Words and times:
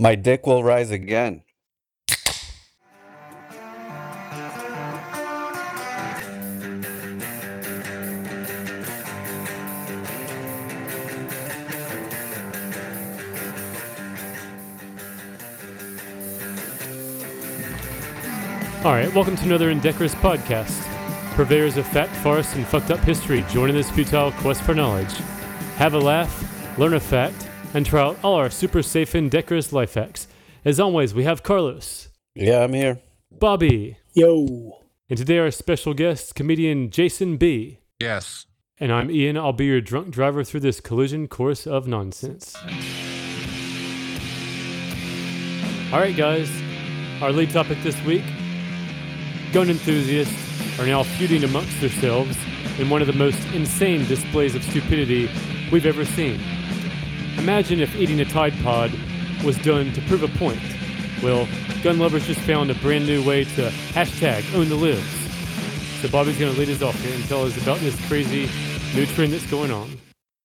My 0.00 0.14
dick 0.14 0.46
will 0.46 0.62
rise 0.62 0.92
again. 0.92 1.42
All 18.84 18.94
right, 18.94 19.12
welcome 19.12 19.34
to 19.34 19.44
another 19.44 19.70
Indecorous 19.70 20.14
podcast. 20.14 20.80
Purveyors 21.34 21.76
of 21.76 21.84
fat 21.88 22.08
farce, 22.22 22.54
and 22.54 22.64
fucked 22.64 22.92
up 22.92 23.00
history 23.00 23.44
join 23.50 23.68
in 23.68 23.74
this 23.74 23.90
futile 23.90 24.30
quest 24.30 24.62
for 24.62 24.74
knowledge. 24.74 25.12
Have 25.76 25.94
a 25.94 25.98
laugh, 25.98 26.78
learn 26.78 26.94
a 26.94 27.00
fact, 27.00 27.47
and 27.74 27.84
try 27.86 28.00
out 28.02 28.18
all 28.22 28.34
our 28.34 28.50
super 28.50 28.82
safe 28.82 29.14
and 29.14 29.30
decorous 29.30 29.72
life 29.72 29.94
hacks. 29.94 30.26
As 30.64 30.80
always, 30.80 31.14
we 31.14 31.24
have 31.24 31.42
Carlos, 31.42 32.08
Yeah, 32.34 32.60
I'm 32.64 32.72
here. 32.74 33.00
Bobby, 33.30 33.96
Yo. 34.14 34.78
and 35.08 35.16
today 35.18 35.38
our 35.38 35.50
special 35.50 35.94
guest, 35.94 36.34
comedian 36.34 36.90
Jason 36.90 37.36
B. 37.36 37.78
Yes. 38.00 38.46
And 38.80 38.92
I'm 38.92 39.10
Ian. 39.10 39.36
I'll 39.36 39.52
be 39.52 39.66
your 39.66 39.80
drunk 39.80 40.10
driver 40.10 40.44
through 40.44 40.60
this 40.60 40.80
collision 40.80 41.26
course 41.28 41.66
of 41.66 41.88
nonsense. 41.88 42.54
All 45.92 45.98
right, 46.00 46.16
guys. 46.16 46.50
Our 47.22 47.32
lead 47.32 47.50
topic 47.50 47.78
this 47.82 48.00
week 48.04 48.22
gun 49.52 49.70
enthusiasts 49.70 50.78
are 50.78 50.86
now 50.86 51.02
feuding 51.02 51.42
amongst 51.42 51.80
themselves 51.80 52.36
in 52.78 52.88
one 52.90 53.00
of 53.00 53.06
the 53.08 53.14
most 53.14 53.38
insane 53.54 54.06
displays 54.06 54.54
of 54.54 54.62
stupidity 54.62 55.28
we've 55.72 55.86
ever 55.86 56.04
seen. 56.04 56.38
Imagine 57.38 57.80
if 57.80 57.94
eating 57.94 58.20
a 58.20 58.24
Tide 58.24 58.52
Pod 58.62 58.92
was 59.44 59.56
done 59.58 59.92
to 59.92 60.00
prove 60.02 60.24
a 60.24 60.28
point. 60.38 60.60
Well, 61.22 61.48
gun 61.82 61.98
lovers 61.98 62.26
just 62.26 62.40
found 62.40 62.70
a 62.70 62.74
brand 62.74 63.06
new 63.06 63.24
way 63.24 63.44
to 63.44 63.70
hashtag 63.92 64.54
own 64.54 64.68
the 64.68 64.74
libs. 64.74 65.06
So 66.00 66.08
Bobby's 66.08 66.38
going 66.38 66.52
to 66.52 66.58
lead 66.58 66.68
us 66.68 66.82
off 66.82 67.00
here 67.00 67.14
and 67.14 67.24
tell 67.24 67.44
us 67.44 67.56
about 67.62 67.78
this 67.78 67.94
crazy 68.08 68.50
new 68.94 69.06
trend 69.06 69.32
that's 69.32 69.48
going 69.48 69.70
on. 69.70 69.98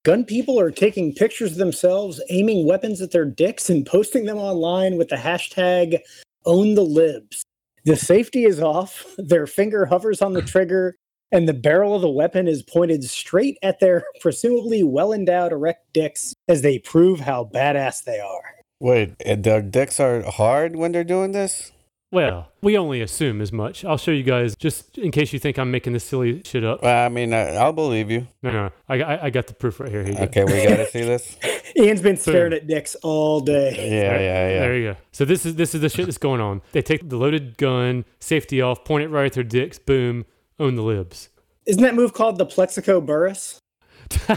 Gun 0.03 0.23
people 0.23 0.59
are 0.59 0.70
taking 0.70 1.14
pictures 1.14 1.53
of 1.53 1.58
themselves, 1.58 2.22
aiming 2.30 2.68
weapons 2.68 3.02
at 3.02 3.12
their 3.12 3.25
dicks, 3.25 3.70
and 3.70 3.86
posting 3.86 4.25
them 4.25 4.38
online 4.38 4.98
with 4.98 5.09
the 5.09 5.16
hashtag 5.16 6.00
own 6.46 6.75
the 6.75 6.84
libs. 6.84 7.44
The 7.86 7.96
safety 7.96 8.46
is 8.46 8.62
off, 8.62 9.06
their 9.18 9.48
finger 9.48 9.86
hovers 9.86 10.22
on 10.22 10.34
the 10.34 10.42
trigger, 10.42 10.96
and 11.34 11.50
the 11.50 11.53
barrel 11.53 11.95
of 11.95 12.02
the 12.02 12.09
weapon 12.09 12.48
is 12.48 12.64
pointed 12.64 13.03
straight 13.03 13.58
at 13.62 13.80
their 13.81 14.06
presumably 14.22 14.84
well 14.84 15.12
endowed 15.12 15.52
erect 15.52 15.92
dicks 15.92 16.34
as 16.48 16.62
they 16.62 16.80
prove 16.80 17.20
how 17.20 17.50
badass 17.53 18.03
they 18.06 18.20
are. 18.20 18.56
Wait, 18.80 19.16
and 19.25 19.44
their 19.44 19.62
dicks 19.62 20.00
are 20.00 20.22
hard 20.23 20.75
when 20.75 20.92
they're 20.92 21.03
doing 21.03 21.31
this? 21.31 21.72
Well, 22.12 22.50
we 22.62 22.78
only 22.78 23.02
assume 23.02 23.42
as 23.42 23.52
much. 23.52 23.84
I'll 23.84 23.98
show 23.98 24.12
you 24.12 24.22
guys 24.22 24.56
just 24.56 25.00
in 25.00 25.09
case 25.09 25.34
you 25.34 25.40
think 25.40 25.58
I'm 25.58 25.72
making 25.72 25.94
this 25.94 26.03
silly 26.03 26.44
shit 26.45 26.64
up. 26.64 26.84
Well, 26.84 27.06
I 27.06 27.09
mean, 27.09 27.34
I, 27.34 27.56
I'll 27.56 27.73
believe 27.73 28.12
you. 28.12 28.28
No, 28.44 28.52
no, 28.52 28.70
I, 28.88 29.02
I, 29.02 29.25
I 29.25 29.30
got 29.31 29.47
the 29.47 29.56
proof 29.56 29.80
right 29.80 29.90
here. 29.90 30.03
Here 30.03 30.12
you 30.12 30.18
go. 30.20 30.23
Okay, 30.25 30.44
we 30.44 30.64
gotta 30.68 30.86
see 30.92 31.02
this. 31.02 31.38
Ian's 31.75 32.02
been 32.03 32.18
staring 32.18 32.53
at 32.53 32.68
dicks 32.68 32.94
all 33.02 33.40
day. 33.40 33.72
Yeah, 33.90 33.90
There- 33.90 34.22
yeah, 34.22 34.50
yeah. 34.50 34.59
There 34.59 34.78
you 34.78 34.92
go. 34.94 34.97
So 35.12 35.25
this 35.25 35.44
is 35.44 35.56
this 35.56 35.73
is 35.73 35.81
the 35.81 35.90
shit 35.90 36.06
that's 36.06 36.20
going 36.20 36.40
on. 36.40 36.62
They 36.72 36.84
take 36.84 37.09
the 37.09 37.18
loaded 37.18 37.58
gun, 37.58 38.06
safety 38.20 38.62
off, 38.62 38.86
point 38.86 39.03
it 39.06 39.08
right 39.08 39.25
at 39.25 39.34
their 39.34 39.44
dicks, 39.44 39.80
boom, 39.80 40.25
own 40.59 40.76
the 40.76 40.84
libs. 40.84 41.30
Isn't 41.66 41.84
that 41.84 41.96
move 41.96 42.14
called 42.14 42.38
the 42.38 42.46
Plaxico 42.46 43.00
Burress? 43.00 43.59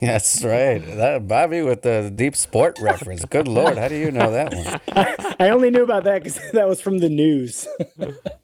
That's 0.00 0.44
right. 0.44 0.78
That 0.78 1.26
Bobby 1.26 1.62
with 1.62 1.82
the 1.82 2.12
deep 2.14 2.36
sport 2.36 2.78
reference. 2.80 3.24
Good 3.24 3.48
lord, 3.48 3.78
how 3.78 3.88
do 3.88 3.96
you 3.96 4.10
know 4.10 4.30
that 4.30 4.54
one? 4.54 5.36
I 5.40 5.50
only 5.50 5.70
knew 5.70 5.82
about 5.82 6.04
that 6.04 6.22
because 6.22 6.40
that 6.52 6.68
was 6.68 6.80
from 6.80 6.98
the 6.98 7.08
news. 7.08 7.66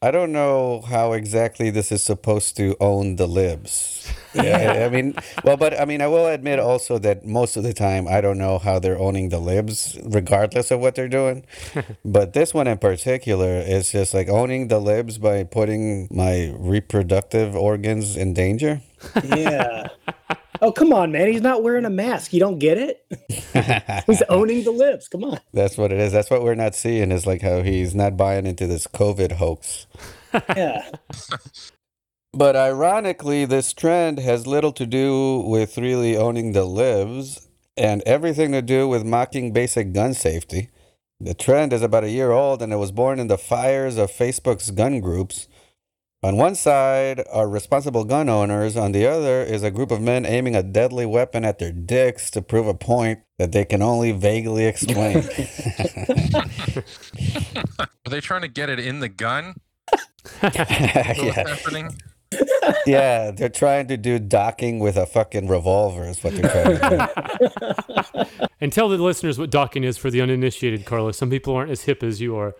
I 0.01 0.11
don't 0.11 0.33
know 0.33 0.83
how 0.83 1.13
exactly 1.13 1.71
this 1.71 1.93
is 1.93 2.03
supposed 2.03 2.57
to 2.57 2.77
own 2.81 3.17
the 3.17 3.27
libs. 3.27 4.11
Yeah, 4.49 4.87
I 4.87 4.89
mean, 4.89 5.15
well, 5.45 5.57
but 5.57 5.79
I 5.79 5.85
mean, 5.85 6.01
I 6.01 6.07
will 6.07 6.27
admit 6.27 6.59
also 6.59 6.99
that 6.99 7.25
most 7.27 7.57
of 7.57 7.63
the 7.65 7.73
time 7.73 8.07
I 8.07 8.21
don't 8.21 8.39
know 8.39 8.59
how 8.59 8.79
they're 8.79 8.99
owning 8.99 9.31
the 9.31 9.39
libs, 9.39 9.99
regardless 10.05 10.71
of 10.71 10.81
what 10.81 10.95
they're 10.95 11.09
doing. 11.09 11.45
but 12.05 12.33
this 12.33 12.55
one 12.55 12.67
in 12.67 12.79
particular 12.79 13.59
is 13.59 13.91
just 13.91 14.15
like 14.15 14.29
owning 14.29 14.69
the 14.69 14.79
libs 14.79 15.19
by 15.19 15.45
putting 15.45 16.09
my 16.11 16.55
reproductive 16.57 17.57
organs 17.57 18.17
in 18.17 18.35
danger. 18.35 18.81
Yeah. 19.25 19.89
Oh, 20.61 20.73
come 20.73 20.93
on, 20.93 21.13
man. 21.13 21.29
He's 21.29 21.41
not 21.41 21.63
wearing 21.63 21.85
a 21.85 21.91
mask. 21.91 22.33
You 22.33 22.41
don't 22.41 22.59
get 22.59 22.79
it? 22.79 23.07
He's 24.07 24.23
owning 24.29 24.65
the 24.65 24.73
libs. 24.73 25.07
Come 25.07 25.23
on. 25.23 25.39
That's 25.53 25.79
what 25.79 25.93
it 25.93 26.01
is. 26.01 26.13
That's 26.13 26.31
what 26.31 26.43
we're 26.43 26.57
not 26.57 26.75
seeing 26.75 27.13
is 27.13 27.27
like 27.27 27.43
how 27.43 27.63
he's 27.63 27.95
not 27.95 28.17
buying 28.17 28.45
into 28.45 28.67
this 28.67 28.89
COVID 28.89 29.33
hoax. 29.33 29.87
Yeah. 30.57 30.91
But 32.33 32.57
ironically, 32.57 33.45
this 33.47 33.73
trend 33.73 34.19
has 34.19 34.47
little 34.47 34.73
to 34.73 34.87
do 34.87 35.41
with 35.41 35.79
really 35.79 36.17
owning 36.17 36.53
the 36.53 36.65
libs 36.65 37.49
and 37.77 38.03
everything 38.03 38.53
to 38.53 38.61
do 38.61 38.87
with 38.87 39.05
mocking 39.05 39.53
basic 39.53 39.93
gun 39.93 40.13
safety. 40.13 40.71
The 41.21 41.35
trend 41.35 41.73
is 41.73 41.83
about 41.83 42.05
a 42.05 42.11
year 42.11 42.31
old 42.31 42.61
and 42.63 42.73
it 42.73 42.77
was 42.77 42.93
born 42.93 43.19
in 43.19 43.29
the 43.29 43.39
fires 43.39 43.97
of 43.97 44.11
Facebook's 44.11 44.71
gun 44.71 45.01
groups. 45.01 45.49
On 46.23 46.37
one 46.37 46.55
side 46.55 47.25
are 47.33 47.49
responsible 47.49 48.05
gun 48.05 48.29
owners, 48.29 48.77
on 48.77 48.93
the 48.93 49.07
other 49.07 49.43
is 49.43 49.63
a 49.63 49.71
group 49.71 49.91
of 49.91 50.03
men 50.03 50.27
aiming 50.27 50.57
a 50.57 50.65
deadly 50.65 51.07
weapon 51.07 51.45
at 51.45 51.59
their 51.61 51.73
dicks 51.73 52.31
to 52.33 52.43
prove 52.43 52.67
a 52.67 52.75
point 52.75 53.21
that 53.39 53.53
they 53.53 53.65
can 53.65 53.83
only 53.83 54.13
vaguely 54.13 54.67
explain. 54.67 55.19
Are 57.79 58.11
they 58.11 58.21
trying 58.21 58.43
to 58.43 58.49
get 58.49 58.69
it 58.69 58.81
in 58.81 58.99
the 58.99 59.09
gun? 59.09 59.55
Is 59.93 60.41
that 60.41 61.15
what's 61.19 61.37
yeah. 61.37 61.49
happening? 61.49 61.91
Yeah, 62.87 63.31
they're 63.31 63.49
trying 63.49 63.89
to 63.89 63.97
do 63.97 64.19
docking 64.19 64.79
with 64.79 64.97
a 64.97 65.07
fucking 65.07 65.49
revolver, 65.49 66.05
is 66.05 66.23
what 66.23 66.35
they're 66.35 66.51
trying 66.51 66.79
to 66.79 68.09
do. 68.15 68.47
and 68.61 68.73
tell 68.73 68.89
the 68.89 68.99
listeners 68.99 69.39
what 69.39 69.51
docking 69.51 69.85
is 69.85 69.97
for 69.97 70.11
the 70.11 70.21
uninitiated, 70.21 70.85
Carlos. 70.85 71.17
Some 71.17 71.31
people 71.31 71.55
aren't 71.55 71.71
as 71.71 71.83
hip 71.83 72.03
as 72.03 72.21
you 72.21 72.37
are. 72.37 72.55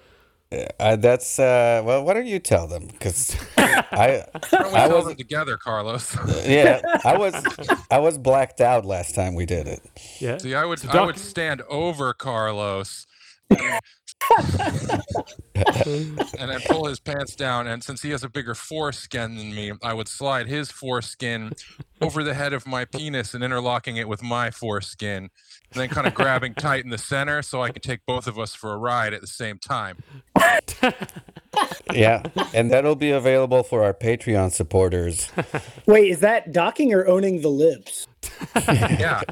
Uh, 0.81 0.97
that's 0.97 1.39
uh, 1.39 1.83
well. 1.85 2.03
Why 2.05 2.15
don't 2.15 2.27
you 2.27 2.39
tell 2.39 2.67
them? 2.67 2.87
Because 2.87 3.37
I, 3.59 4.25
Why 4.51 4.59
don't 4.59 4.73
we 4.73 4.79
I 4.79 4.89
was, 4.89 5.05
them 5.05 5.17
together, 5.17 5.59
Carlos? 5.59 6.17
yeah, 6.47 6.81
I 7.05 7.19
was, 7.19 7.35
I 7.91 7.99
was 7.99 8.17
blacked 8.17 8.63
out 8.63 8.87
last 8.87 9.15
time 9.15 9.35
we 9.35 9.45
did 9.45 9.69
it. 9.69 9.83
Yeah. 10.21 10.39
See, 10.39 10.55
I 10.55 10.65
would 10.65 10.79
So 10.79 10.89
I 10.89 11.05
would 11.05 11.19
stand 11.19 11.61
over 11.69 12.15
Carlos 12.15 13.07
and 15.55 16.51
then 16.51 16.61
pull 16.67 16.87
his 16.87 17.01
pants 17.01 17.35
down. 17.35 17.67
And 17.67 17.83
since 17.83 18.03
he 18.03 18.11
has 18.11 18.25
a 18.25 18.29
bigger 18.29 18.55
foreskin 18.55 19.37
than 19.37 19.55
me, 19.55 19.73
I 19.83 19.95
would 19.95 20.09
slide 20.09 20.49
his 20.49 20.71
foreskin 20.71 21.53
over 22.01 22.23
the 22.23 22.35
head 22.35 22.53
of 22.53 22.67
my 22.67 22.85
penis 22.85 23.35
and 23.35 23.43
interlocking 23.43 23.97
it 23.97 24.09
with 24.09 24.23
my 24.23 24.51
foreskin, 24.51 25.25
and 25.25 25.31
then 25.73 25.89
kind 25.89 26.07
of 26.07 26.15
grabbing 26.15 26.55
tight 26.59 26.85
in 26.85 26.91
the 26.91 26.99
center 26.99 27.43
so 27.43 27.63
I 27.63 27.71
can 27.71 27.83
take 27.83 28.01
both 28.07 28.27
of 28.27 28.39
us 28.39 28.55
for 28.55 28.73
a 28.73 28.77
ride 28.77 29.15
at 29.15 29.21
the 29.21 29.27
same 29.27 29.59
time. 29.59 29.99
Yeah, 31.93 32.23
and 32.55 32.71
that'll 32.71 32.95
be 32.97 33.11
available 33.11 33.63
for 33.63 33.83
our 33.83 33.95
Patreon 33.95 34.53
supporters. 34.53 35.31
Wait, 35.87 36.11
is 36.11 36.21
that 36.21 36.53
docking 36.53 36.93
or 36.93 37.07
owning 37.07 37.41
the 37.41 37.49
libs? 37.49 38.07
Yeah. 38.69 39.23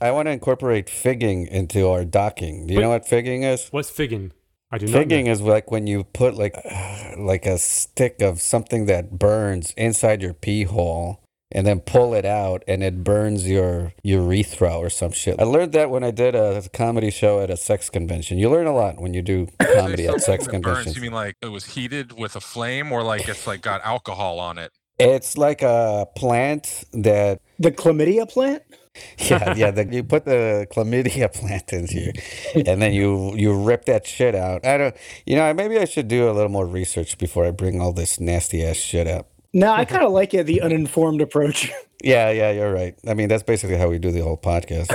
I 0.00 0.10
want 0.12 0.26
to 0.26 0.32
incorporate 0.32 0.88
figging 0.88 1.46
into 1.46 1.88
our 1.88 2.04
docking. 2.04 2.66
Do 2.66 2.72
you 2.74 2.78
Wait. 2.78 2.84
know 2.84 2.90
what 2.90 3.06
figging 3.06 3.42
is? 3.42 3.68
What's 3.70 3.90
figging? 3.90 4.32
I 4.72 4.78
do 4.78 4.86
not 4.86 4.92
Figging 4.92 5.24
know. 5.26 5.32
is 5.32 5.40
like 5.40 5.70
when 5.70 5.86
you 5.86 6.04
put 6.04 6.34
like 6.34 6.56
like 7.18 7.44
a 7.46 7.58
stick 7.58 8.22
of 8.22 8.40
something 8.40 8.86
that 8.86 9.18
burns 9.18 9.72
inside 9.76 10.22
your 10.22 10.32
pee 10.32 10.64
hole 10.64 11.20
and 11.52 11.66
then 11.66 11.80
pull 11.80 12.14
it 12.14 12.24
out 12.24 12.62
and 12.68 12.82
it 12.82 13.02
burns 13.02 13.48
your 13.48 13.92
urethra 14.04 14.76
or 14.78 14.88
some 14.88 15.10
shit. 15.10 15.40
I 15.40 15.42
learned 15.44 15.72
that 15.72 15.90
when 15.90 16.04
I 16.04 16.12
did 16.12 16.36
a 16.36 16.62
comedy 16.72 17.10
show 17.10 17.40
at 17.40 17.50
a 17.50 17.56
sex 17.56 17.90
convention. 17.90 18.38
You 18.38 18.48
learn 18.48 18.68
a 18.68 18.72
lot 18.72 19.00
when 19.00 19.14
you 19.14 19.22
do 19.22 19.48
comedy 19.74 20.06
at 20.06 20.20
sex 20.20 20.44
Something 20.44 20.60
that 20.60 20.62
burns, 20.62 20.62
conventions. 20.62 20.96
You 20.96 21.02
mean 21.02 21.12
like 21.12 21.34
it 21.42 21.48
was 21.48 21.64
heated 21.66 22.16
with 22.16 22.36
a 22.36 22.40
flame, 22.40 22.92
or 22.92 23.02
like 23.02 23.28
it's 23.28 23.46
like 23.48 23.62
got 23.62 23.80
alcohol 23.84 24.38
on 24.38 24.58
it? 24.58 24.70
It's 25.00 25.36
like 25.36 25.62
a 25.62 26.06
plant 26.14 26.84
that 26.92 27.40
The 27.58 27.72
chlamydia 27.72 28.30
plant? 28.30 28.62
yeah, 29.18 29.54
yeah. 29.54 29.70
The, 29.70 29.86
you 29.86 30.02
put 30.02 30.24
the 30.24 30.66
chlamydia 30.70 31.32
plant 31.34 31.72
in 31.72 31.86
here, 31.86 32.12
and 32.54 32.80
then 32.80 32.92
you 32.92 33.34
you 33.36 33.52
rip 33.52 33.84
that 33.86 34.06
shit 34.06 34.34
out. 34.34 34.64
I 34.66 34.78
don't, 34.78 34.96
you 35.26 35.36
know, 35.36 35.52
maybe 35.54 35.78
I 35.78 35.84
should 35.84 36.08
do 36.08 36.30
a 36.30 36.32
little 36.32 36.50
more 36.50 36.66
research 36.66 37.18
before 37.18 37.44
I 37.46 37.50
bring 37.50 37.80
all 37.80 37.92
this 37.92 38.20
nasty 38.20 38.64
ass 38.64 38.76
shit 38.76 39.06
up. 39.06 39.30
No, 39.52 39.72
I 39.72 39.84
kind 39.84 40.04
of 40.04 40.12
like 40.12 40.32
it, 40.32 40.46
the 40.46 40.60
uninformed 40.60 41.20
approach. 41.20 41.70
Yeah, 42.02 42.30
yeah, 42.30 42.50
you're 42.50 42.72
right. 42.72 42.94
I 43.06 43.12
mean, 43.12 43.28
that's 43.28 43.42
basically 43.42 43.76
how 43.76 43.88
we 43.88 43.98
do 43.98 44.10
the 44.10 44.20
whole 44.20 44.38
podcast. 44.38 44.90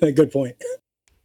Good 0.00 0.32
point. 0.32 0.56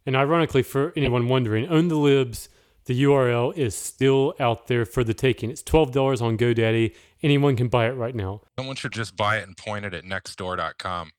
And 0.06 0.14
ironically, 0.14 0.62
for 0.62 0.92
anyone 0.96 1.26
wondering, 1.28 1.66
Own 1.66 1.88
the 1.88 1.96
Libs, 1.96 2.48
the 2.84 3.02
URL 3.04 3.56
is 3.56 3.74
still 3.74 4.34
out 4.40 4.66
there 4.66 4.84
for 4.84 5.04
the 5.04 5.14
taking. 5.14 5.50
It's 5.50 5.62
$12 5.62 6.22
on 6.22 6.38
GoDaddy. 6.38 6.94
Anyone 7.22 7.56
can 7.56 7.68
buy 7.68 7.86
it 7.86 7.92
right 7.92 8.14
now. 8.14 8.42
Someone 8.58 8.76
should 8.76 8.92
just 8.92 9.16
buy 9.16 9.38
it 9.38 9.46
and 9.46 9.56
point 9.56 9.84
it 9.84 9.94
at 9.94 10.04
nextdoor.com. 10.04 11.10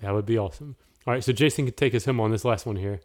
That 0.00 0.14
would 0.14 0.26
be 0.26 0.38
awesome. 0.38 0.76
All 1.06 1.14
right, 1.14 1.24
so 1.24 1.32
Jason 1.32 1.66
can 1.66 1.74
take 1.74 1.94
us 1.94 2.04
home 2.04 2.20
on 2.20 2.30
this 2.30 2.44
last 2.44 2.66
one 2.66 2.76
here. 2.76 3.00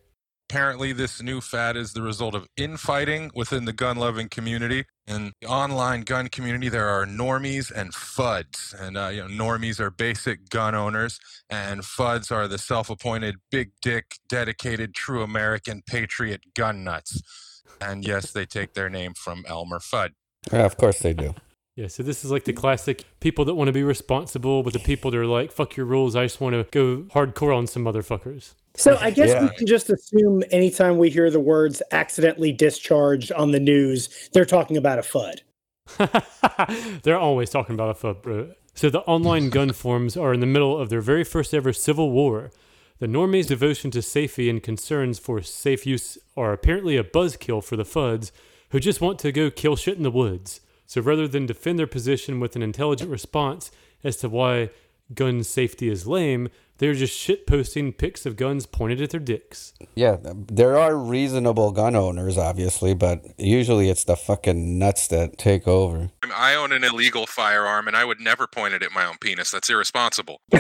Apparently, 0.50 0.92
this 0.92 1.22
new 1.22 1.40
fad 1.40 1.78
is 1.78 1.94
the 1.94 2.02
result 2.02 2.36
of 2.36 2.46
infighting 2.58 3.32
within 3.34 3.64
the 3.64 3.72
gun 3.72 3.96
loving 3.96 4.28
community. 4.28 4.84
In 5.08 5.32
the 5.40 5.48
online 5.48 6.02
gun 6.02 6.28
community, 6.28 6.68
there 6.68 6.90
are 6.90 7.06
normies 7.06 7.72
and 7.72 7.94
FUDs. 7.94 8.74
And, 8.78 8.98
uh, 8.98 9.08
you 9.08 9.22
know, 9.22 9.30
normies 9.30 9.80
are 9.80 9.90
basic 9.90 10.50
gun 10.50 10.76
owners, 10.76 11.20
and 11.50 11.82
FUDs 11.86 12.32
are 12.32 12.50
the 12.50 12.58
self 12.58 12.90
appointed 12.90 13.36
big 13.50 13.72
dick, 13.82 14.18
dedicated, 14.28 14.94
true 14.94 15.24
American 15.24 15.84
patriot 15.88 16.42
gun 16.54 16.84
nuts. 16.84 17.64
And 17.80 18.06
yes, 18.06 18.32
they 18.32 18.46
take 18.46 18.74
their 18.74 18.90
name 18.90 19.14
from 19.14 19.46
Elmer 19.48 19.80
Fudd. 19.80 20.10
Yeah, 20.52 20.66
of 20.66 20.76
course 20.76 21.00
they 21.00 21.14
do. 21.14 21.34
Yeah, 21.82 21.88
so 21.88 22.04
this 22.04 22.24
is 22.24 22.30
like 22.30 22.44
the 22.44 22.54
classic 22.54 23.06
people 23.22 23.44
that 23.46 23.56
want 23.56 23.68
to 23.70 23.72
be 23.72 23.82
responsible, 23.82 24.62
but 24.62 24.72
the 24.72 24.78
people 24.78 25.10
that 25.10 25.18
are 25.18 25.26
like, 25.26 25.52
fuck 25.52 25.76
your 25.76 25.88
rules, 25.88 26.16
I 26.16 26.26
just 26.26 26.40
want 26.40 26.54
to 26.54 26.64
go 26.70 27.08
hardcore 27.12 27.58
on 27.58 27.66
some 27.66 27.84
motherfuckers. 27.84 28.54
So 28.76 29.00
I 29.02 29.10
guess 29.10 29.30
Yeah. 29.30 29.46
we 29.46 29.50
can 29.56 29.66
just 29.66 29.90
assume 29.90 30.44
anytime 30.52 31.00
we 31.00 31.10
hear 31.10 31.32
the 31.32 31.40
words 31.40 31.82
accidentally 31.92 32.52
discharged 32.52 33.32
on 33.32 33.50
the 33.50 33.60
news, 33.60 34.30
they're 34.32 34.46
talking 34.46 34.78
about 34.78 35.00
a 35.00 35.02
FUD. 35.02 35.42
They're 37.02 37.18
always 37.18 37.50
talking 37.50 37.74
about 37.74 37.90
a 37.90 38.00
FUD, 38.00 38.22
bro. 38.22 38.52
So 38.76 38.92
the 38.92 39.00
online 39.00 39.50
gun 39.50 39.74
forums 39.74 40.16
are 40.16 40.36
in 40.36 40.40
the 40.40 40.46
middle 40.46 40.78
of 40.78 40.90
their 40.90 41.02
very 41.02 41.24
first 41.24 41.52
ever 41.52 41.74
civil 41.74 42.12
war. 42.12 42.52
The 43.00 43.08
normies' 43.08 43.48
devotion 43.48 43.90
to 43.92 44.04
safety 44.04 44.52
and 44.52 44.62
concerns 44.62 45.18
for 45.18 45.42
safe 45.42 45.88
use 45.88 46.20
are 46.38 46.54
apparently 46.54 46.96
a 46.96 47.04
buzzkill 47.04 47.64
for 47.64 47.76
the 47.76 47.86
FUDs 47.86 48.32
who 48.70 48.80
just 48.80 49.02
want 49.02 49.18
to 49.18 49.32
go 49.32 49.50
kill 49.50 49.76
shit 49.76 49.98
in 49.98 50.04
the 50.04 50.12
woods. 50.12 50.62
So 50.92 51.00
rather 51.00 51.26
than 51.26 51.46
defend 51.46 51.80
their 51.80 51.88
position 51.88 52.42
with 52.42 52.58
an 52.58 52.62
intelligent 52.62 53.10
response 53.10 53.72
as 54.04 54.18
to 54.18 54.28
why 54.28 54.72
gun 55.14 55.42
safety 55.42 55.88
is 55.88 56.06
lame, 56.06 56.50
they're 56.80 56.94
just 56.94 57.18
shit 57.18 57.48
posting 57.48 57.94
pics 57.94 58.26
of 58.26 58.36
guns 58.36 58.66
pointed 58.66 59.02
at 59.02 59.12
their 59.12 59.22
dicks. 59.22 59.72
Yeah, 59.96 60.18
there 60.22 60.78
are 60.78 60.98
reasonable 60.98 61.72
gun 61.72 61.96
owners, 61.96 62.38
obviously, 62.38 62.94
but 62.94 63.24
usually 63.38 63.90
it's 63.90 64.04
the 64.04 64.18
fucking 64.18 64.78
nuts 64.78 65.08
that 65.08 65.38
take 65.38 65.66
over. 65.66 66.10
I, 66.24 66.52
I 66.52 66.56
own 66.56 66.74
an 66.74 66.84
illegal 66.84 67.26
firearm, 67.26 67.88
and 67.88 67.96
I 67.96 68.04
would 68.04 68.20
never 68.20 68.46
point 68.46 68.74
it 68.74 68.84
at 68.84 68.92
my 68.92 69.06
own 69.06 69.16
penis. 69.22 69.50
That's 69.52 69.70
irresponsible. 69.70 70.42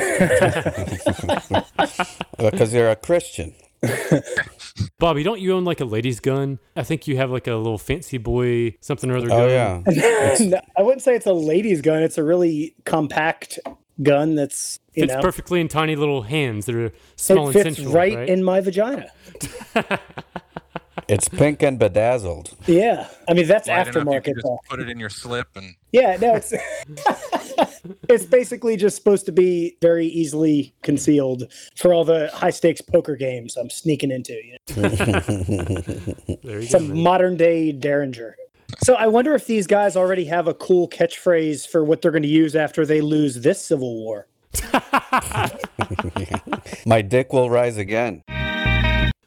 Because 2.38 2.74
you're 2.74 2.90
a 2.90 2.96
Christian. 2.96 3.54
Bobby, 5.00 5.24
don't 5.24 5.40
you 5.42 5.54
own 5.54 5.64
like 5.66 5.80
a 5.82 5.86
ladies' 5.86 6.20
gun? 6.20 6.60
I 6.76 6.84
think 6.84 7.08
you 7.08 7.18
have 7.18 7.32
like 7.32 7.48
a 7.48 7.56
little 7.56 7.78
fancy 7.78 8.18
boy 8.18 8.76
something 8.82 9.10
or 9.10 9.18
other 9.18 9.32
Oh, 9.32 9.48
gun. 9.84 9.84
yeah. 9.96 10.36
No, 10.40 10.62
I 10.78 10.82
wouldn't 10.82 11.02
say 11.02 11.16
it's 11.16 11.26
a 11.26 11.34
ladies' 11.34 11.82
gun. 11.82 12.04
It's 12.04 12.18
a 12.18 12.24
really 12.24 12.76
compact 12.86 13.60
gun 14.04 14.36
that's 14.36 14.80
you 14.94 15.04
fits 15.04 15.14
know 15.14 15.22
perfectly 15.22 15.60
in 15.62 15.68
tiny 15.68 15.96
little 15.96 16.24
hands 16.24 16.66
that 16.66 16.76
are 16.76 16.92
small 17.16 17.50
it 17.50 17.56
and 17.56 17.64
fits 17.66 17.76
sensual, 17.78 17.94
right, 17.94 18.16
right? 18.16 18.30
in 18.30 18.44
my 18.44 18.60
vagina. 18.62 19.08
It's 21.08 21.28
pink 21.28 21.62
and 21.62 21.78
bedazzled. 21.80 22.56
Yeah, 22.68 23.08
I 23.28 23.34
mean 23.34 23.48
that's 23.48 23.68
Light 23.68 23.88
enough, 23.88 23.96
you 23.96 24.02
aftermarket. 24.02 24.24
can 24.24 24.34
just 24.36 24.48
put 24.70 24.80
it 24.80 24.90
in 24.90 25.00
your 25.00 25.10
slip 25.10 25.48
and 25.56 25.76
Yeah, 25.92 26.18
no, 26.22 26.36
it's 26.36 26.54
it's 28.10 28.26
basically 28.26 28.78
just 28.78 28.96
supposed 28.96 29.26
to 29.26 29.32
be 29.32 29.78
very 29.82 30.08
easily 30.08 30.74
concealed 30.84 31.52
for 31.76 31.94
all 31.94 32.06
the 32.06 32.30
high 32.34 32.50
stakes 32.50 32.82
poker 32.82 33.16
games 33.16 33.58
I'm 33.58 33.70
sneaking 33.70 34.12
into. 34.12 34.34
You 34.34 34.58
know? 34.76 34.90
there 36.44 36.60
you 36.60 36.62
go. 36.62 36.62
Some 36.62 36.90
man. 36.90 37.04
modern 37.04 37.38
day 37.38 37.72
Derringer. 37.72 38.36
So 38.84 38.96
I 38.96 39.08
wonder 39.08 39.36
if 39.36 39.48
these 39.48 39.68
guys 39.68 39.98
already 39.98 40.26
have 40.26 40.48
a 40.48 40.54
cool 40.54 40.88
catchphrase 40.88 41.68
for 41.68 41.84
what 41.84 42.02
they're 42.02 42.12
going 42.12 42.24
to 42.24 42.30
use 42.30 42.56
after 42.56 42.86
they 42.86 43.02
lose 43.02 43.36
this 43.36 43.62
civil 43.64 43.96
war. 43.96 44.28
My 46.86 47.02
dick 47.02 47.34
will 47.34 47.50
rise 47.50 47.76
again. 47.78 48.24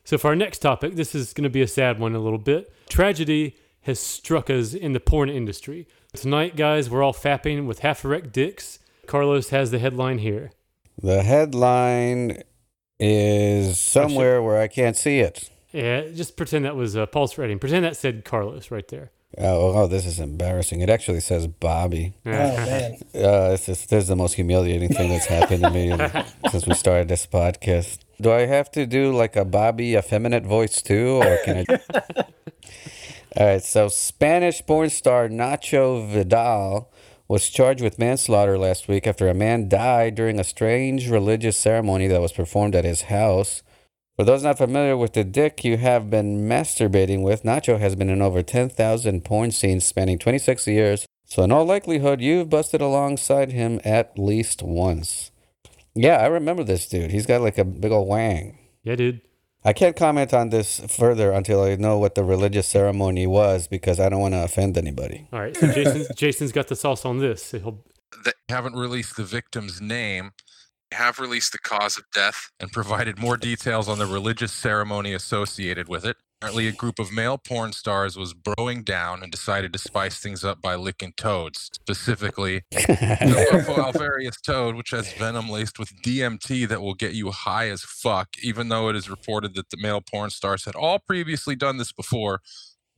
So 0.05 0.19
for 0.19 0.29
our 0.29 0.37
next 0.37 0.59
topic, 0.59 0.95
this 0.95 1.15
is 1.15 1.33
going 1.33 1.45
to 1.45 1.51
be 1.51 1.63
a 1.63 1.69
sad 1.69 1.99
one 1.99 2.15
a 2.15 2.19
little 2.19 2.39
bit. 2.39 2.73
Tragedy 2.89 3.57
has 3.83 4.01
struck 4.01 4.49
us 4.49 4.73
in 4.75 4.93
the 4.93 5.01
porn 5.01 5.29
industry. 5.29 5.87
Tonight, 6.15 6.55
guys, 6.55 6.89
we're 6.89 7.03
all 7.03 7.13
fapping 7.13 7.67
with 7.67 7.81
half 7.81 8.05
erect 8.05 8.33
dicks. 8.33 8.79
Carlos 9.07 9.51
has 9.51 9.73
the 9.73 9.81
headline 9.81 10.19
here. 10.19 10.53
The 11.03 11.23
headline 11.25 12.43
is 13.01 13.79
somewhere 13.81 14.41
where 14.41 14.61
I 14.61 14.69
can't 14.69 14.97
see 14.97 15.19
it. 15.19 15.51
Yeah, 15.73 16.03
just 16.15 16.37
pretend 16.37 16.65
that 16.67 16.77
was 16.77 16.97
uh, 16.97 17.07
Paul's 17.07 17.37
writing. 17.37 17.59
Pretend 17.59 17.85
that 17.85 17.97
said 17.97 18.25
Carlos 18.25 18.71
right 18.71 18.87
there. 18.89 19.11
Oh, 19.37 19.75
oh, 19.77 19.87
this 19.89 20.07
is 20.07 20.21
embarrassing. 20.21 20.81
It 20.81 20.89
actually 20.89 21.19
says 21.19 21.49
Bobby. 21.49 22.15
Oh 22.25 22.31
man, 22.31 22.97
Uh, 23.15 23.51
this, 23.51 23.69
is, 23.69 23.87
this 23.87 24.05
is 24.05 24.09
the 24.09 24.15
most 24.15 24.35
humiliating 24.35 24.91
thing 24.91 25.11
that's 25.11 25.27
happened 25.27 25.65
to 25.65 25.71
me 25.71 25.93
since 26.51 26.65
we 26.67 26.75
started 26.75 27.09
this 27.09 27.27
podcast. 27.27 27.99
Do 28.21 28.31
I 28.31 28.47
have 28.47 28.71
to 28.73 28.87
do 28.87 29.13
like 29.13 29.35
a 29.35 29.45
Bobby 29.45 29.97
effeminate 29.97 30.45
voice 30.45 30.81
too, 30.81 31.21
or 31.23 31.39
can 31.45 31.65
I? 31.69 32.25
All 33.37 33.47
right. 33.47 33.63
So 33.63 33.89
Spanish 33.89 34.65
porn 34.65 34.91
star 34.91 35.29
Nacho 35.29 36.09
Vidal 36.09 36.91
was 37.27 37.49
charged 37.49 37.83
with 37.83 37.99
manslaughter 37.99 38.59
last 38.59 38.87
week 38.87 39.07
after 39.07 39.29
a 39.29 39.35
man 39.35 39.69
died 39.69 40.15
during 40.15 40.39
a 40.39 40.45
strange 40.45 41.11
religious 41.11 41.57
ceremony 41.57 42.07
that 42.07 42.21
was 42.21 42.33
performed 42.33 42.75
at 42.75 42.85
his 42.85 43.03
house. 43.03 43.63
For 44.17 44.25
those 44.25 44.45
not 44.45 44.59
familiar 44.59 44.97
with 44.97 45.15
the 45.15 45.25
dick 45.25 45.65
you 45.65 45.77
have 45.79 46.09
been 46.09 46.49
masturbating 46.49 47.23
with, 47.23 47.43
Nacho 47.43 47.81
has 47.81 47.97
been 47.97 48.11
in 48.11 48.23
over 48.23 48.43
10,000 48.43 49.25
porn 49.25 49.51
scenes 49.51 49.85
spanning 49.85 50.21
26 50.21 50.69
years. 50.69 51.07
So, 51.25 51.43
in 51.43 51.51
all 51.51 51.65
likelihood, 51.65 52.21
you've 52.21 52.51
busted 52.51 52.81
alongside 52.81 53.51
him 53.51 53.81
at 53.85 54.17
least 54.17 54.63
once. 54.63 55.33
Yeah, 55.97 56.19
I 56.19 56.27
remember 56.27 56.63
this 56.63 56.89
dude. 56.89 57.11
He's 57.11 57.27
got 57.27 57.41
like 57.41 57.59
a 57.59 57.65
big 57.65 57.91
old 57.91 58.07
wang. 58.07 58.59
Yeah, 58.85 58.95
dude. 58.95 59.21
I 59.67 59.73
can't 59.73 59.97
comment 59.97 60.35
on 60.35 60.51
this 60.51 60.81
further 60.89 61.33
until 61.33 61.63
I 61.63 61.77
know 61.77 61.99
what 61.99 62.15
the 62.15 62.23
religious 62.23 62.67
ceremony 62.67 63.27
was 63.27 63.67
because 63.67 63.99
I 63.99 64.11
don't 64.11 64.21
want 64.21 64.35
to 64.35 64.45
offend 64.45 64.77
anybody. 64.77 65.27
All 65.33 65.41
right, 65.41 65.57
so 65.57 65.73
Jason's, 65.73 66.09
Jason's 66.17 66.53
got 66.53 66.69
the 66.69 66.77
sauce 66.77 67.07
on 67.07 67.19
this. 67.19 67.53
He'll, 67.53 67.83
they 68.25 68.33
haven't 68.51 68.77
released 68.77 69.17
the 69.17 69.25
victim's 69.25 69.81
name. 69.81 70.33
They 70.91 70.99
have 70.99 71.19
released 71.19 71.53
the 71.53 71.59
cause 71.59 71.97
of 71.97 72.05
death 72.13 72.51
and 72.61 72.71
provided 72.73 73.19
more 73.19 73.39
details 73.39 73.89
on 73.89 73.99
the 73.99 74.07
religious 74.07 74.53
ceremony 74.53 75.15
associated 75.15 75.89
with 75.89 76.05
it. 76.05 76.19
Apparently, 76.45 76.69
a 76.69 76.73
group 76.73 76.99
of 76.99 77.11
male 77.11 77.39
porn 77.39 77.73
stars 77.73 78.19
was 78.19 78.35
broing 78.35 78.85
down 78.85 79.23
and 79.23 79.33
decided 79.33 79.73
to 79.73 79.79
spice 79.79 80.19
things 80.19 80.45
up 80.45 80.61
by 80.61 80.75
licking 80.75 81.15
toads, 81.17 81.71
specifically 81.73 82.65
the 82.71 82.77
alvarius 83.79 84.39
toad, 84.45 84.75
which 84.75 84.91
has 84.91 85.11
venom 85.15 85.49
laced 85.49 85.79
with 85.79 85.91
DMT 86.03 86.69
that 86.69 86.83
will 86.83 86.93
get 86.93 87.15
you 87.15 87.31
high 87.31 87.71
as 87.71 87.81
fuck, 87.81 88.29
even 88.43 88.69
though 88.69 88.91
it 88.91 88.95
is 88.95 89.09
reported 89.09 89.55
that 89.55 89.71
the 89.71 89.79
male 89.79 90.03
porn 90.03 90.29
stars 90.29 90.67
had 90.67 90.75
all 90.75 90.99
previously 90.99 91.57
done 91.57 91.79
this 91.79 91.93
before. 91.93 92.43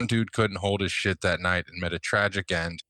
One 0.01 0.09
dude 0.09 0.33
couldn't 0.33 0.57
hold 0.57 0.81
his 0.81 0.91
shit 0.91 1.21
that 1.21 1.39
night 1.39 1.67
and 1.71 1.81
met 1.81 1.93
a 1.93 2.01
tragic 2.01 2.51
end. 2.51 2.83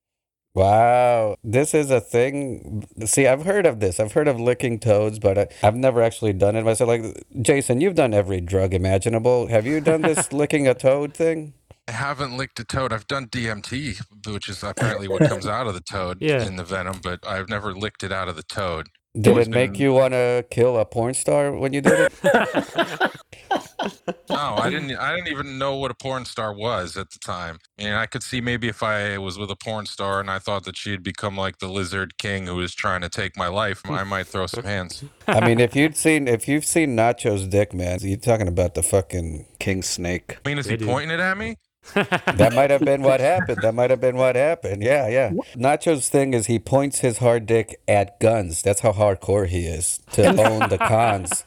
Wow, 0.56 1.36
this 1.44 1.74
is 1.74 1.90
a 1.90 2.00
thing. 2.00 2.88
See, 3.04 3.26
I've 3.26 3.44
heard 3.44 3.66
of 3.66 3.78
this. 3.80 4.00
I've 4.00 4.12
heard 4.12 4.26
of 4.26 4.40
licking 4.40 4.78
toads, 4.78 5.18
but 5.18 5.36
I, 5.36 5.48
I've 5.62 5.76
never 5.76 6.00
actually 6.00 6.32
done 6.32 6.56
it 6.56 6.64
myself. 6.64 6.88
Like, 6.88 7.26
Jason, 7.42 7.82
you've 7.82 7.94
done 7.94 8.14
every 8.14 8.40
drug 8.40 8.72
imaginable. 8.72 9.48
Have 9.48 9.66
you 9.66 9.82
done 9.82 10.00
this 10.00 10.32
licking 10.32 10.66
a 10.66 10.72
toad 10.72 11.12
thing? 11.12 11.52
I 11.86 11.92
haven't 11.92 12.38
licked 12.38 12.58
a 12.58 12.64
toad. 12.64 12.90
I've 12.90 13.06
done 13.06 13.26
DMT, 13.26 14.00
which 14.32 14.48
is 14.48 14.62
apparently 14.62 15.08
what 15.08 15.28
comes 15.28 15.46
out 15.58 15.66
of 15.66 15.74
the 15.74 15.80
toad 15.82 16.18
Yeah. 16.22 16.46
in 16.46 16.56
the 16.56 16.64
venom, 16.64 17.00
but 17.02 17.20
I've 17.26 17.50
never 17.50 17.74
licked 17.74 18.02
it 18.02 18.10
out 18.10 18.28
of 18.28 18.36
the 18.36 18.42
toad. 18.42 18.88
Did 19.18 19.36
It's 19.38 19.48
it 19.48 19.50
make 19.50 19.72
been- 19.72 19.80
you 19.82 19.92
want 19.94 20.12
to 20.12 20.44
kill 20.50 20.76
a 20.78 20.84
porn 20.84 21.14
star 21.14 21.52
when 21.52 21.72
you 21.72 21.80
did 21.80 22.10
it? 22.12 23.10
No, 24.28 24.36
I 24.56 24.68
didn't. 24.70 24.94
I 24.96 25.14
didn't 25.14 25.28
even 25.28 25.58
know 25.58 25.76
what 25.76 25.90
a 25.90 25.94
porn 25.94 26.24
star 26.24 26.52
was 26.52 26.96
at 26.96 27.10
the 27.10 27.18
time. 27.20 27.58
And 27.78 27.94
I 27.96 28.06
could 28.06 28.22
see 28.22 28.40
maybe 28.40 28.68
if 28.68 28.82
I 28.82 29.16
was 29.18 29.38
with 29.38 29.50
a 29.50 29.56
porn 29.56 29.86
star 29.86 30.20
and 30.20 30.30
I 30.30 30.38
thought 30.38 30.64
that 30.64 30.76
she 30.76 30.90
had 30.90 31.02
become 31.02 31.36
like 31.36 31.58
the 31.58 31.68
lizard 31.68 32.18
king 32.18 32.46
who 32.46 32.56
was 32.56 32.74
trying 32.74 33.00
to 33.02 33.08
take 33.08 33.36
my 33.36 33.46
life, 33.48 33.80
I 33.88 34.02
might 34.04 34.26
throw 34.26 34.46
some 34.46 34.64
hands. 34.64 35.04
I 35.26 35.46
mean, 35.46 35.60
if 35.60 35.76
you'd 35.76 35.96
seen, 35.96 36.26
if 36.28 36.48
you've 36.48 36.64
seen 36.64 36.96
Nacho's 36.96 37.46
dick, 37.46 37.72
man, 37.72 37.98
you're 38.02 38.18
talking 38.18 38.48
about 38.48 38.74
the 38.74 38.82
fucking 38.82 39.46
king 39.60 39.82
snake. 39.82 40.38
I 40.44 40.48
mean, 40.48 40.58
is 40.58 40.66
They 40.66 40.72
he 40.72 40.76
do. 40.78 40.86
pointing 40.86 41.10
it 41.12 41.20
at 41.20 41.38
me? 41.38 41.56
That 41.94 42.52
might 42.54 42.70
have 42.70 42.84
been 42.84 43.02
what 43.02 43.20
happened. 43.20 43.58
That 43.62 43.74
might 43.74 43.90
have 43.90 44.00
been 44.00 44.16
what 44.16 44.36
happened. 44.36 44.82
Yeah, 44.82 45.08
yeah. 45.08 45.30
Nacho's 45.56 46.08
thing 46.08 46.34
is 46.34 46.46
he 46.46 46.58
points 46.58 47.00
his 47.00 47.18
hard 47.18 47.46
dick 47.46 47.80
at 47.88 48.20
guns. 48.20 48.62
That's 48.62 48.80
how 48.80 48.92
hardcore 48.92 49.46
he 49.46 49.66
is 49.66 49.98
to 50.12 50.26
own 50.28 50.68
the 50.68 50.78
cons. 50.78 51.44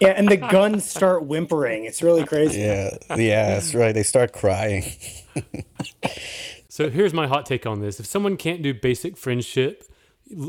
yeah, 0.00 0.10
and 0.10 0.28
the 0.28 0.36
guns 0.36 0.88
start 0.88 1.26
whimpering. 1.26 1.84
It's 1.84 2.02
really 2.02 2.24
crazy. 2.24 2.60
Yeah, 2.60 2.96
yeah, 3.16 3.54
that's 3.54 3.74
right. 3.74 3.92
They 3.92 4.02
start 4.02 4.32
crying. 4.32 4.84
So 6.72 6.88
here's 6.88 7.12
my 7.12 7.26
hot 7.26 7.46
take 7.46 7.66
on 7.66 7.80
this. 7.80 7.98
If 7.98 8.06
someone 8.06 8.36
can't 8.36 8.62
do 8.62 8.72
basic 8.72 9.16
friendship, 9.16 9.84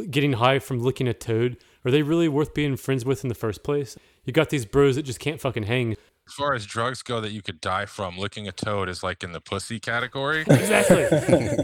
getting 0.10 0.34
high 0.34 0.60
from 0.60 0.80
licking 0.80 1.08
a 1.08 1.14
toad, 1.14 1.58
are 1.84 1.92
they 1.92 2.04
really 2.04 2.30
worth 2.30 2.54
being 2.54 2.78
friends 2.78 3.04
with 3.04 3.26
in 3.26 3.28
the 3.28 3.36
first 3.36 3.64
place? 3.64 3.98
You 4.24 4.32
got 4.32 4.50
these 4.52 4.66
bros 4.66 4.96
that 4.96 5.04
just 5.04 5.20
can't 5.20 5.42
fucking 5.42 5.64
hang. 5.64 5.98
As 6.28 6.34
far 6.34 6.54
as 6.54 6.66
drugs 6.66 7.02
go 7.02 7.20
that 7.22 7.32
you 7.32 7.42
could 7.42 7.60
die 7.60 7.86
from, 7.86 8.18
licking 8.18 8.48
a 8.48 8.52
toad 8.52 8.90
is 8.90 9.04
like 9.04 9.24
in 9.24 9.32
the 9.32 9.42
pussy 9.42 9.80
category. 9.80 10.42
Exactly. 10.42 11.04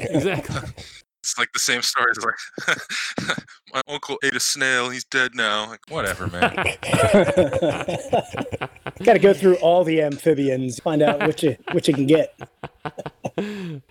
exactly. 0.10 0.70
It's 1.20 1.38
like 1.38 1.52
the 1.52 1.60
same 1.60 1.82
story. 1.82 2.12
It's 2.12 2.26
like 2.26 3.38
my 3.74 3.82
uncle 3.88 4.18
ate 4.24 4.36
a 4.36 4.40
snail. 4.40 4.90
He's 4.90 5.04
dead 5.04 5.36
now. 5.36 5.68
Like 5.68 5.82
whatever, 5.90 6.28
man. 6.28 6.56
Got 9.04 9.14
to 9.14 9.20
go 9.20 9.34
through 9.34 9.56
all 9.58 9.84
the 9.84 10.02
amphibians, 10.02 10.80
find 10.80 11.02
out 11.02 11.28
which 11.28 11.44
you, 11.44 11.58
which 11.74 11.90
you 11.90 11.94
can 11.94 12.08
get. 12.08 12.40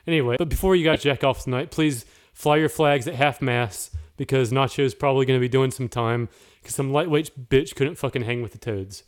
Anyway, 0.06 0.36
but 0.38 0.48
before 0.48 0.74
you 0.76 0.84
got 0.84 1.00
jack 1.00 1.24
off 1.24 1.44
tonight, 1.44 1.70
please 1.70 2.06
fly 2.32 2.56
your 2.56 2.68
flags 2.70 3.06
at 3.06 3.14
half 3.14 3.42
mast 3.42 3.94
because 4.16 4.50
Nacho's 4.50 4.94
probably 4.94 5.26
going 5.26 5.38
to 5.38 5.44
be 5.44 5.48
doing 5.48 5.70
some 5.70 5.88
time 5.88 6.28
because 6.62 6.74
some 6.74 6.90
lightweight 6.92 7.50
bitch 7.50 7.74
couldn't 7.74 7.96
fucking 7.96 8.22
hang 8.22 8.40
with 8.42 8.52
the 8.52 8.58
toads. 8.58 9.02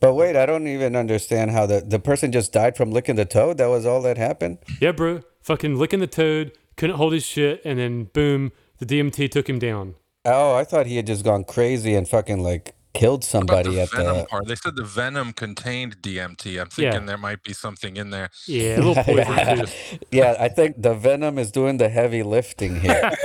But 0.00 0.14
wait, 0.14 0.36
I 0.36 0.46
don't 0.46 0.66
even 0.66 0.96
understand 0.96 1.50
how 1.50 1.66
the, 1.66 1.80
the 1.80 1.98
person 1.98 2.32
just 2.32 2.52
died 2.52 2.76
from 2.76 2.90
licking 2.90 3.16
the 3.16 3.24
toad. 3.24 3.58
That 3.58 3.66
was 3.66 3.86
all 3.86 4.02
that 4.02 4.18
happened? 4.18 4.58
Yeah, 4.80 4.92
bro. 4.92 5.22
Fucking 5.42 5.76
licking 5.76 6.00
the 6.00 6.06
toad, 6.06 6.52
couldn't 6.76 6.96
hold 6.96 7.12
his 7.12 7.24
shit, 7.24 7.62
and 7.64 7.78
then 7.78 8.04
boom, 8.04 8.52
the 8.78 8.86
DMT 8.86 9.30
took 9.30 9.48
him 9.48 9.58
down. 9.58 9.94
Oh, 10.24 10.54
I 10.54 10.64
thought 10.64 10.86
he 10.86 10.96
had 10.96 11.06
just 11.06 11.24
gone 11.24 11.44
crazy 11.44 11.94
and 11.94 12.06
fucking 12.06 12.42
like 12.42 12.74
killed 12.94 13.22
About 13.22 13.30
somebody 13.30 13.74
the 13.76 13.82
at 13.82 13.90
venom 13.90 14.16
the. 14.18 14.24
part. 14.24 14.46
They 14.48 14.54
said 14.56 14.74
the 14.76 14.84
venom 14.84 15.32
contained 15.32 16.00
DMT. 16.02 16.60
I'm 16.60 16.68
Yeah. 16.76 16.90
thinking 16.90 17.06
there 17.06 17.18
might 17.18 17.42
be 17.42 17.52
something 17.52 17.96
in 17.96 18.10
there. 18.10 18.30
Yeah, 18.46 18.76
a 18.76 18.80
little 18.82 18.94
poison 19.04 19.66
too. 19.66 19.98
Yeah, 20.10 20.36
I 20.40 20.48
think 20.48 20.80
the 20.82 20.94
venom 20.94 21.38
is 21.38 21.50
doing 21.52 21.76
the 21.78 21.88
heavy 21.88 22.22
lifting 22.22 22.80
here. 22.80 23.10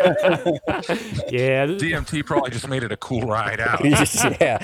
Yeah, 1.30 1.66
th- 1.66 1.82
DMT 1.82 2.26
probably 2.26 2.52
just 2.52 2.68
made 2.68 2.84
it 2.84 2.92
a 2.92 2.98
cool 2.98 3.22
ride 3.22 3.60
out. 3.70 3.84
yeah. 3.84 4.60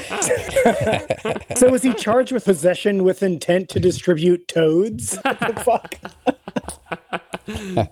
So 1.55 1.69
was 1.69 1.81
he 1.81 1.93
charged 1.93 2.31
with 2.31 2.45
possession 2.45 3.03
with 3.03 3.23
intent 3.23 3.69
to 3.69 3.79
distribute 3.79 4.47
toads? 4.47 5.15
What 5.17 5.39
the 5.39 5.61
fuck? 5.63 5.95
yeah, 7.47 7.87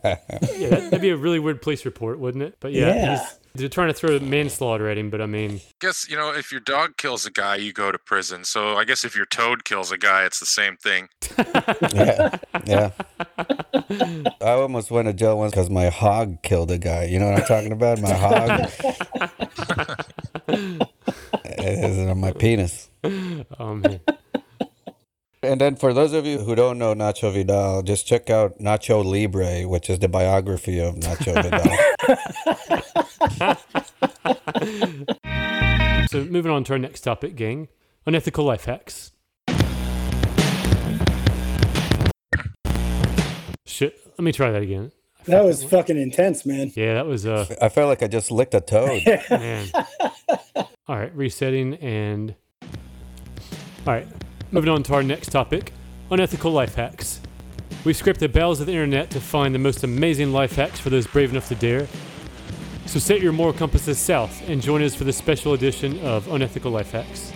that- 0.70 0.88
that'd 0.92 1.02
be 1.02 1.10
a 1.10 1.18
really 1.18 1.40
weird 1.40 1.62
police 1.62 1.86
report, 1.86 2.20
wouldn't 2.20 2.44
it? 2.44 2.56
But 2.60 2.74
yeah, 2.74 2.88
Yeah. 2.88 3.18
he's 3.20 3.40
they're 3.58 3.70
trying 3.70 3.88
to 3.90 3.94
throw 3.94 4.20
manslaughter 4.20 4.90
at 4.90 4.98
him, 4.98 5.10
but 5.10 5.22
I 5.22 5.26
mean, 5.26 5.62
guess 5.82 6.10
you 6.10 6.16
know 6.16 6.32
if 6.34 6.52
your 6.52 6.62
dog 6.62 6.98
kills 6.98 7.26
a 7.26 7.32
guy, 7.32 7.56
you 7.58 7.74
go 7.74 7.92
to 7.92 7.98
prison. 7.98 8.44
So 8.46 8.76
I 8.78 8.86
guess 8.86 9.04
if 9.04 9.16
your 9.16 9.26
toad 9.26 9.66
kills 9.66 9.92
a 9.92 9.98
guy, 9.98 10.26
it's 10.26 10.40
the 10.40 10.46
same 10.46 10.78
thing. 10.78 11.10
Yeah. 11.94 12.38
Yeah. 12.66 12.92
I 14.42 14.52
almost 14.52 14.92
went 14.92 15.08
to 15.08 15.14
jail 15.14 15.38
once 15.38 15.52
because 15.52 15.70
my 15.70 15.90
hog 15.90 16.42
killed 16.44 16.72
a 16.72 16.78
guy. 16.78 17.06
You 17.06 17.20
know 17.20 17.30
what 17.32 17.42
I'm 17.42 17.46
talking 17.48 17.72
about? 17.72 18.00
My 18.02 18.14
hog. 18.14 18.70
it 21.46 21.84
is 21.90 22.08
on 22.08 22.20
my 22.20 22.32
penis. 22.32 22.90
oh 23.04 23.76
man, 23.76 24.00
And 25.44 25.62
then 25.62 25.76
for 25.76 25.94
those 25.94 26.14
of 26.14 26.26
you 26.26 26.40
who 26.40 26.56
don't 26.56 26.78
know 26.78 26.94
Nacho 26.94 27.32
Vidal, 27.34 27.84
just 27.84 28.08
check 28.08 28.30
out 28.30 28.58
Nacho 28.60 29.04
Libre, 29.06 29.68
which 29.68 29.90
is 29.90 30.00
the 30.00 30.10
biography 30.10 30.80
of 30.80 30.96
Nacho 30.96 31.42
Vidal. 31.42 33.04
so 36.10 36.24
moving 36.26 36.52
on 36.52 36.64
to 36.64 36.74
our 36.74 36.80
next 36.80 37.02
topic, 37.02 37.36
gang: 37.36 37.68
unethical 38.06 38.44
life 38.44 38.66
hacks. 38.66 39.12
Shit, 43.66 44.00
let 44.18 44.22
me 44.22 44.32
try 44.32 44.52
that 44.52 44.64
again. 44.64 44.92
That 45.26 45.44
was 45.44 45.64
fucking 45.64 45.98
intense, 45.98 46.46
man. 46.46 46.72
Yeah, 46.74 46.96
that 46.96 47.06
was 47.06 47.28
uh 47.28 47.46
I 47.62 47.70
felt 47.70 47.90
like 47.90 48.02
I 48.02 48.08
just 48.08 48.32
licked 48.32 48.56
a 48.56 48.62
toad. 48.62 49.04
man. 49.30 49.68
All 50.88 50.98
right, 50.98 51.16
resetting 51.16 51.76
and 51.76 52.34
all 53.86 53.94
right, 53.94 54.08
moving 54.52 54.70
on 54.70 54.82
to 54.84 54.94
our 54.96 55.04
next 55.04 55.30
topic: 55.30 55.74
unethical 56.10 56.52
life 56.52 56.76
hacks. 56.76 57.20
We've 57.86 57.96
scraped 57.96 58.20
the 58.20 58.30
bowels 58.30 58.60
of 58.60 58.66
the 58.66 58.74
internet 58.74 59.12
to 59.12 59.22
find 59.22 59.54
the 59.54 59.60
most 59.60 59.84
amazing 59.84 60.34
life 60.34 60.56
hacks 60.56 60.80
for 60.80 60.90
those 60.90 61.06
brave 61.06 61.30
enough 61.32 61.48
to 61.50 61.56
dare. 61.56 61.88
So 62.88 63.00
set 63.00 63.22
your 63.22 63.34
moral 63.34 63.52
compasses 63.52 64.00
south 64.00 64.48
and 64.50 64.62
join 64.62 64.82
us 64.82 64.96
for 64.96 65.04
this 65.04 65.18
special 65.18 65.54
edition 65.54 66.00
of 66.00 66.26
Unethical 66.30 66.72
Life 66.72 66.92
Hacks. 66.92 67.34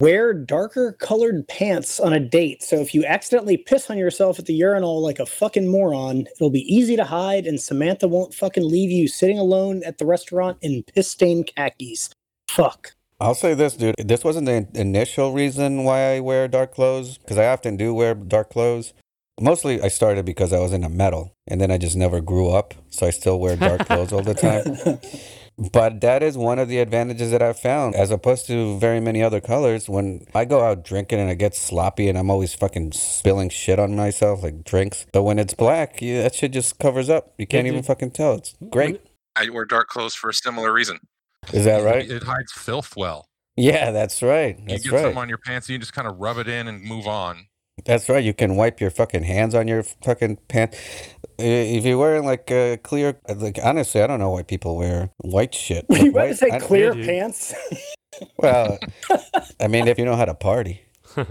Wear 0.00 0.32
darker 0.32 0.92
colored 0.92 1.46
pants 1.48 2.00
on 2.00 2.14
a 2.14 2.20
date. 2.20 2.62
So 2.62 2.76
if 2.76 2.94
you 2.94 3.04
accidentally 3.04 3.58
piss 3.58 3.90
on 3.90 3.98
yourself 3.98 4.38
at 4.38 4.46
the 4.46 4.54
urinal 4.54 5.02
like 5.02 5.18
a 5.18 5.26
fucking 5.26 5.68
moron, 5.68 6.26
it'll 6.34 6.50
be 6.50 6.74
easy 6.74 6.96
to 6.96 7.04
hide 7.04 7.46
and 7.46 7.60
Samantha 7.60 8.08
won't 8.08 8.32
fucking 8.32 8.66
leave 8.66 8.90
you 8.90 9.06
sitting 9.06 9.38
alone 9.38 9.82
at 9.84 9.98
the 9.98 10.06
restaurant 10.06 10.56
in 10.62 10.82
piss 10.82 11.10
stained 11.10 11.50
khakis. 11.54 12.10
Fuck. 12.48 12.95
I'll 13.20 13.34
say 13.34 13.54
this, 13.54 13.76
dude. 13.76 13.94
This 13.98 14.24
wasn't 14.24 14.46
the 14.46 14.68
initial 14.78 15.32
reason 15.32 15.84
why 15.84 16.14
I 16.14 16.20
wear 16.20 16.48
dark 16.48 16.74
clothes, 16.74 17.18
because 17.18 17.38
I 17.38 17.46
often 17.46 17.76
do 17.76 17.94
wear 17.94 18.14
dark 18.14 18.50
clothes. 18.50 18.92
Mostly, 19.40 19.80
I 19.82 19.88
started 19.88 20.24
because 20.24 20.52
I 20.52 20.58
was 20.60 20.72
into 20.72 20.88
metal, 20.88 21.32
and 21.46 21.60
then 21.60 21.70
I 21.70 21.78
just 21.78 21.96
never 21.96 22.20
grew 22.20 22.50
up, 22.50 22.74
so 22.90 23.06
I 23.06 23.10
still 23.10 23.38
wear 23.40 23.56
dark 23.56 23.86
clothes 23.86 24.12
all 24.12 24.22
the 24.22 24.34
time. 24.34 24.98
But 25.72 26.02
that 26.02 26.22
is 26.22 26.36
one 26.36 26.58
of 26.58 26.68
the 26.68 26.78
advantages 26.78 27.30
that 27.30 27.40
I've 27.40 27.58
found, 27.58 27.94
as 27.94 28.10
opposed 28.10 28.46
to 28.48 28.78
very 28.78 29.00
many 29.00 29.22
other 29.22 29.40
colors. 29.40 29.88
When 29.88 30.26
I 30.34 30.44
go 30.44 30.62
out 30.62 30.84
drinking 30.84 31.18
and 31.18 31.30
I 31.30 31.34
get 31.34 31.54
sloppy 31.54 32.10
and 32.10 32.18
I'm 32.18 32.30
always 32.30 32.54
fucking 32.54 32.92
spilling 32.92 33.48
shit 33.48 33.78
on 33.78 33.96
myself, 33.96 34.42
like 34.42 34.64
drinks. 34.64 35.06
But 35.12 35.22
when 35.22 35.38
it's 35.38 35.54
black, 35.54 36.02
you, 36.02 36.20
that 36.20 36.34
shit 36.34 36.52
just 36.52 36.78
covers 36.78 37.08
up. 37.08 37.32
You 37.38 37.46
can't 37.46 37.66
Yeah, 37.66 37.72
even 37.72 37.82
fucking 37.84 38.10
tell. 38.10 38.34
It's 38.34 38.54
great. 38.68 39.00
I 39.34 39.48
wear 39.48 39.64
dark 39.64 39.88
clothes 39.88 40.14
for 40.14 40.28
a 40.28 40.34
similar 40.34 40.70
reason. 40.72 40.98
Is 41.52 41.64
that 41.64 41.82
right? 41.84 42.08
It 42.08 42.22
hides 42.22 42.52
filth 42.52 42.96
well. 42.96 43.28
Yeah, 43.56 43.90
that's 43.90 44.22
right. 44.22 44.56
That's 44.66 44.84
You 44.84 44.90
get 44.90 44.96
right. 44.96 45.10
some 45.10 45.18
on 45.18 45.28
your 45.28 45.38
pants, 45.38 45.68
you 45.68 45.78
just 45.78 45.92
kind 45.94 46.06
of 46.06 46.18
rub 46.18 46.38
it 46.38 46.48
in 46.48 46.68
and 46.68 46.82
move 46.82 47.06
on. 47.06 47.46
That's 47.84 48.08
right. 48.08 48.22
You 48.24 48.34
can 48.34 48.56
wipe 48.56 48.80
your 48.80 48.90
fucking 48.90 49.22
hands 49.22 49.54
on 49.54 49.68
your 49.68 49.82
fucking 49.82 50.38
pants. 50.48 50.78
If 51.38 51.84
you're 51.84 51.98
wearing 51.98 52.24
like 52.24 52.50
a 52.50 52.78
clear, 52.82 53.18
uh, 53.28 53.34
like 53.36 53.58
honestly, 53.62 54.02
I 54.02 54.06
don't 54.06 54.18
know 54.18 54.30
why 54.30 54.42
people 54.42 54.76
wear 54.76 55.10
white 55.18 55.54
shit. 55.54 55.84
you 55.90 55.96
Like, 55.96 56.10
about 56.10 56.26
to 56.28 56.34
say 56.36 56.50
I- 56.50 56.58
clear 56.58 56.92
dude. 56.94 57.06
pants? 57.06 57.54
Well, 58.38 58.78
I 59.60 59.68
mean, 59.68 59.88
if 59.88 59.98
you 59.98 60.04
know 60.06 60.16
how 60.16 60.24
to 60.24 60.34
party, 60.34 60.80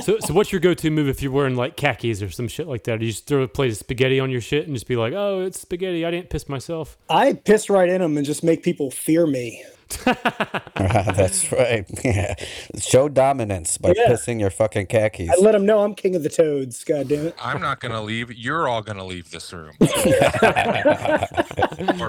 So, 0.00 0.16
so 0.20 0.32
what's 0.32 0.52
your 0.52 0.60
go-to 0.60 0.90
move 0.92 1.08
if 1.08 1.22
you're 1.22 1.32
wearing 1.32 1.56
like 1.56 1.76
khakis 1.76 2.22
or 2.22 2.30
some 2.30 2.46
shit 2.46 2.68
like 2.68 2.84
that? 2.84 3.00
Do 3.00 3.04
you 3.04 3.10
just 3.10 3.26
throw 3.26 3.42
a 3.42 3.48
plate 3.48 3.72
of 3.72 3.76
spaghetti 3.78 4.20
on 4.20 4.30
your 4.30 4.40
shit 4.40 4.64
and 4.66 4.74
just 4.76 4.86
be 4.86 4.94
like, 4.94 5.12
"Oh, 5.12 5.40
it's 5.40 5.58
spaghetti. 5.60 6.06
I 6.06 6.12
didn't 6.12 6.30
piss 6.30 6.48
myself." 6.48 6.96
I 7.10 7.32
piss 7.32 7.68
right 7.68 7.88
in 7.88 8.00
them 8.00 8.16
and 8.16 8.24
just 8.24 8.44
make 8.44 8.62
people 8.62 8.92
fear 8.92 9.26
me. 9.26 9.64
that's 10.04 11.50
right. 11.50 11.84
Yeah, 12.04 12.34
show 12.78 13.08
dominance 13.08 13.76
by 13.76 13.92
Yeah. 13.96 14.06
pissing 14.10 14.38
your 14.38 14.50
fucking 14.50 14.86
khakis. 14.86 15.30
I 15.30 15.34
let 15.42 15.50
them 15.52 15.66
know 15.66 15.80
I'm 15.80 15.96
king 15.96 16.14
of 16.14 16.22
the 16.22 16.28
toads. 16.28 16.84
God 16.84 17.08
damn 17.08 17.26
it. 17.26 17.34
I'm 17.42 17.60
not 17.60 17.80
going 17.80 17.92
to 17.92 18.00
leave. 18.00 18.32
You're 18.32 18.68
all 18.68 18.82
going 18.82 18.98
to 18.98 19.04
leave 19.04 19.32
this 19.32 19.52
room. 19.52 19.72
or 19.80 19.90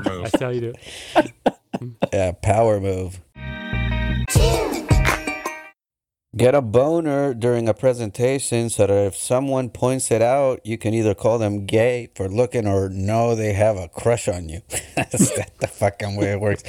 move. 0.01 0.23
That's 0.23 0.39
how 0.39 0.49
you 0.49 0.61
do 0.61 0.73
it. 1.15 1.33
yeah, 2.13 2.33
power 2.33 2.79
move. 2.79 3.19
Get 6.37 6.53
a 6.53 6.61
boner 6.61 7.33
during 7.33 7.67
a 7.67 7.73
presentation 7.73 8.69
so 8.69 8.85
that 8.85 8.93
if 9.07 9.17
someone 9.17 9.69
points 9.69 10.11
it 10.11 10.21
out, 10.21 10.63
you 10.63 10.77
can 10.77 10.93
either 10.93 11.15
call 11.15 11.39
them 11.39 11.65
gay 11.65 12.09
for 12.13 12.29
looking 12.29 12.67
or 12.67 12.87
no, 12.87 13.33
they 13.33 13.53
have 13.53 13.77
a 13.77 13.87
crush 13.87 14.27
on 14.27 14.47
you. 14.47 14.61
That's 14.95 15.31
that 15.37 15.57
the 15.59 15.65
fucking 15.67 16.15
way 16.17 16.33
it 16.33 16.39
works. 16.39 16.61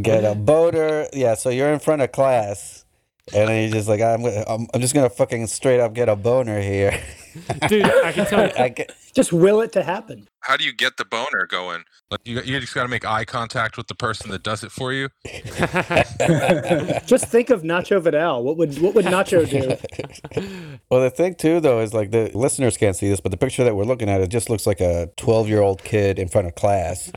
Get 0.00 0.24
a 0.24 0.36
boner. 0.36 1.08
Yeah, 1.12 1.34
so 1.34 1.50
you're 1.50 1.72
in 1.72 1.80
front 1.80 2.02
of 2.02 2.12
class. 2.12 2.84
And 3.34 3.48
then 3.48 3.62
you're 3.62 3.72
just 3.72 3.88
like, 3.88 4.00
I'm, 4.00 4.24
I'm, 4.24 4.68
I'm 4.72 4.80
just 4.80 4.94
going 4.94 5.08
to 5.08 5.14
fucking 5.14 5.48
straight 5.48 5.80
up 5.80 5.92
get 5.92 6.08
a 6.08 6.14
boner 6.14 6.60
here. 6.60 7.02
Dude, 7.68 7.84
I 7.84 8.12
can 8.12 8.26
tell 8.26 8.46
you. 8.46 8.52
I 8.56 8.68
get, 8.68 8.94
Just 9.14 9.32
will 9.32 9.60
it 9.60 9.72
to 9.72 9.82
happen. 9.82 10.28
How 10.40 10.56
do 10.56 10.64
you 10.64 10.72
get 10.72 10.96
the 10.96 11.04
boner 11.04 11.46
going? 11.46 11.84
Like 12.10 12.20
you, 12.24 12.40
you 12.42 12.58
just 12.60 12.74
got 12.74 12.82
to 12.82 12.88
make 12.88 13.04
eye 13.06 13.24
contact 13.24 13.76
with 13.76 13.86
the 13.86 13.94
person 13.94 14.30
that 14.30 14.42
does 14.42 14.64
it 14.64 14.72
for 14.72 14.92
you. 14.92 15.08
Just 17.06 17.26
think 17.26 17.50
of 17.50 17.62
Nacho 17.62 18.00
Vidal. 18.02 18.42
What 18.42 18.56
would 18.56 18.78
what 18.80 18.94
would 18.94 19.06
Nacho 19.06 19.48
do? 19.48 19.76
Well, 20.90 21.00
the 21.00 21.10
thing 21.10 21.34
too, 21.34 21.60
though, 21.60 21.80
is 21.80 21.94
like 21.94 22.10
the 22.10 22.30
listeners 22.34 22.76
can't 22.76 22.94
see 22.94 23.08
this, 23.08 23.20
but 23.20 23.30
the 23.30 23.38
picture 23.38 23.64
that 23.64 23.74
we're 23.74 23.84
looking 23.84 24.10
at, 24.10 24.20
it 24.20 24.28
just 24.28 24.50
looks 24.50 24.66
like 24.66 24.80
a 24.80 25.08
12 25.16 25.48
year 25.48 25.62
old 25.62 25.82
kid 25.84 26.18
in 26.18 26.28
front 26.28 26.46
of 26.46 26.54
class. 26.54 27.10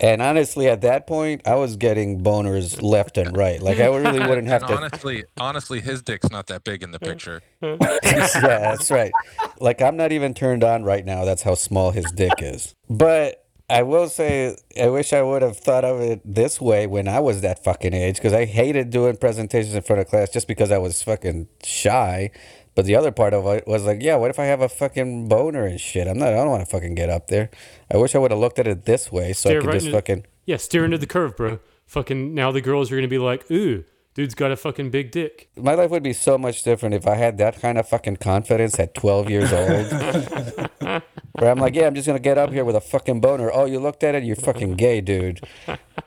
And 0.00 0.22
honestly, 0.22 0.66
at 0.68 0.80
that 0.80 1.06
point, 1.06 1.42
I 1.46 1.56
was 1.56 1.76
getting 1.76 2.22
boners 2.22 2.80
left 2.82 3.18
and 3.18 3.36
right. 3.36 3.60
Like, 3.60 3.78
I 3.78 3.86
really 3.86 4.20
wouldn't 4.28 4.48
have 4.48 4.62
and 4.62 4.70
to. 4.70 4.76
honestly, 4.76 5.24
honestly, 5.38 5.80
his 5.80 6.02
dick's 6.02 6.30
not 6.30 6.46
that 6.46 6.64
big 6.64 6.82
in 6.82 6.90
the 6.90 6.98
mm-hmm. 6.98 7.10
picture. 7.10 7.42
yeah, 7.62 8.58
that's 8.58 8.90
right. 8.90 9.12
Like, 9.60 9.82
I'm 9.82 9.96
not 9.96 10.12
even 10.12 10.32
turned 10.32 10.64
on 10.64 10.84
right 10.84 11.04
now. 11.04 11.24
That's 11.24 11.42
how 11.42 11.54
small 11.54 11.90
his 11.90 12.10
dick 12.12 12.32
is. 12.38 12.74
But 12.88 13.44
I 13.70 13.82
will 13.82 14.08
say, 14.08 14.56
I 14.80 14.88
wish 14.88 15.12
I 15.12 15.22
would 15.22 15.42
have 15.42 15.56
thought 15.56 15.84
of 15.84 16.00
it 16.00 16.20
this 16.24 16.60
way 16.60 16.88
when 16.88 17.06
I 17.06 17.20
was 17.20 17.42
that 17.42 17.62
fucking 17.62 17.94
age 17.94 18.16
because 18.16 18.32
I 18.32 18.44
hated 18.44 18.90
doing 18.90 19.16
presentations 19.16 19.74
in 19.74 19.82
front 19.82 20.00
of 20.00 20.08
class 20.08 20.30
just 20.30 20.48
because 20.48 20.72
I 20.72 20.78
was 20.78 21.02
fucking 21.02 21.46
shy. 21.62 22.32
But 22.80 22.86
the 22.86 22.96
other 22.96 23.12
part 23.12 23.34
of 23.34 23.44
it 23.48 23.66
was 23.66 23.84
like, 23.84 24.00
yeah, 24.02 24.16
what 24.16 24.30
if 24.30 24.38
I 24.38 24.46
have 24.46 24.62
a 24.62 24.68
fucking 24.70 25.28
boner 25.28 25.66
and 25.66 25.78
shit? 25.78 26.08
I'm 26.08 26.16
not, 26.16 26.28
I 26.28 26.36
don't 26.36 26.48
want 26.48 26.62
to 26.64 26.70
fucking 26.70 26.94
get 26.94 27.10
up 27.10 27.26
there. 27.26 27.50
I 27.92 27.98
wish 27.98 28.14
I 28.14 28.18
would 28.18 28.30
have 28.30 28.40
looked 28.40 28.58
at 28.58 28.66
it 28.66 28.86
this 28.86 29.12
way 29.12 29.34
so 29.34 29.50
I 29.50 29.54
could 29.56 29.66
right 29.66 29.72
just 29.74 29.86
into- 29.88 29.98
fucking. 29.98 30.24
Yeah, 30.46 30.56
steer 30.56 30.86
into 30.86 30.96
the 30.96 31.06
curve, 31.06 31.36
bro. 31.36 31.58
Fucking 31.84 32.32
now 32.32 32.50
the 32.52 32.62
girls 32.62 32.90
are 32.90 32.94
gonna 32.96 33.06
be 33.06 33.18
like, 33.18 33.50
"Ooh, 33.50 33.84
Dude's 34.20 34.34
got 34.34 34.50
a 34.50 34.56
fucking 34.56 34.90
big 34.90 35.12
dick. 35.12 35.48
My 35.56 35.72
life 35.72 35.90
would 35.90 36.02
be 36.02 36.12
so 36.12 36.36
much 36.36 36.62
different 36.62 36.94
if 36.94 37.06
I 37.06 37.14
had 37.14 37.38
that 37.38 37.58
kind 37.58 37.78
of 37.78 37.88
fucking 37.88 38.16
confidence 38.16 38.78
at 38.78 38.92
12 38.92 39.30
years 39.30 39.50
old. 39.50 39.90
Where 41.32 41.50
I'm 41.50 41.58
like, 41.58 41.74
yeah, 41.74 41.86
I'm 41.86 41.94
just 41.94 42.06
gonna 42.06 42.18
get 42.18 42.36
up 42.36 42.52
here 42.52 42.66
with 42.66 42.76
a 42.76 42.82
fucking 42.82 43.22
boner. 43.22 43.50
Oh, 43.50 43.64
you 43.64 43.80
looked 43.80 44.04
at 44.04 44.14
it, 44.14 44.22
you're 44.24 44.36
fucking 44.36 44.74
gay, 44.74 45.00
dude. 45.00 45.40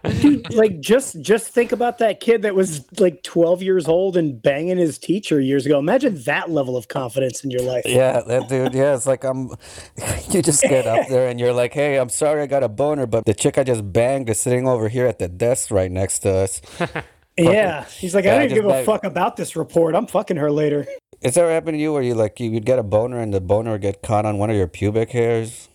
dude, 0.04 0.54
like 0.54 0.80
just 0.80 1.22
just 1.22 1.48
think 1.48 1.72
about 1.72 1.98
that 1.98 2.20
kid 2.20 2.44
that 2.44 2.54
was 2.54 2.86
like 3.00 3.24
12 3.24 3.64
years 3.64 3.88
old 3.88 4.16
and 4.16 4.40
banging 4.40 4.78
his 4.78 5.00
teacher 5.00 5.42
years 5.42 5.66
ago. 5.66 5.80
Imagine 5.80 6.22
that 6.26 6.52
level 6.52 6.78
of 6.78 6.90
confidence 6.90 7.44
in 7.44 7.50
your 7.50 7.64
life. 7.64 7.84
Yeah, 7.88 8.22
that 8.28 8.48
dude. 8.48 8.76
Yeah, 8.76 8.94
it's 8.94 9.08
like 9.08 9.24
I'm. 9.24 9.50
You 10.30 10.42
just 10.42 10.64
get 10.64 10.88
up 10.88 11.08
there 11.10 11.28
and 11.28 11.40
you're 11.40 11.54
like, 11.54 11.74
hey, 11.74 11.98
I'm 11.98 12.10
sorry 12.10 12.42
I 12.42 12.48
got 12.48 12.64
a 12.64 12.70
boner, 12.70 13.06
but 13.06 13.26
the 13.26 13.36
chick 13.36 13.60
I 13.60 13.64
just 13.64 13.94
banged 13.94 14.30
is 14.30 14.40
sitting 14.40 14.68
over 14.68 14.90
here 14.90 15.06
at 15.06 15.20
the 15.20 15.28
desk 15.28 15.70
right 15.70 15.92
next 15.92 16.20
to 16.20 16.34
us. 16.34 16.62
Yeah, 17.38 17.86
he's 17.86 18.14
like, 18.14 18.26
Yeah, 18.26 18.34
I 18.34 18.36
I 18.36 18.40
don't 18.40 18.50
just 18.50 18.62
give 18.62 18.66
a 18.70 18.84
fuck 18.84 19.04
about 19.04 19.36
this 19.36 19.56
report. 19.56 19.96
I'm 19.96 20.08
fucking 20.08 20.38
her 20.38 20.52
later. 20.52 20.86
Has 21.24 21.36
that 21.36 21.42
ever 21.42 21.52
happened 21.52 21.76
to 21.76 21.82
you 21.82 21.94
where 21.94 22.02
you 22.02 22.16
like 22.16 22.40
you 22.40 22.52
would 22.52 22.66
get 22.66 22.80
a 22.80 22.84
boner 22.84 23.20
and 23.20 23.34
the 23.34 23.42
boner 23.42 23.72
would 23.72 23.82
get 23.82 24.02
caught 24.02 24.26
on 24.26 24.38
one 24.38 24.50
of 24.50 24.56
your 24.56 24.68
pubic 24.68 25.12
hairs? 25.12 25.70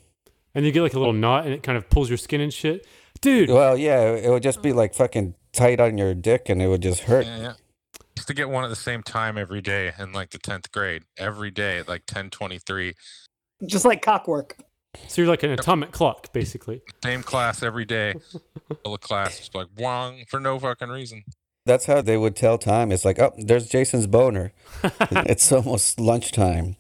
And 0.55 0.65
you 0.67 0.73
get 0.73 0.83
like 0.83 0.95
a 0.95 0.99
little 0.99 1.13
knot 1.13 1.45
and 1.47 1.55
it 1.55 1.63
kind 1.63 1.79
of 1.79 1.89
pulls 1.91 2.09
your 2.11 2.19
skin 2.19 2.41
and 2.41 2.53
shit. 2.53 2.87
Dude, 3.21 3.49
Well, 3.51 3.77
yeah, 3.77 4.11
it 4.13 4.31
would 4.31 4.43
just 4.43 4.63
be 4.63 4.73
like 4.73 4.95
fucking 4.95 5.35
tight 5.53 5.81
on 5.81 5.99
your 5.99 6.15
dick 6.15 6.49
and 6.49 6.63
it 6.63 6.69
would 6.69 6.83
just 6.83 7.01
hurt. 7.01 7.27
Yeah, 7.27 7.39
yeah. 7.41 7.53
Used 8.17 8.29
to 8.29 8.35
get 8.35 8.49
one 8.49 8.65
at 8.65 8.69
the 8.69 8.77
same 8.77 9.03
time 9.03 9.39
every 9.39 9.61
day 9.61 9.93
in 9.99 10.13
like 10.13 10.31
the 10.31 10.39
tenth 10.39 10.71
grade. 10.71 11.03
Every 11.17 11.51
day 11.51 11.79
at 11.79 11.89
like 11.89 12.03
ten 12.07 12.31
twenty 12.31 12.59
three. 12.59 12.95
Just 13.67 13.85
like 13.85 14.03
cockwork. 14.03 14.57
so 15.09 15.23
you're 15.23 15.31
like 15.31 15.43
an 15.43 15.51
atomic 15.51 15.93
clock, 15.93 16.33
basically. 16.33 16.83
Same 17.03 17.23
class 17.23 17.63
every 17.63 17.85
day. 17.85 18.15
Full 18.85 18.95
of 18.95 19.01
class, 19.01 19.39
just 19.39 19.55
like 19.55 19.69
wong 19.77 20.25
for 20.29 20.41
no 20.41 20.59
fucking 20.59 20.89
reason. 20.89 21.25
That's 21.69 21.85
how 21.85 22.01
they 22.01 22.17
would 22.17 22.35
tell 22.35 22.57
time. 22.57 22.91
It's 22.91 23.05
like, 23.05 23.19
oh, 23.19 23.35
there's 23.37 23.69
Jason's 23.69 24.07
boner. 24.07 24.53
it's 25.11 25.53
almost 25.53 26.01
lunchtime. 26.01 26.77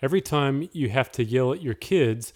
Every 0.00 0.22
time 0.22 0.70
you 0.72 0.88
have 0.88 1.12
to 1.12 1.22
yell 1.22 1.52
at 1.52 1.60
your 1.60 1.74
kids, 1.74 2.32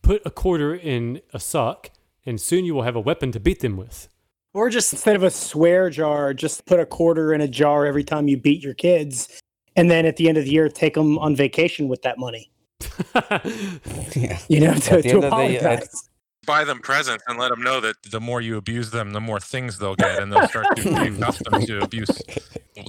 put 0.00 0.22
a 0.24 0.30
quarter 0.30 0.74
in 0.74 1.20
a 1.34 1.38
sock, 1.38 1.90
and 2.24 2.40
soon 2.40 2.64
you 2.64 2.74
will 2.74 2.84
have 2.84 2.96
a 2.96 3.00
weapon 3.00 3.30
to 3.32 3.38
beat 3.38 3.60
them 3.60 3.76
with. 3.76 4.08
Or 4.54 4.70
just 4.70 4.94
instead 4.94 5.14
of 5.14 5.22
a 5.22 5.30
swear 5.30 5.90
jar, 5.90 6.32
just 6.32 6.64
put 6.64 6.80
a 6.80 6.86
quarter 6.86 7.34
in 7.34 7.42
a 7.42 7.48
jar 7.48 7.84
every 7.84 8.04
time 8.04 8.28
you 8.28 8.38
beat 8.38 8.64
your 8.64 8.72
kids. 8.72 9.42
And 9.76 9.90
then 9.90 10.06
at 10.06 10.16
the 10.16 10.30
end 10.30 10.38
of 10.38 10.44
the 10.44 10.50
year, 10.50 10.70
take 10.70 10.94
them 10.94 11.18
on 11.18 11.36
vacation 11.36 11.86
with 11.86 12.00
that 12.00 12.18
money. 12.18 12.50
Yeah. 14.16 14.38
You 14.48 14.60
know, 14.60 14.74
to, 14.74 14.96
the 14.96 15.02
to 15.02 15.08
end 15.08 15.14
of 15.16 15.20
the- 15.20 15.26
apologize. 15.26 16.08
Buy 16.48 16.64
them 16.64 16.80
presents 16.80 17.22
and 17.28 17.38
let 17.38 17.50
them 17.50 17.62
know 17.62 17.78
that 17.82 18.02
the 18.10 18.20
more 18.20 18.40
you 18.40 18.56
abuse 18.56 18.90
them, 18.90 19.12
the 19.12 19.20
more 19.20 19.38
things 19.38 19.78
they'll 19.78 19.94
get, 19.94 20.22
and 20.22 20.32
they'll 20.32 20.48
start 20.48 20.66
to 20.76 20.82
be 20.82 21.14
accustomed 21.14 21.66
to 21.66 21.82
abuse. 21.82 22.22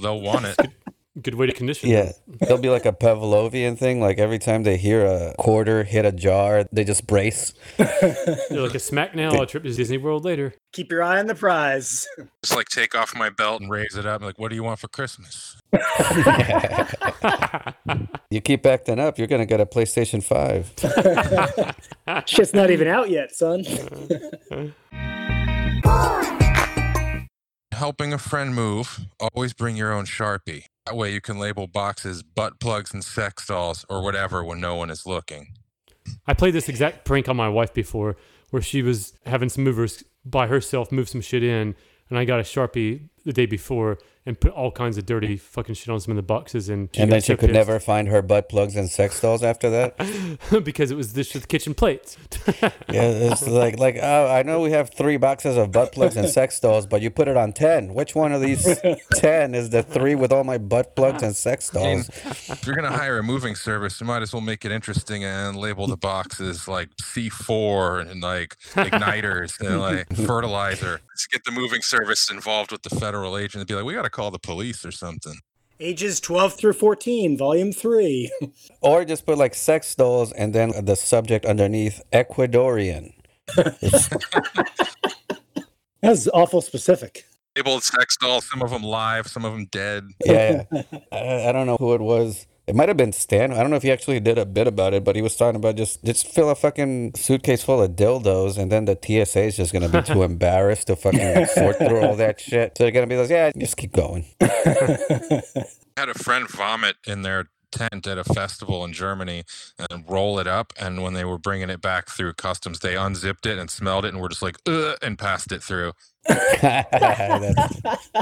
They'll 0.00 0.22
want 0.22 0.46
it. 0.46 0.56
Good 1.20 1.34
way 1.34 1.46
to 1.46 1.52
condition. 1.52 1.90
Yeah, 1.90 2.12
there'll 2.40 2.58
be 2.58 2.70
like 2.70 2.86
a 2.86 2.92
Pavlovian 2.92 3.76
thing. 3.76 4.00
Like 4.00 4.18
every 4.18 4.38
time 4.38 4.62
they 4.62 4.76
hear 4.76 5.04
a 5.04 5.34
quarter 5.38 5.82
hit 5.82 6.04
a 6.04 6.12
jar, 6.12 6.64
they 6.72 6.84
just 6.84 7.08
brace. 7.08 7.52
They're 7.78 8.60
like 8.60 8.76
a 8.76 8.78
smack 8.78 9.16
now, 9.16 9.42
a 9.42 9.46
trip 9.46 9.64
to 9.64 9.72
Disney 9.72 9.98
World 9.98 10.24
later. 10.24 10.54
Keep 10.72 10.92
your 10.92 11.02
eye 11.02 11.18
on 11.18 11.26
the 11.26 11.34
prize. 11.34 12.06
Just 12.44 12.54
like 12.54 12.68
take 12.68 12.94
off 12.94 13.16
my 13.16 13.28
belt 13.28 13.60
and 13.60 13.68
raise 13.68 13.96
it 13.96 14.06
up. 14.06 14.22
Like, 14.22 14.38
what 14.38 14.50
do 14.50 14.54
you 14.54 14.62
want 14.62 14.78
for 14.78 14.88
Christmas? 14.88 15.56
You 18.32 18.40
keep 18.40 18.64
acting 18.64 19.00
up, 19.00 19.18
you're 19.18 19.26
gonna 19.26 19.44
get 19.44 19.60
a 19.60 19.66
PlayStation 19.66 20.22
Five. 20.22 20.72
Shit's 22.26 22.54
not 22.54 22.70
even 22.70 22.86
out 22.86 23.10
yet, 23.10 23.34
son. 23.34 23.64
Helping 27.72 28.12
a 28.12 28.18
friend 28.18 28.54
move, 28.54 29.00
always 29.18 29.52
bring 29.52 29.74
your 29.74 29.92
own 29.92 30.04
Sharpie. 30.04 30.66
That 30.90 30.96
way 30.96 31.12
you 31.12 31.20
can 31.20 31.38
label 31.38 31.68
boxes 31.68 32.24
butt 32.24 32.58
plugs 32.58 32.92
and 32.92 33.04
sex 33.04 33.46
dolls 33.46 33.86
or 33.88 34.02
whatever 34.02 34.42
when 34.42 34.60
no 34.60 34.74
one 34.74 34.90
is 34.90 35.06
looking. 35.06 35.54
I 36.26 36.34
played 36.34 36.52
this 36.52 36.68
exact 36.68 37.04
prank 37.04 37.28
on 37.28 37.36
my 37.36 37.48
wife 37.48 37.72
before, 37.72 38.16
where 38.50 38.60
she 38.60 38.82
was 38.82 39.12
having 39.24 39.48
some 39.48 39.62
movers 39.62 40.02
by 40.24 40.48
herself 40.48 40.90
move 40.90 41.08
some 41.08 41.20
shit 41.20 41.44
in, 41.44 41.76
and 42.08 42.18
I 42.18 42.24
got 42.24 42.40
a 42.40 42.42
sharpie 42.42 43.08
the 43.24 43.32
day 43.32 43.46
before 43.46 43.98
and 44.26 44.38
put 44.38 44.52
all 44.52 44.70
kinds 44.70 44.98
of 44.98 45.06
dirty 45.06 45.36
fucking 45.36 45.74
shit 45.74 45.88
on 45.88 45.98
some 45.98 46.12
of 46.12 46.16
the 46.16 46.22
boxes, 46.22 46.68
and 46.68 46.90
and 46.96 47.10
then 47.10 47.20
she 47.22 47.28
so 47.28 47.36
could 47.36 47.48
pissed 47.48 47.54
never 47.54 47.80
find 47.80 48.08
her 48.08 48.20
butt 48.20 48.50
plugs 48.50 48.76
and 48.76 48.88
sex 48.90 49.20
dolls 49.20 49.42
after 49.42 49.70
that. 49.70 49.96
because 50.64 50.90
it 50.90 50.96
was 50.96 51.14
this 51.14 51.32
the 51.32 51.40
kitchen 51.40 51.74
plates. 51.74 52.16
Yeah, 52.90 53.02
it's 53.04 53.46
like 53.46 53.78
like 53.78 53.98
oh, 54.02 54.26
I 54.26 54.42
know 54.42 54.60
we 54.60 54.72
have 54.72 54.90
three 54.90 55.16
boxes 55.16 55.56
of 55.56 55.70
butt 55.70 55.92
plugs 55.92 56.16
and 56.16 56.28
sex 56.28 56.58
dolls, 56.58 56.86
but 56.86 57.00
you 57.02 57.10
put 57.10 57.28
it 57.28 57.36
on 57.36 57.52
ten. 57.52 57.94
Which 57.94 58.14
one 58.16 58.32
of 58.32 58.40
these 58.40 58.66
ten 59.14 59.54
is 59.54 59.70
the 59.70 59.82
three 59.82 60.16
with 60.16 60.32
all 60.32 60.42
my 60.42 60.58
butt 60.58 60.96
plugs 60.96 61.22
and 61.22 61.36
sex 61.36 61.74
I 61.74 61.78
mean, 61.78 61.96
dolls? 61.98 62.08
if 62.50 62.66
you're 62.66 62.74
gonna 62.74 62.90
hire 62.90 63.18
a 63.18 63.22
moving 63.22 63.54
service, 63.54 64.00
you 64.00 64.06
might 64.06 64.22
as 64.22 64.32
well 64.32 64.42
make 64.42 64.64
it 64.64 64.72
interesting 64.72 65.24
and 65.24 65.56
label 65.56 65.86
the 65.86 65.96
boxes 65.96 66.66
like 66.66 66.90
C4 66.96 68.10
and 68.10 68.20
like 68.20 68.56
igniters 68.74 69.60
and 69.60 69.80
like 69.80 70.12
fertilizer. 70.26 71.00
Just 71.16 71.30
get 71.30 71.44
the 71.44 71.52
moving 71.52 71.82
service 71.82 72.30
involved 72.30 72.72
with 72.72 72.82
the 72.82 72.90
federal 73.10 73.36
agent 73.36 73.60
and 73.60 73.66
be 73.66 73.74
like, 73.74 73.84
we 73.84 73.92
got 73.92 74.02
to 74.02 74.10
call 74.10 74.30
the 74.30 74.38
police 74.38 74.84
or 74.84 74.92
something. 74.92 75.34
Ages 75.80 76.20
12 76.20 76.54
through 76.54 76.74
14, 76.74 77.36
volume 77.36 77.72
3. 77.72 78.30
Or 78.82 79.04
just 79.04 79.26
put 79.26 79.36
like 79.36 79.54
sex 79.54 79.94
dolls 79.94 80.32
and 80.32 80.54
then 80.54 80.72
the 80.84 80.94
subject 80.94 81.44
underneath 81.44 82.00
Ecuadorian. 82.12 83.12
That's 86.00 86.28
awful 86.28 86.62
specific. 86.62 87.26
Labeled 87.56 87.82
sex 87.82 88.16
dolls, 88.16 88.48
some 88.48 88.62
of 88.62 88.70
them 88.70 88.82
live, 88.82 89.26
some 89.26 89.44
of 89.44 89.52
them 89.52 89.66
dead. 89.66 90.08
Yeah, 90.24 90.62
yeah. 90.72 90.82
I, 91.12 91.48
I 91.48 91.52
don't 91.52 91.66
know 91.66 91.76
who 91.76 91.92
it 91.92 92.00
was. 92.00 92.46
It 92.70 92.76
might 92.76 92.86
have 92.88 92.96
been 92.96 93.12
Stan. 93.12 93.52
I 93.52 93.62
don't 93.62 93.70
know 93.70 93.76
if 93.76 93.82
he 93.82 93.90
actually 93.90 94.20
did 94.20 94.38
a 94.38 94.46
bit 94.46 94.68
about 94.68 94.94
it, 94.94 95.02
but 95.02 95.16
he 95.16 95.22
was 95.22 95.34
talking 95.34 95.56
about 95.56 95.74
just 95.74 96.04
just 96.04 96.24
fill 96.24 96.50
a 96.50 96.54
fucking 96.54 97.14
suitcase 97.16 97.64
full 97.64 97.82
of 97.82 97.96
dildos, 97.96 98.58
and 98.58 98.70
then 98.70 98.84
the 98.84 98.96
TSA 98.96 99.40
is 99.40 99.56
just 99.56 99.72
gonna 99.72 99.88
be 99.88 100.00
too 100.02 100.22
embarrassed 100.30 100.86
to 100.86 100.94
fucking 100.94 101.46
sort 101.46 101.78
through 101.78 102.00
all 102.00 102.14
that 102.14 102.40
shit. 102.40 102.78
So 102.78 102.84
they're 102.84 102.92
gonna 102.92 103.08
be 103.08 103.16
like, 103.16 103.28
yeah, 103.28 103.50
just 103.58 103.76
keep 103.76 103.92
going. 103.92 104.24
I 104.40 104.46
had 105.96 106.10
a 106.10 106.14
friend 106.14 106.48
vomit 106.48 106.94
in 107.08 107.22
their 107.22 107.48
tent 107.72 108.06
at 108.06 108.18
a 108.18 108.24
festival 108.24 108.84
in 108.84 108.92
Germany 108.92 109.42
and 109.90 110.08
roll 110.08 110.38
it 110.38 110.46
up. 110.46 110.72
And 110.78 111.02
when 111.02 111.14
they 111.14 111.24
were 111.24 111.38
bringing 111.38 111.70
it 111.70 111.80
back 111.80 112.08
through 112.08 112.34
customs, 112.34 112.78
they 112.78 112.96
unzipped 112.96 113.46
it 113.46 113.58
and 113.58 113.68
smelled 113.68 114.04
it 114.04 114.08
and 114.12 114.20
were 114.20 114.28
just 114.28 114.42
like, 114.42 114.58
Ugh, 114.68 114.96
and 115.02 115.18
passed 115.18 115.50
it 115.50 115.62
through. 115.62 115.92
That's- 116.26 118.12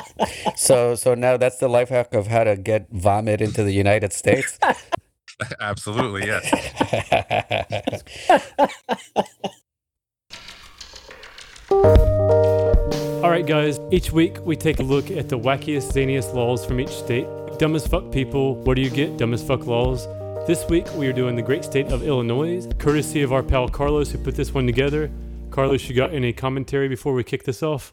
so 0.56 0.94
so 0.94 1.14
now 1.14 1.36
that's 1.36 1.58
the 1.58 1.68
life 1.68 1.88
hack 1.88 2.14
of 2.14 2.28
how 2.28 2.44
to 2.44 2.56
get 2.56 2.88
vomit 2.90 3.40
into 3.40 3.62
the 3.62 3.72
United 3.72 4.12
States. 4.12 4.58
Absolutely, 5.60 6.26
yes. 6.26 6.44
All 13.22 13.30
right, 13.30 13.46
guys. 13.46 13.78
Each 13.92 14.10
week 14.10 14.38
we 14.44 14.56
take 14.56 14.80
a 14.80 14.82
look 14.82 15.10
at 15.10 15.28
the 15.28 15.38
wackiest, 15.38 15.92
zaniest 15.92 16.34
laws 16.34 16.64
from 16.64 16.80
each 16.80 16.88
state. 16.90 17.26
Dumb 17.58 17.76
as 17.76 17.86
fuck 17.86 18.10
people. 18.10 18.54
What 18.62 18.74
do 18.74 18.82
you 18.82 18.90
get? 18.90 19.16
Dumb 19.16 19.34
as 19.34 19.42
fuck 19.44 19.66
laws. 19.66 20.06
This 20.46 20.64
week 20.68 20.86
we 20.94 21.06
are 21.08 21.12
doing 21.12 21.36
the 21.36 21.42
great 21.42 21.64
state 21.64 21.88
of 21.92 22.02
Illinois, 22.02 22.66
courtesy 22.78 23.22
of 23.22 23.32
our 23.32 23.42
pal 23.42 23.68
Carlos 23.68 24.10
who 24.10 24.18
put 24.18 24.34
this 24.34 24.54
one 24.54 24.66
together. 24.66 25.10
Carlos, 25.58 25.88
you 25.88 25.96
got 25.96 26.14
any 26.14 26.32
commentary 26.32 26.86
before 26.86 27.12
we 27.14 27.24
kick 27.24 27.42
this 27.42 27.64
off? 27.64 27.92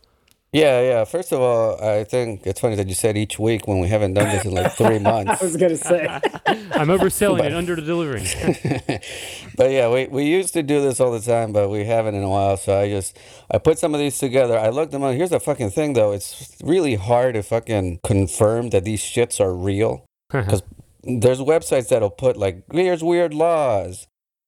Yeah, 0.53 0.81
yeah. 0.81 1.03
First 1.03 1.31
of 1.31 1.41
all, 1.41 1.83
I 1.83 2.03
think 2.03 2.45
it's 2.45 2.59
funny 2.59 2.75
that 2.75 2.87
you 2.87 2.93
said 2.93 3.17
each 3.17 3.39
week 3.39 3.67
when 3.67 3.79
we 3.79 3.87
haven't 3.87 4.13
done 4.13 4.29
this 4.29 4.45
in 4.45 4.53
like 4.53 4.73
three 4.73 4.99
months. 5.11 5.41
I 5.41 5.43
was 5.43 5.57
going 5.57 5.71
to 5.71 5.77
say. 5.77 6.05
I'm 6.45 6.89
overselling 6.89 7.45
it, 7.45 7.53
under 7.53 7.75
delivering. 7.75 8.25
but 9.57 9.71
yeah, 9.71 9.91
we, 9.91 10.05
we 10.05 10.25
used 10.25 10.53
to 10.53 10.61
do 10.61 10.79
this 10.79 10.99
all 10.99 11.11
the 11.11 11.19
time, 11.19 11.53
but 11.53 11.69
we 11.69 11.85
haven't 11.85 12.13
in 12.13 12.21
a 12.21 12.29
while. 12.29 12.55
So 12.55 12.79
I 12.79 12.87
just 12.87 13.17
I 13.49 13.57
put 13.57 13.79
some 13.79 13.95
of 13.95 13.99
these 13.99 14.19
together. 14.19 14.59
I 14.59 14.69
looked 14.69 14.91
them 14.91 15.01
up. 15.01 15.15
Here's 15.15 15.31
the 15.31 15.39
fucking 15.39 15.71
thing 15.71 15.93
though. 15.93 16.11
It's 16.11 16.55
really 16.63 16.93
hard 16.93 17.33
to 17.33 17.41
fucking 17.41 18.01
confirm 18.05 18.69
that 18.69 18.83
these 18.83 19.01
shits 19.01 19.41
are 19.41 19.55
real. 19.55 20.05
Uh-huh. 20.31 20.43
Because 20.43 20.61
there's 21.01 21.39
websites 21.39 21.89
that'll 21.89 22.11
put 22.11 22.37
like 22.37 22.63
here's 22.71 23.03
weird 23.03 23.33
laws. 23.33 24.05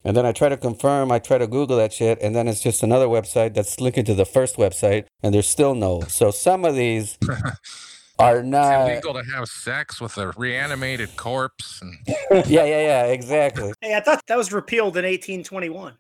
And 0.07 0.15
then 0.15 0.25
I 0.25 0.31
try 0.31 0.47
to 0.47 0.55
confirm, 0.55 1.11
I 1.11 1.19
try 1.19 1.37
to 1.37 1.47
Google 1.47 1.75
that 1.75 1.91
shit, 1.91 2.17
and 2.21 2.33
then 2.33 2.47
it's 2.47 2.61
just 2.61 2.81
another 2.81 3.07
website 3.07 3.53
that's 3.53 3.81
linking 3.81 4.05
to 4.05 4.13
the 4.13 4.23
first 4.23 4.55
website, 4.55 5.03
and 5.21 5.35
there's 5.35 5.49
still 5.49 5.75
no. 5.75 5.99
So 6.07 6.31
some 6.31 6.63
of 6.63 6.75
these 6.75 7.17
are 8.17 8.37
It's 8.39 8.47
not. 8.47 8.89
illegal 8.89 9.13
to 9.15 9.23
have 9.35 9.49
sex 9.49 9.99
with 9.99 10.17
a 10.17 10.31
reanimated 10.37 11.17
corpse. 11.17 11.81
And 11.81 11.97
Yeah, 12.47 12.63
yeah, 12.63 12.79
yeah, 12.79 13.03
exactly. 13.07 13.73
Hey, 13.81 13.95
I 13.95 13.99
thought 13.99 14.21
that 14.27 14.37
was 14.37 14.53
repealed 14.53 14.95
in 14.95 15.03
1821. 15.03 15.93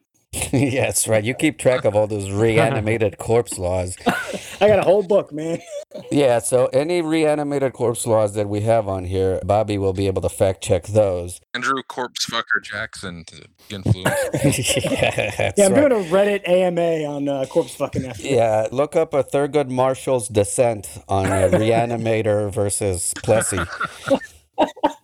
yeah, 0.53 0.85
that's 0.85 1.07
right. 1.07 1.23
You 1.23 1.33
keep 1.33 1.57
track 1.57 1.85
of 1.85 1.95
all 1.95 2.07
those 2.07 2.29
reanimated 2.31 3.17
corpse 3.19 3.57
laws. 3.57 3.95
I 4.61 4.67
got 4.67 4.79
a 4.79 4.83
whole 4.83 5.03
book, 5.03 5.31
man. 5.31 5.59
Yeah, 6.11 6.39
so 6.39 6.67
any 6.67 7.01
reanimated 7.01 7.73
corpse 7.73 8.05
laws 8.05 8.35
that 8.35 8.47
we 8.47 8.61
have 8.61 8.87
on 8.87 9.05
here, 9.05 9.39
Bobby 9.43 9.77
will 9.79 9.93
be 9.93 10.05
able 10.05 10.21
to 10.21 10.29
fact 10.29 10.61
check 10.61 10.83
those. 10.85 11.39
Andrew 11.55 11.81
Corpse 11.81 12.25
Fucker 12.29 12.61
Jackson 12.61 13.23
to 13.25 13.45
influence. 13.69 14.75
yeah, 14.85 15.53
Yeah, 15.57 15.65
I'm 15.65 15.73
right. 15.73 15.89
doing 15.89 15.93
a 15.93 16.09
Reddit 16.09 16.47
AMA 16.47 17.03
on 17.11 17.27
uh, 17.29 17.45
corpse 17.45 17.73
fucking 17.73 18.05
after. 18.05 18.21
Yeah, 18.21 18.67
look 18.71 18.95
up 18.95 19.13
a 19.15 19.23
Thurgood 19.23 19.69
Marshall's 19.69 20.27
descent 20.27 20.87
on 21.07 21.25
a 21.25 21.49
Reanimator 21.49 22.51
versus 22.53 23.13
Plessy. 23.23 23.57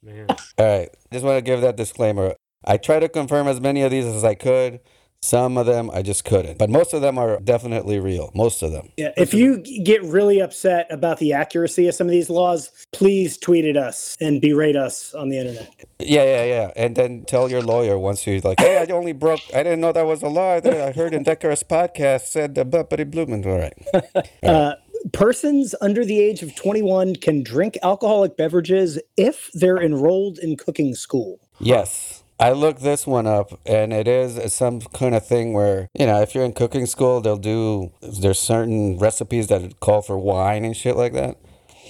Man. 0.03 0.27
All 0.29 0.65
right, 0.65 0.89
just 1.11 1.25
want 1.25 1.37
to 1.37 1.41
give 1.41 1.61
that 1.61 1.75
disclaimer. 1.77 2.35
I 2.65 2.77
try 2.77 2.99
to 2.99 3.09
confirm 3.09 3.47
as 3.47 3.59
many 3.59 3.81
of 3.81 3.89
these 3.91 4.05
as 4.05 4.23
I 4.23 4.35
could. 4.35 4.79
Some 5.23 5.57
of 5.57 5.65
them 5.65 5.89
I 5.93 6.01
just 6.01 6.25
couldn't, 6.25 6.57
but 6.57 6.69
most 6.69 6.93
of 6.93 7.01
them 7.01 7.17
are 7.17 7.39
definitely 7.39 7.97
real. 7.97 8.29
Most 8.35 8.61
of 8.61 8.73
them. 8.73 8.89
Yeah, 8.97 9.13
if 9.15 9.33
you 9.33 9.59
get 9.59 10.03
really 10.03 10.41
upset 10.41 10.85
about 10.89 11.19
the 11.19 11.31
accuracy 11.31 11.87
of 11.87 11.95
some 11.95 12.07
of 12.07 12.11
these 12.11 12.29
laws, 12.29 12.69
please 12.91 13.37
tweet 13.37 13.63
at 13.63 13.77
us 13.77 14.17
and 14.19 14.41
berate 14.41 14.75
us 14.75 15.13
on 15.13 15.29
the 15.29 15.37
internet. 15.37 15.73
Yeah, 15.99 16.25
yeah, 16.25 16.43
yeah. 16.43 16.71
And 16.75 16.97
then 16.97 17.23
tell 17.23 17.49
your 17.49 17.61
lawyer 17.61 17.97
once 17.97 18.27
you're 18.27 18.41
like, 18.41 18.59
hey, 18.59 18.85
I 18.85 18.91
only 18.91 19.13
broke, 19.13 19.39
I 19.55 19.63
didn't 19.63 19.79
know 19.79 19.93
that 19.93 20.05
was 20.05 20.23
a 20.23 20.27
law. 20.27 20.55
I 20.55 20.91
heard 20.91 21.13
Indecorous 21.13 21.63
podcast 21.63 22.23
said 22.23 22.55
the 22.55 22.65
bumpity 22.65 23.09
blooming. 23.09 23.47
All 23.47 23.59
right. 23.59 24.29
Uh, 24.43 24.75
persons 25.13 25.73
under 25.79 26.03
the 26.03 26.19
age 26.19 26.43
of 26.43 26.53
21 26.55 27.15
can 27.15 27.43
drink 27.43 27.77
alcoholic 27.81 28.35
beverages 28.35 28.99
if 29.15 29.49
they're 29.53 29.81
enrolled 29.81 30.37
in 30.39 30.57
cooking 30.57 30.95
school. 30.95 31.39
Yes. 31.59 32.12
I 32.39 32.51
looked 32.51 32.81
this 32.81 33.05
one 33.07 33.27
up, 33.27 33.59
and 33.65 33.93
it 33.93 34.07
is 34.07 34.53
some 34.53 34.81
kind 34.81 35.15
of 35.15 35.25
thing 35.25 35.53
where, 35.53 35.89
you 35.93 36.05
know, 36.05 36.21
if 36.21 36.33
you're 36.33 36.43
in 36.43 36.53
cooking 36.53 36.85
school, 36.85 37.21
they'll 37.21 37.37
do, 37.37 37.91
there's 38.01 38.39
certain 38.39 38.97
recipes 38.97 39.47
that 39.47 39.79
call 39.79 40.01
for 40.01 40.17
wine 40.17 40.65
and 40.65 40.75
shit 40.75 40.97
like 40.97 41.13
that. 41.13 41.37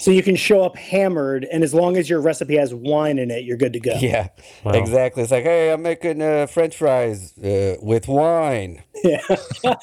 So 0.03 0.11
you 0.11 0.21
can 0.21 0.35
show 0.35 0.61
up 0.63 0.75
hammered, 0.75 1.45
and 1.49 1.63
as 1.63 1.73
long 1.73 1.95
as 1.95 2.09
your 2.09 2.19
recipe 2.19 2.57
has 2.57 2.73
wine 2.73 3.17
in 3.17 3.31
it, 3.31 3.45
you're 3.45 3.55
good 3.55 3.71
to 3.71 3.79
go. 3.79 3.93
Yeah, 4.01 4.27
Wow. 4.65 4.73
exactly. 4.73 5.23
It's 5.23 5.31
like, 5.31 5.45
hey, 5.45 5.71
I'm 5.71 5.81
making 5.81 6.21
uh, 6.21 6.45
french 6.47 6.75
fries 6.75 7.37
uh, 7.37 7.77
with 7.81 8.09
wine. 8.09 8.83
Yeah. 9.01 9.21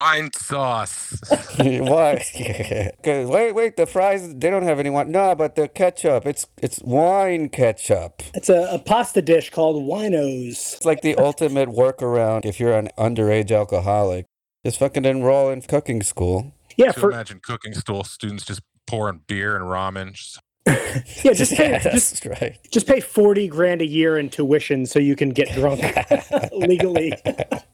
Wine 0.00 0.30
sauce. 0.34 1.20
Why? 1.58 2.24
'Cause 3.02 3.26
wait, 3.28 3.52
wait, 3.52 3.76
the 3.76 3.86
fries, 3.86 4.34
they 4.36 4.48
don't 4.48 4.62
have 4.62 4.78
any 4.78 4.88
wine. 4.88 5.10
No, 5.10 5.34
but 5.34 5.56
the 5.56 5.66
ketchup, 5.68 6.24
it's 6.24 6.46
it's 6.62 6.80
wine 6.82 7.48
ketchup. 7.50 8.22
It's 8.34 8.48
a, 8.48 8.68
a 8.72 8.78
pasta 8.78 9.20
dish 9.20 9.50
called 9.50 9.82
winos. 9.84 10.76
It's 10.76 10.84
like 10.86 11.02
the 11.02 11.16
ultimate 11.16 11.68
workaround 11.68 12.46
if 12.46 12.58
you're 12.60 12.72
an 12.78 12.88
underage 12.96 13.50
alcoholic. 13.54 14.24
Just 14.64 14.78
fucking 14.78 15.04
enroll 15.04 15.50
in 15.50 15.60
cooking 15.62 16.02
school. 16.02 16.54
Yeah, 16.80 16.92
to 16.92 17.00
for 17.00 17.10
imagine 17.10 17.40
cooking 17.42 17.74
school 17.74 18.04
students 18.04 18.44
just 18.44 18.62
pouring 18.86 19.20
beer 19.26 19.54
and 19.54 19.66
ramen. 19.66 20.14
Just, 20.14 20.40
yeah, 21.24 21.32
just 21.32 21.54
pay, 21.54 21.70
yeah, 21.70 21.78
just, 21.92 22.24
right. 22.24 22.58
just 22.70 22.86
pay 22.86 23.00
40 23.00 23.48
grand 23.48 23.82
a 23.82 23.86
year 23.86 24.18
in 24.18 24.30
tuition 24.30 24.86
so 24.86 24.98
you 24.98 25.14
can 25.14 25.30
get 25.30 25.52
drunk 25.52 25.80
legally 26.52 27.12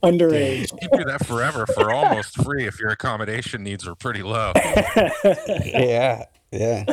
underage. 0.03 0.73
you 0.83 0.89
do 0.99 1.05
that 1.05 1.25
forever 1.25 1.67
for 1.67 1.93
almost 1.93 2.43
free 2.43 2.67
if 2.67 2.81
your 2.81 2.91
accommodation 2.91 3.63
needs 3.63 3.87
are 3.87 3.95
pretty 3.95 4.23
low. 4.23 4.53
yeah, 5.65 6.25
yeah. 6.51 6.85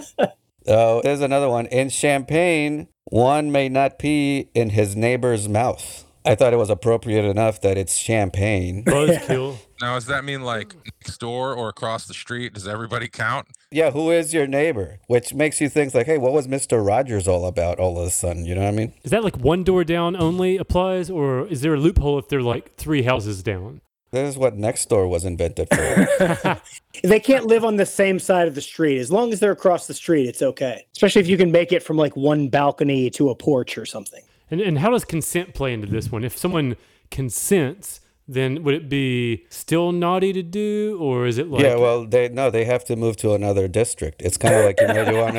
Oh, 0.68 1.02
there's 1.02 1.22
another 1.22 1.50
one. 1.50 1.66
In 1.68 1.90
Champaign, 1.90 2.88
one 3.06 3.52
may 3.52 3.70
not 3.70 4.00
pee 4.00 4.50
in 4.54 4.70
his 4.70 4.96
neighbor's 4.96 5.50
mouth. 5.50 6.06
I 6.26 6.36
thought 6.36 6.54
it 6.54 6.58
was 6.58 6.70
appropriate 6.70 7.26
enough 7.26 7.62
that 7.62 7.78
it's 7.78 7.98
champagne. 7.98 8.84
Buzzkill. 8.84 9.58
Now, 9.82 9.96
does 9.96 10.06
that 10.06 10.24
mean 10.24 10.44
like 10.44 10.74
next 10.86 11.18
door 11.18 11.54
or 11.54 11.68
across 11.68 12.06
the 12.06 12.14
street? 12.14 12.54
Does 12.54 12.70
everybody 12.70 13.10
count? 13.10 13.48
Yeah, 13.70 13.92
who 13.92 14.12
is 14.12 14.34
your 14.34 14.48
neighbor? 14.48 15.00
Which 15.08 15.34
makes 15.34 15.60
you 15.60 15.68
think 15.68 15.94
like, 15.94 16.06
hey, 16.06 16.18
what 16.18 16.32
was 16.32 16.48
Mr. 16.48 16.86
Rogers 16.86 17.28
all 17.28 17.46
about 17.46 17.80
all 17.80 18.00
of 18.00 18.08
a 18.08 18.10
sudden? 18.10 18.46
You 18.46 18.56
know 18.56 18.62
what 18.62 18.70
I 18.70 18.72
mean? 18.72 18.94
Is 19.04 19.12
that 19.12 19.26
like 19.26 19.36
one 19.36 19.66
door 19.66 19.84
down 19.84 20.16
only 20.16 20.56
applies, 20.56 21.10
or 21.10 21.46
is 21.48 21.60
there 21.60 21.74
a 21.74 21.78
loophole 21.78 22.18
if 22.18 22.30
they're 22.30 22.42
like 22.42 22.78
three 22.78 23.02
houses 23.02 23.44
down? 23.44 23.82
This 24.12 24.30
is 24.30 24.38
what 24.38 24.56
next 24.56 24.88
door 24.88 25.06
was 25.08 25.26
invented 25.26 25.68
for. 25.70 26.62
They 27.04 27.20
can't 27.20 27.48
live 27.48 27.66
on 27.66 27.76
the 27.76 27.86
same 27.88 28.20
side 28.20 28.48
of 28.48 28.56
the 28.56 28.62
street. 28.62 29.00
As 29.00 29.12
long 29.12 29.34
as 29.34 29.40
they're 29.40 29.52
across 29.52 29.88
the 29.88 29.94
street, 29.96 30.28
it's 30.28 30.42
okay. 30.42 30.86
Especially 30.94 31.20
if 31.22 31.28
you 31.28 31.38
can 31.38 31.52
make 31.52 31.74
it 31.74 31.84
from 31.84 31.98
like 31.98 32.16
one 32.16 32.48
balcony 32.48 33.10
to 33.10 33.30
a 33.32 33.36
porch 33.36 33.78
or 33.78 33.86
something. 33.86 34.22
And 34.54 34.62
and 34.62 34.78
how 34.78 34.92
does 34.92 35.04
consent 35.04 35.56
play 35.56 35.74
into 35.74 35.88
this 35.88 36.12
one? 36.12 36.24
If 36.24 36.38
someone 36.38 36.76
consents, 37.10 38.02
then 38.28 38.64
would 38.64 38.76
it 38.76 38.88
be 38.88 39.46
still 39.50 39.92
naughty 39.92 40.32
to 40.32 40.44
do, 40.44 40.98
or 41.02 41.26
is 41.26 41.40
it 41.40 41.48
like 41.50 41.64
yeah, 41.64 41.76
well, 41.76 42.06
they 42.06 42.30
no, 42.30 42.52
they 42.52 42.64
have 42.66 42.86
to 42.86 42.96
move 42.96 43.18
to 43.18 43.34
another 43.34 43.68
district. 43.68 44.22
It's 44.22 44.38
kind 44.38 44.54
of 44.54 44.66
like 44.66 44.80
you 44.80 44.88
know, 44.88 45.10
you 45.10 45.18
want 45.18 45.36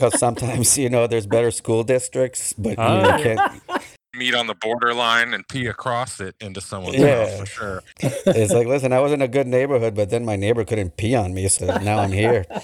to. 0.00 0.10
Sometimes 0.18 0.78
you 0.78 0.88
know 0.88 1.06
there's 1.08 1.26
better 1.26 1.50
school 1.50 1.82
districts, 1.82 2.52
but 2.52 2.70
you, 2.70 2.76
know, 2.76 3.10
Oh, 3.12 3.16
you 3.16 3.24
can't. 3.24 3.62
Meet 4.16 4.34
on 4.34 4.46
the 4.46 4.54
borderline 4.54 5.34
and 5.34 5.46
pee 5.48 5.66
across 5.66 6.20
it 6.20 6.36
into 6.40 6.60
someone's 6.60 6.96
Yeah. 6.96 7.26
house 7.28 7.40
for 7.40 7.46
sure. 7.46 7.82
It's 8.26 8.52
like, 8.52 8.66
listen, 8.66 8.92
I 8.92 9.00
was 9.00 9.12
in 9.12 9.20
a 9.22 9.28
good 9.28 9.46
neighborhood, 9.46 9.94
but 9.94 10.10
then 10.10 10.24
my 10.24 10.36
neighbor 10.36 10.64
couldn't 10.64 10.96
pee 10.96 11.14
on 11.14 11.34
me, 11.34 11.48
so 11.48 11.66
now 11.78 11.98
I'm 11.98 12.12
here. 12.12 12.44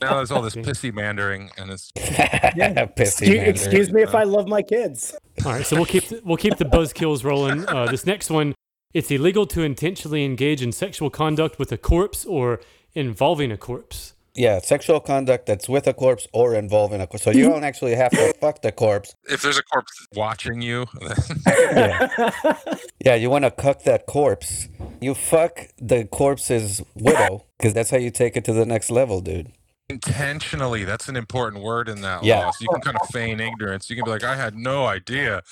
Now 0.00 0.16
there's 0.16 0.30
all 0.30 0.42
this 0.42 0.54
pissy 0.54 0.92
mandering, 0.92 1.50
and 1.58 1.70
it's 1.70 1.90
yeah, 1.96 2.86
Pissy 2.86 3.00
Excuse, 3.00 3.48
excuse 3.48 3.92
me 3.92 4.02
if 4.02 4.14
I 4.14 4.22
love 4.24 4.46
my 4.48 4.62
kids. 4.62 5.14
All 5.44 5.52
right, 5.52 5.66
so 5.66 5.74
we'll 5.76 5.86
keep 5.86 6.04
the, 6.04 6.20
we'll 6.24 6.36
keep 6.36 6.56
the 6.56 6.64
buzzkills 6.64 7.24
rolling. 7.24 7.68
Uh, 7.68 7.86
this 7.86 8.06
next 8.06 8.30
one, 8.30 8.54
it's 8.94 9.10
illegal 9.10 9.44
to 9.46 9.62
intentionally 9.62 10.24
engage 10.24 10.62
in 10.62 10.70
sexual 10.72 11.10
conduct 11.10 11.58
with 11.58 11.72
a 11.72 11.76
corpse 11.78 12.24
or 12.24 12.60
involving 12.94 13.50
a 13.52 13.56
corpse. 13.56 14.14
Yeah, 14.34 14.60
sexual 14.60 14.98
conduct 15.00 15.44
that's 15.46 15.68
with 15.68 15.86
a 15.86 15.92
corpse 15.92 16.26
or 16.32 16.54
involving 16.54 17.00
a 17.02 17.06
corpse. 17.06 17.24
So 17.24 17.30
you 17.30 17.48
don't 17.50 17.64
actually 17.64 17.94
have 17.96 18.12
to 18.12 18.32
fuck 18.40 18.62
the 18.62 18.72
corpse. 18.72 19.14
if 19.24 19.42
there's 19.42 19.58
a 19.58 19.62
corpse 19.62 20.06
watching 20.14 20.62
you, 20.62 20.86
Yeah, 21.46 22.08
yeah 23.04 23.14
you 23.14 23.28
want 23.28 23.44
to 23.44 23.50
cuck 23.50 23.82
that 23.82 24.06
corpse. 24.06 24.68
You 25.02 25.14
fuck 25.14 25.68
the 25.78 26.04
corpse's 26.06 26.80
widow 26.94 27.44
because 27.58 27.74
that's 27.74 27.90
how 27.90 27.98
you 27.98 28.10
take 28.10 28.36
it 28.36 28.44
to 28.46 28.52
the 28.54 28.64
next 28.64 28.90
level, 28.90 29.20
dude. 29.20 29.52
intentionally. 29.90 30.84
That's 30.84 31.08
an 31.08 31.16
important 31.16 31.62
word 31.62 31.88
in 31.88 32.00
that 32.00 32.24
Yeah. 32.24 32.46
law. 32.46 32.50
So 32.52 32.58
you 32.62 32.68
can 32.72 32.80
kind 32.80 32.96
of 32.98 33.06
feign 33.08 33.38
ignorance. 33.40 33.90
You 33.90 33.96
can 33.96 34.04
be 34.06 34.10
like, 34.12 34.24
I 34.24 34.36
had 34.36 34.54
no 34.54 34.86
idea. 34.86 35.42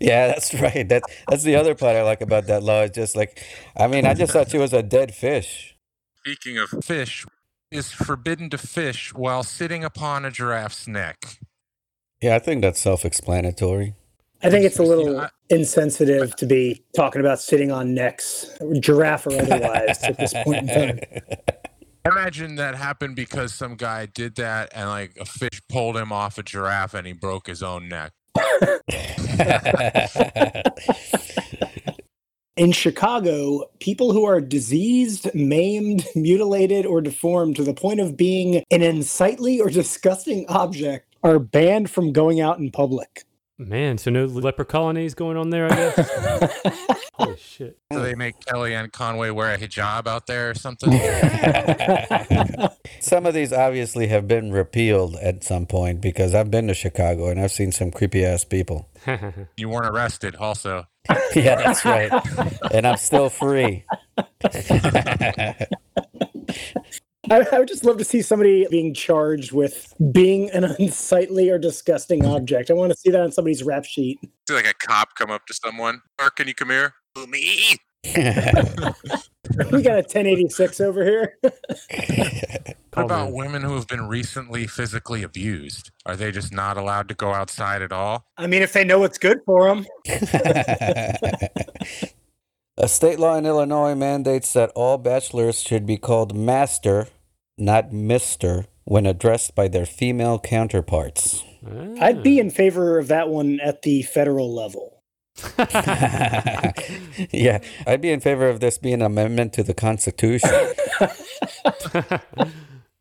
Yeah, 0.00 0.26
that's 0.28 0.52
right. 0.54 0.86
That 0.88 1.02
that's 1.28 1.44
the 1.44 1.56
other 1.56 1.74
part 1.74 1.96
I 1.96 2.02
like 2.02 2.20
about 2.20 2.46
that 2.48 2.62
law. 2.62 2.82
It's 2.82 2.94
just 2.96 3.16
like, 3.16 3.42
I 3.78 3.86
mean, 3.86 4.04
I 4.04 4.12
just 4.12 4.32
thought 4.34 4.50
she 4.50 4.58
was 4.58 4.74
a 4.74 4.82
dead 4.82 5.14
fish. 5.14 5.76
Speaking 6.18 6.58
of 6.58 6.68
fish, 6.84 7.24
is 7.70 7.92
forbidden 7.92 8.50
to 8.50 8.58
fish 8.58 9.14
while 9.14 9.42
sitting 9.44 9.84
upon 9.84 10.24
a 10.24 10.30
giraffe's 10.30 10.88
neck. 10.88 11.38
Yeah, 12.20 12.34
I 12.34 12.38
think 12.40 12.62
that's 12.62 12.80
self-explanatory. 12.80 13.94
I 14.42 14.50
think 14.50 14.64
it's 14.64 14.78
a 14.78 14.82
little 14.82 15.20
I- 15.20 15.28
insensitive 15.50 16.34
to 16.36 16.46
be 16.46 16.82
talking 16.96 17.20
about 17.20 17.40
sitting 17.40 17.70
on 17.70 17.94
necks, 17.94 18.46
giraffe 18.80 19.26
or 19.26 19.34
otherwise, 19.40 20.02
at 20.02 20.16
this 20.18 20.32
point 20.44 20.68
in 20.68 20.68
time. 20.68 20.98
Imagine 22.04 22.56
that 22.56 22.74
happened 22.74 23.14
because 23.14 23.54
some 23.54 23.76
guy 23.76 24.06
did 24.06 24.34
that 24.36 24.70
and 24.74 24.88
like 24.88 25.16
a 25.20 25.24
fish 25.26 25.60
pulled 25.68 25.96
him 25.96 26.10
off 26.12 26.38
a 26.38 26.42
giraffe 26.42 26.94
and 26.94 27.06
he 27.06 27.12
broke 27.12 27.46
his 27.46 27.62
own 27.62 27.88
neck. 27.88 28.12
In 32.60 32.72
Chicago, 32.72 33.70
people 33.78 34.12
who 34.12 34.26
are 34.26 34.38
diseased, 34.38 35.34
maimed, 35.34 36.04
mutilated, 36.14 36.84
or 36.84 37.00
deformed 37.00 37.56
to 37.56 37.64
the 37.64 37.72
point 37.72 38.00
of 38.00 38.18
being 38.18 38.62
an 38.70 38.82
unsightly 38.82 39.62
or 39.62 39.70
disgusting 39.70 40.44
object 40.46 41.16
are 41.22 41.38
banned 41.38 41.88
from 41.88 42.12
going 42.12 42.38
out 42.38 42.58
in 42.58 42.70
public. 42.70 43.24
Man, 43.56 43.96
so 43.96 44.10
no 44.10 44.26
leper 44.26 44.66
colonies 44.66 45.14
going 45.14 45.38
on 45.38 45.48
there, 45.48 45.72
I 45.72 45.74
guess. 45.74 46.98
Holy 47.14 47.38
shit! 47.38 47.78
So 47.90 48.02
they 48.02 48.14
make 48.14 48.38
Kellyanne 48.40 48.92
Conway 48.92 49.30
wear 49.30 49.54
a 49.54 49.58
hijab 49.58 50.06
out 50.06 50.26
there 50.26 50.50
or 50.50 50.54
something? 50.54 50.92
some 53.00 53.24
of 53.24 53.32
these 53.32 53.54
obviously 53.54 54.08
have 54.08 54.28
been 54.28 54.52
repealed 54.52 55.16
at 55.16 55.44
some 55.44 55.64
point 55.64 56.02
because 56.02 56.34
I've 56.34 56.50
been 56.50 56.68
to 56.68 56.74
Chicago 56.74 57.28
and 57.28 57.40
I've 57.40 57.52
seen 57.52 57.72
some 57.72 57.90
creepy 57.90 58.22
ass 58.22 58.44
people. 58.44 58.90
you 59.56 59.70
weren't 59.70 59.86
arrested, 59.86 60.36
also. 60.36 60.86
Yeah, 61.34 61.56
that's 61.56 61.84
right. 61.84 62.10
and 62.72 62.86
I'm 62.86 62.96
still 62.96 63.30
free. 63.30 63.84
I, 67.30 67.46
I 67.52 67.58
would 67.58 67.68
just 67.68 67.84
love 67.84 67.98
to 67.98 68.04
see 68.04 68.22
somebody 68.22 68.66
being 68.70 68.92
charged 68.92 69.52
with 69.52 69.94
being 70.12 70.50
an 70.50 70.64
unsightly 70.78 71.50
or 71.50 71.58
disgusting 71.58 72.26
object. 72.26 72.70
I 72.70 72.74
want 72.74 72.92
to 72.92 72.98
see 72.98 73.10
that 73.10 73.20
on 73.20 73.32
somebody's 73.32 73.62
rap 73.62 73.84
sheet. 73.84 74.18
See 74.48 74.54
like 74.54 74.66
a 74.66 74.74
cop 74.74 75.14
come 75.14 75.30
up 75.30 75.46
to 75.46 75.54
someone. 75.54 76.02
Or 76.20 76.30
can 76.30 76.48
you 76.48 76.54
come 76.54 76.70
here? 76.70 76.94
Me? 77.28 77.76
we 79.72 79.82
got 79.82 79.92
a 79.92 80.02
1086 80.02 80.80
over 80.80 81.04
here. 81.04 81.36
What 82.92 83.04
about 83.04 83.32
women 83.32 83.62
who 83.62 83.76
have 83.76 83.86
been 83.86 84.08
recently 84.08 84.66
physically 84.66 85.22
abused? 85.22 85.92
Are 86.06 86.16
they 86.16 86.32
just 86.32 86.52
not 86.52 86.76
allowed 86.76 87.06
to 87.08 87.14
go 87.14 87.32
outside 87.32 87.82
at 87.82 87.92
all? 87.92 88.26
I 88.36 88.48
mean, 88.48 88.62
if 88.62 88.72
they 88.72 88.82
know 88.82 88.98
what's 88.98 89.16
good 89.16 89.38
for 89.46 89.68
them. 89.68 89.86
A 92.76 92.88
state 92.88 93.20
law 93.20 93.36
in 93.36 93.46
Illinois 93.46 93.94
mandates 93.94 94.52
that 94.54 94.72
all 94.74 94.98
bachelors 94.98 95.62
should 95.62 95.86
be 95.86 95.98
called 95.98 96.36
master, 96.36 97.06
not 97.56 97.92
mister, 97.92 98.66
when 98.84 99.06
addressed 99.06 99.54
by 99.54 99.68
their 99.68 99.86
female 99.86 100.40
counterparts. 100.40 101.44
I'd 102.00 102.24
be 102.24 102.40
in 102.40 102.50
favor 102.50 102.98
of 102.98 103.06
that 103.06 103.28
one 103.28 103.60
at 103.60 103.82
the 103.82 104.02
federal 104.02 104.52
level. 104.52 104.99
yeah, 107.32 107.60
I'd 107.86 108.00
be 108.00 108.10
in 108.10 108.20
favor 108.20 108.48
of 108.48 108.60
this 108.60 108.78
being 108.78 108.94
an 108.94 109.02
amendment 109.02 109.52
to 109.54 109.62
the 109.62 109.74
Constitution. 109.74 110.50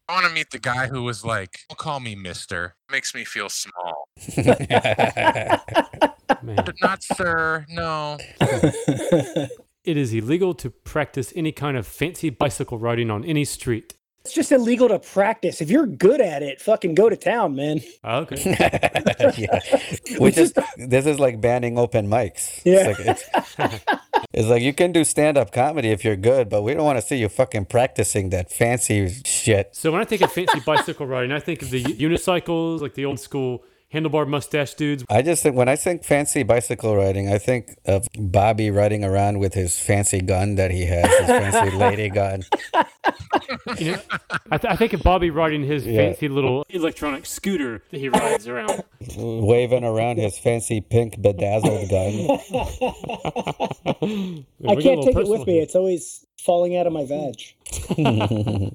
I 0.09 0.13
want 0.13 0.25
to 0.25 0.33
meet 0.33 0.49
the 0.51 0.59
guy 0.59 0.87
who 0.87 1.03
was 1.03 1.23
like, 1.23 1.59
"Don't 1.69 1.77
call 1.77 1.99
me 1.99 2.15
Mister." 2.15 2.75
Makes 2.91 3.13
me 3.13 3.23
feel 3.23 3.49
small. 3.49 4.07
But 6.41 6.75
not 6.81 7.03
sir. 7.03 7.65
No. 7.69 8.17
It 9.83 9.97
is 9.97 10.13
illegal 10.13 10.53
to 10.55 10.69
practice 10.69 11.33
any 11.35 11.51
kind 11.51 11.77
of 11.77 11.87
fancy 11.87 12.29
bicycle 12.29 12.77
riding 12.77 13.09
on 13.09 13.25
any 13.25 13.45
street. 13.45 13.95
It's 14.29 14.35
just 14.35 14.51
illegal 14.51 14.89
to 14.89 14.99
practice. 14.99 15.59
If 15.59 15.71
you're 15.71 15.87
good 15.87 16.21
at 16.21 16.43
it, 16.43 16.61
fucking 16.61 16.93
go 16.93 17.09
to 17.09 17.17
town, 17.17 17.55
man. 17.55 17.81
Ah, 18.03 18.17
Okay. 18.19 18.35
yeah. 19.39 19.59
Which 20.19 20.37
is 20.37 20.53
this 20.77 21.07
is 21.07 21.19
like 21.19 21.41
banning 21.41 21.79
open 21.79 22.07
mics. 22.07 22.61
Yeah. 22.63 22.89
It's 22.95 22.99
like, 22.99 23.07
it's, 23.57 23.95
it's 24.31 24.47
like 24.47 24.61
you 24.61 24.71
can 24.71 24.91
do 24.91 25.03
stand 25.03 25.35
up 25.35 25.51
comedy 25.51 25.89
if 25.89 26.05
you're 26.05 26.15
good, 26.15 26.47
but 26.47 26.61
we 26.61 26.75
don't 26.75 26.85
want 26.85 26.99
to 26.99 27.01
see 27.01 27.15
you 27.17 27.27
fucking 27.27 27.65
practicing 27.65 28.29
that 28.29 28.51
fancy 28.51 29.09
shit. 29.25 29.69
So 29.75 29.91
when 29.91 29.99
I 29.99 30.05
think 30.05 30.21
of 30.21 30.31
fancy 30.31 30.59
bicycle 30.59 31.07
riding, 31.07 31.31
I 31.31 31.39
think 31.39 31.63
of 31.63 31.71
the 31.71 31.83
unicycles, 31.83 32.81
like 32.81 32.93
the 32.93 33.05
old 33.05 33.19
school 33.19 33.63
handlebar 33.93 34.27
mustache 34.27 34.73
dudes. 34.75 35.03
I 35.09 35.21
just 35.21 35.43
think 35.43 35.55
when 35.55 35.69
I 35.69 35.75
think 35.75 36.03
fancy 36.03 36.43
bicycle 36.43 36.95
riding, 36.95 37.31
I 37.31 37.37
think 37.37 37.77
of 37.85 38.07
Bobby 38.17 38.71
riding 38.71 39.03
around 39.03 39.39
with 39.39 39.53
his 39.53 39.79
fancy 39.79 40.21
gun 40.21 40.55
that 40.55 40.71
he 40.71 40.85
has, 40.85 41.07
his 41.19 41.27
fancy 41.27 41.77
lady 41.77 42.09
gun. 42.09 42.43
You 43.77 43.93
know, 43.93 43.99
I, 44.51 44.57
th- 44.57 44.71
I 44.71 44.75
think 44.75 44.93
of 44.93 45.03
Bobby 45.03 45.29
riding 45.31 45.63
his 45.63 45.85
Yeah. 45.85 46.01
fancy 46.01 46.27
little 46.27 46.65
electronic 46.69 47.25
scooter 47.25 47.83
that 47.91 47.99
he 47.99 48.09
rides 48.09 48.47
around. 48.47 48.83
waving 49.17 49.83
around 49.83 50.17
his 50.17 50.37
fancy 50.37 50.81
pink 50.81 51.21
bedazzled 51.21 51.89
gun. 51.89 52.39
I 54.67 54.75
can't 54.75 55.03
take 55.03 55.15
it 55.17 55.27
with 55.27 55.47
me. 55.47 55.59
It's 55.59 55.75
always 55.75 56.25
falling 56.39 56.75
out 56.77 56.87
of 56.87 56.93
my 56.93 57.05
vag. 57.05 57.35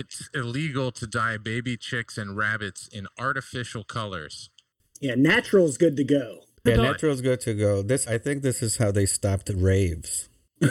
It's 0.00 0.30
illegal 0.34 0.90
to 0.92 1.06
dye 1.06 1.36
baby 1.36 1.76
chicks 1.76 2.16
and 2.16 2.34
rabbits 2.36 2.88
in 2.88 3.06
artificial 3.18 3.84
colors. 3.84 4.48
Yeah, 5.00 5.14
natural's 5.14 5.76
good 5.76 5.96
to 5.98 6.04
go. 6.04 6.38
Yeah, 6.64 6.76
No, 6.76 6.82
natural's 6.84 7.20
good 7.20 7.40
to 7.42 7.54
go. 7.54 7.82
This 7.82 8.06
I 8.08 8.16
think 8.18 8.42
this 8.42 8.62
is 8.62 8.78
how 8.78 8.90
they 8.90 9.06
stopped 9.06 9.50
raves. 9.54 10.28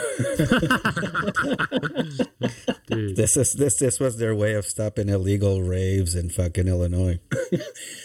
This 2.90 3.38
is 3.38 3.54
this 3.54 3.78
this 3.78 4.00
was 4.00 4.18
their 4.18 4.34
way 4.34 4.54
of 4.54 4.66
stopping 4.66 5.10
illegal 5.10 5.62
raves 5.62 6.16
in 6.16 6.30
fucking 6.30 6.68
Illinois. 6.68 7.20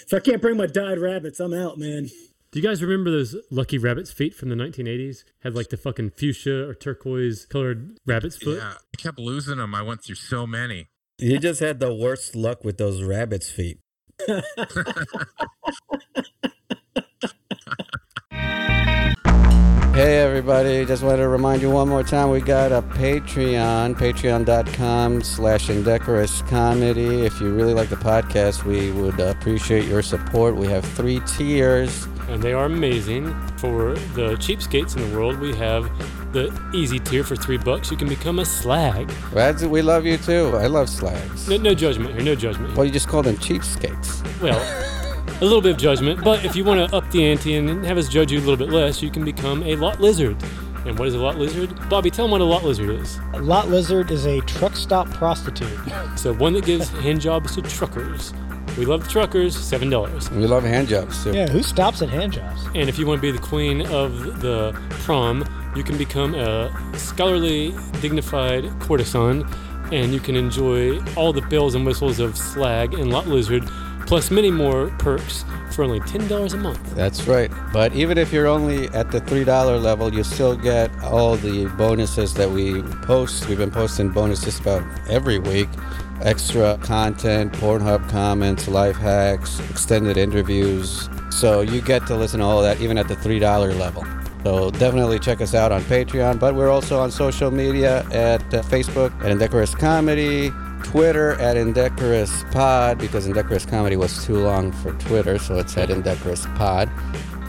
If 0.06 0.12
I 0.12 0.20
can't 0.20 0.42
bring 0.42 0.58
my 0.58 0.66
dyed 0.66 0.98
rabbits, 0.98 1.40
I'm 1.40 1.54
out, 1.54 1.78
man. 1.78 2.10
Do 2.52 2.60
you 2.60 2.62
guys 2.62 2.82
remember 2.82 3.10
those 3.10 3.34
Lucky 3.50 3.78
Rabbit's 3.78 4.12
feet 4.12 4.34
from 4.34 4.50
the 4.50 4.54
1980s? 4.54 5.24
Had 5.40 5.54
like 5.54 5.70
the 5.70 5.78
fucking 5.78 6.10
fuchsia 6.10 6.68
or 6.68 6.74
turquoise 6.74 7.46
colored 7.46 7.96
rabbit's 8.06 8.36
foot. 8.36 8.58
Yeah, 8.58 8.74
I 8.74 8.96
kept 9.02 9.18
losing 9.18 9.56
them. 9.56 9.74
I 9.74 9.80
went 9.80 10.04
through 10.04 10.16
so 10.16 10.46
many. 10.46 10.88
You 11.18 11.38
just 11.38 11.60
had 11.60 11.78
the 11.78 11.94
worst 11.94 12.34
luck 12.34 12.64
with 12.64 12.76
those 12.76 13.02
rabbits' 13.02 13.50
feet. 13.50 13.78
Hey 19.94 20.16
everybody, 20.18 20.84
just 20.84 21.04
wanted 21.04 21.18
to 21.18 21.28
remind 21.28 21.62
you 21.62 21.70
one 21.70 21.88
more 21.88 22.02
time 22.02 22.30
we 22.30 22.40
got 22.40 22.72
a 22.72 22.82
Patreon, 22.82 23.94
patreon.com 23.94 25.22
slash 25.22 25.70
indecorous 25.70 26.42
comedy. 26.42 27.24
If 27.24 27.40
you 27.40 27.54
really 27.54 27.74
like 27.74 27.90
the 27.90 27.96
podcast, 27.96 28.64
we 28.64 28.90
would 28.90 29.20
appreciate 29.20 29.84
your 29.84 30.02
support. 30.02 30.56
We 30.56 30.66
have 30.66 30.84
three 30.84 31.20
tiers. 31.20 32.08
And 32.28 32.42
they 32.42 32.52
are 32.52 32.64
amazing. 32.64 33.32
For 33.58 33.94
the 34.14 34.34
cheapskates 34.34 34.96
in 34.96 35.08
the 35.08 35.16
world, 35.16 35.38
we 35.38 35.54
have 35.54 35.88
the 36.34 36.70
easy 36.74 36.98
tier 36.98 37.24
for 37.24 37.36
three 37.36 37.56
bucks. 37.56 37.90
You 37.90 37.96
can 37.96 38.08
become 38.08 38.40
a 38.40 38.44
slag. 38.44 39.08
That's, 39.32 39.62
we 39.62 39.80
love 39.80 40.04
you 40.04 40.18
too. 40.18 40.52
I 40.56 40.66
love 40.66 40.90
slags. 40.90 41.48
No, 41.48 41.56
no 41.56 41.74
judgment 41.74 42.14
here, 42.14 42.22
no 42.22 42.34
judgment. 42.34 42.68
here. 42.68 42.76
Well, 42.76 42.84
you 42.84 42.92
just 42.92 43.08
call 43.08 43.22
them 43.22 43.36
cheapskates. 43.36 44.20
Well, 44.42 44.58
a 45.40 45.44
little 45.44 45.62
bit 45.62 45.72
of 45.72 45.78
judgment, 45.78 46.22
but 46.22 46.44
if 46.44 46.54
you 46.54 46.64
want 46.64 46.90
to 46.90 46.96
up 46.96 47.10
the 47.10 47.24
ante 47.24 47.54
and 47.54 47.84
have 47.86 47.96
us 47.96 48.08
judge 48.08 48.30
you 48.30 48.38
a 48.38 48.40
little 48.40 48.56
bit 48.56 48.68
less, 48.68 49.02
you 49.02 49.10
can 49.10 49.24
become 49.24 49.62
a 49.62 49.76
lot 49.76 50.00
lizard. 50.00 50.36
And 50.84 50.98
what 50.98 51.08
is 51.08 51.14
a 51.14 51.18
lot 51.18 51.38
lizard? 51.38 51.70
Bobby, 51.88 52.10
tell 52.10 52.26
them 52.26 52.32
what 52.32 52.42
a 52.42 52.44
lot 52.44 52.62
lizard 52.62 52.90
is. 52.90 53.18
A 53.32 53.40
lot 53.40 53.68
lizard 53.68 54.10
is 54.10 54.26
a 54.26 54.40
truck 54.42 54.76
stop 54.76 55.08
prostitute. 55.10 55.78
So 56.16 56.32
one 56.32 56.52
that 56.54 56.64
gives 56.64 56.88
hand 56.88 57.20
jobs 57.20 57.54
to 57.56 57.62
truckers. 57.62 58.32
We 58.78 58.86
love 58.86 59.02
the 59.04 59.10
truckers, 59.10 59.56
seven 59.56 59.90
dollars. 59.90 60.30
We 60.30 60.46
love 60.46 60.62
hand 60.64 60.88
jobs 60.88 61.22
too. 61.22 61.32
Yeah, 61.32 61.48
who 61.48 61.62
stops 61.62 62.02
at 62.02 62.08
hand 62.08 62.32
jobs? 62.32 62.64
And 62.74 62.88
if 62.88 62.98
you 62.98 63.06
want 63.06 63.18
to 63.18 63.22
be 63.22 63.30
the 63.30 63.38
queen 63.44 63.82
of 63.86 64.40
the 64.40 64.72
prom, 64.90 65.44
you 65.76 65.82
can 65.82 65.98
become 65.98 66.34
a 66.34 66.70
scholarly, 66.96 67.74
dignified 68.00 68.68
courtesan, 68.80 69.44
and 69.92 70.12
you 70.12 70.20
can 70.20 70.36
enjoy 70.36 70.98
all 71.14 71.32
the 71.32 71.42
bells 71.42 71.74
and 71.74 71.84
whistles 71.84 72.18
of 72.20 72.36
slag 72.36 72.94
and 72.94 73.10
lot 73.10 73.26
lizard, 73.26 73.64
plus 74.06 74.30
many 74.30 74.50
more 74.50 74.88
perks 74.98 75.44
for 75.72 75.82
only 75.82 76.00
ten 76.00 76.26
dollars 76.28 76.54
a 76.54 76.56
month. 76.56 76.94
That's 76.94 77.26
right. 77.26 77.50
But 77.72 77.94
even 77.94 78.16
if 78.18 78.32
you're 78.32 78.46
only 78.46 78.88
at 78.88 79.10
the 79.10 79.20
$3 79.20 79.82
level, 79.82 80.14
you 80.14 80.22
still 80.22 80.56
get 80.56 80.90
all 81.02 81.36
the 81.36 81.66
bonuses 81.76 82.34
that 82.34 82.50
we 82.50 82.82
post. 83.02 83.48
We've 83.48 83.58
been 83.58 83.70
posting 83.70 84.10
bonuses 84.10 84.60
about 84.60 84.84
every 85.08 85.38
week. 85.38 85.68
Extra 86.22 86.78
content, 86.78 87.52
Pornhub 87.54 88.08
comments, 88.08 88.68
life 88.68 88.96
hacks, 88.96 89.58
extended 89.68 90.16
interviews. 90.16 91.08
So 91.30 91.60
you 91.60 91.80
get 91.82 92.06
to 92.06 92.16
listen 92.16 92.38
to 92.38 92.46
all 92.46 92.62
that 92.62 92.80
even 92.80 92.96
at 92.96 93.08
the 93.08 93.16
$3 93.16 93.40
level. 93.78 94.04
So 94.44 94.70
definitely 94.70 95.18
check 95.18 95.40
us 95.40 95.54
out 95.54 95.72
on 95.72 95.80
Patreon, 95.82 96.38
but 96.38 96.54
we're 96.54 96.68
also 96.70 97.00
on 97.00 97.10
social 97.10 97.50
media 97.50 98.04
at 98.10 98.42
uh, 98.52 98.62
Facebook 98.64 99.18
at 99.24 99.30
Indecorous 99.30 99.74
Comedy, 99.74 100.50
Twitter 100.82 101.32
at 101.40 101.56
Indecorous 101.56 102.44
Pod 102.52 102.98
because 102.98 103.26
Indecorous 103.26 103.64
Comedy 103.64 103.96
was 103.96 104.22
too 104.24 104.36
long 104.36 104.70
for 104.70 104.92
Twitter, 104.98 105.38
so 105.38 105.58
it's 105.58 105.76
at 105.78 105.88
Indecorous 105.88 106.44
Pod. 106.56 106.90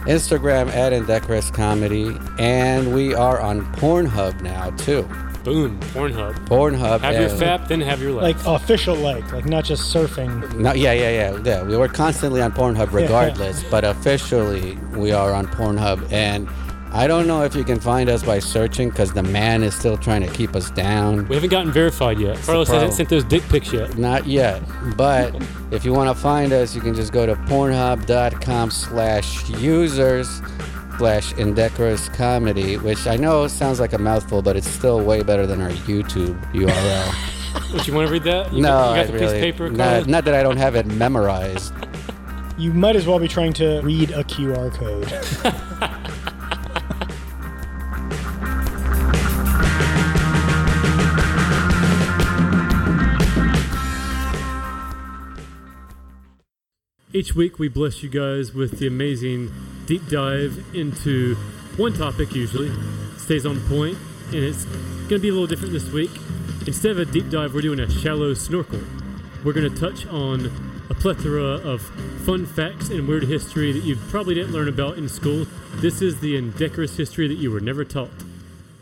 Instagram 0.06 0.68
at 0.68 0.92
Indecorous 0.94 1.50
Comedy, 1.50 2.16
and 2.38 2.94
we 2.94 3.12
are 3.12 3.40
on 3.42 3.60
Pornhub 3.74 4.40
now 4.40 4.70
too. 4.70 5.02
Boom, 5.44 5.78
Pornhub. 5.92 6.34
Pornhub. 6.48 7.00
Have 7.00 7.14
your 7.14 7.28
and- 7.30 7.40
fap, 7.40 7.68
then 7.68 7.80
have 7.82 8.00
your 8.00 8.12
Like 8.12 8.36
life. 8.44 8.62
official 8.62 8.94
like, 8.96 9.30
like 9.32 9.44
not 9.44 9.64
just 9.64 9.94
surfing. 9.94 10.54
No, 10.56 10.72
yeah, 10.72 10.92
yeah, 10.92 11.10
yeah, 11.10 11.40
yeah. 11.44 11.62
We 11.62 11.76
were 11.76 11.88
constantly 11.88 12.40
on 12.40 12.52
Pornhub 12.52 12.90
regardless, 12.92 13.62
but 13.64 13.84
officially 13.84 14.76
we 14.96 15.12
are 15.12 15.32
on 15.34 15.46
Pornhub. 15.48 16.10
And 16.10 16.48
I 16.92 17.06
don't 17.06 17.26
know 17.26 17.42
if 17.42 17.54
you 17.54 17.64
can 17.64 17.78
find 17.78 18.08
us 18.08 18.22
by 18.22 18.38
searching 18.38 18.88
because 18.90 19.12
the 19.12 19.22
man 19.22 19.62
is 19.62 19.74
still 19.74 19.96
trying 19.96 20.22
to 20.22 20.32
keep 20.32 20.54
us 20.54 20.70
down. 20.70 21.28
we 21.28 21.34
haven't 21.34 21.50
gotten 21.50 21.70
verified 21.72 22.18
yet. 22.18 22.38
Carlos 22.38 22.68
hasn't 22.68 22.94
sent 22.94 23.08
those 23.08 23.24
dick 23.24 23.42
pics 23.48 23.72
yet. 23.72 23.98
Not 23.98 24.26
yet, 24.26 24.62
but 24.96 25.34
if 25.70 25.84
you 25.84 25.92
want 25.92 26.14
to 26.14 26.20
find 26.20 26.52
us, 26.52 26.74
you 26.74 26.80
can 26.80 26.94
just 26.94 27.12
go 27.12 27.26
to 27.26 27.34
pornhub.com 27.34 28.70
slash 28.70 29.48
users 29.50 30.40
slash 30.98 31.32
indecorous 31.34 32.08
comedy, 32.10 32.76
which 32.78 33.06
I 33.06 33.16
know 33.16 33.46
sounds 33.48 33.80
like 33.80 33.92
a 33.92 33.98
mouthful, 33.98 34.40
but 34.40 34.56
it's 34.56 34.68
still 34.68 35.00
way 35.04 35.22
better 35.22 35.46
than 35.46 35.60
our 35.60 35.70
YouTube 35.70 36.40
URL. 36.52 37.72
Would 37.72 37.86
you 37.86 37.94
want 37.94 38.06
to 38.06 38.12
read 38.12 38.24
that? 38.24 38.52
You 38.52 38.62
no, 38.62 38.68
got, 38.68 38.86
you 38.86 38.94
I 38.94 38.96
got 38.96 39.06
the 39.06 39.12
really, 39.12 39.24
piece 39.26 39.32
of 39.32 39.40
paper, 39.40 39.70
not, 39.70 40.06
not 40.06 40.24
that 40.24 40.34
I 40.34 40.42
don't 40.42 40.56
have 40.56 40.76
it 40.76 40.86
memorized. 40.86 41.74
You 42.58 42.72
might 42.72 42.96
as 42.96 43.06
well 43.06 43.18
be 43.18 43.28
trying 43.28 43.52
to 43.54 43.80
read 43.82 44.10
a 44.10 44.24
QR 44.24 44.72
code. 44.72 46.02
Each 57.16 57.34
week, 57.34 57.58
we 57.58 57.68
bless 57.68 58.02
you 58.02 58.10
guys 58.10 58.52
with 58.52 58.78
the 58.78 58.86
amazing 58.86 59.50
deep 59.86 60.06
dive 60.06 60.62
into 60.74 61.34
one 61.78 61.94
topic, 61.94 62.34
usually. 62.34 62.70
Stays 63.16 63.46
on 63.46 63.58
point, 63.70 63.96
and 64.34 64.44
it's 64.44 64.66
going 64.66 65.08
to 65.08 65.18
be 65.20 65.30
a 65.30 65.32
little 65.32 65.46
different 65.46 65.72
this 65.72 65.90
week. 65.90 66.10
Instead 66.66 66.90
of 66.90 66.98
a 66.98 67.06
deep 67.06 67.30
dive, 67.30 67.54
we're 67.54 67.62
doing 67.62 67.80
a 67.80 67.90
shallow 67.90 68.34
snorkel. 68.34 68.80
We're 69.42 69.54
going 69.54 69.72
to 69.72 69.80
touch 69.80 70.06
on 70.08 70.50
a 70.90 70.94
plethora 70.94 71.42
of 71.42 71.80
fun 72.26 72.44
facts 72.44 72.90
and 72.90 73.08
weird 73.08 73.22
history 73.22 73.72
that 73.72 73.82
you 73.82 73.96
probably 74.10 74.34
didn't 74.34 74.52
learn 74.52 74.68
about 74.68 74.98
in 74.98 75.08
school. 75.08 75.46
This 75.76 76.02
is 76.02 76.20
the 76.20 76.36
indecorous 76.36 76.98
history 76.98 77.28
that 77.28 77.38
you 77.38 77.50
were 77.50 77.60
never 77.60 77.86
taught. 77.86 78.10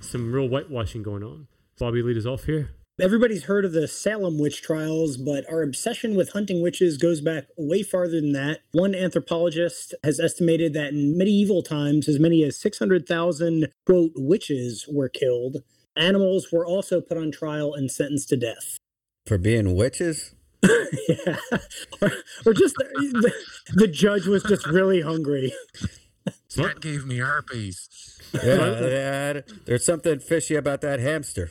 some 0.01 0.33
real 0.33 0.49
whitewashing 0.49 1.05
going 1.05 1.23
on. 1.23 1.47
Bobby, 1.79 2.03
lead 2.03 2.17
us 2.17 2.27
off 2.27 2.47
here. 2.47 2.71
Everybody's 3.01 3.45
heard 3.45 3.65
of 3.65 3.73
the 3.73 3.89
Salem 3.89 4.39
witch 4.39 4.63
trials, 4.63 5.17
but 5.17 5.45
our 5.51 5.63
obsession 5.63 6.15
with 6.15 6.31
hunting 6.31 6.63
witches 6.63 6.97
goes 6.97 7.21
back 7.21 7.47
way 7.57 7.83
farther 7.83 8.21
than 8.21 8.31
that. 8.35 8.61
One 8.71 8.95
anthropologist 8.95 9.95
has 10.05 10.21
estimated 10.21 10.75
that 10.75 10.93
in 10.93 11.19
medieval 11.19 11.65
times, 11.65 12.09
as 12.09 12.21
many 12.21 12.45
as 12.45 12.57
600,000, 12.61 13.67
quote, 13.85 14.13
witches 14.15 14.87
were 14.89 15.09
killed. 15.09 15.65
Animals 15.97 16.53
were 16.53 16.65
also 16.65 17.01
put 17.01 17.19
on 17.19 17.33
trial 17.33 17.75
and 17.75 17.91
sentenced 17.91 18.29
to 18.29 18.37
death. 18.37 18.79
For 19.27 19.39
being 19.39 19.75
witches? 19.75 20.33
yeah. 20.63 21.37
Or, 22.01 22.13
or 22.47 22.55
just 22.55 22.77
the, 22.77 23.33
the 23.75 23.89
judge 23.89 24.29
was 24.29 24.45
just 24.45 24.69
really 24.69 25.01
hungry. 25.01 25.53
That 26.55 26.81
gave 26.81 27.05
me 27.05 27.19
herpes. 27.19 28.21
Yeah, 28.33 28.81
yeah, 28.81 29.41
there's 29.67 29.85
something 29.85 30.21
fishy 30.21 30.55
about 30.55 30.81
that 30.83 31.01
hamster. 31.01 31.51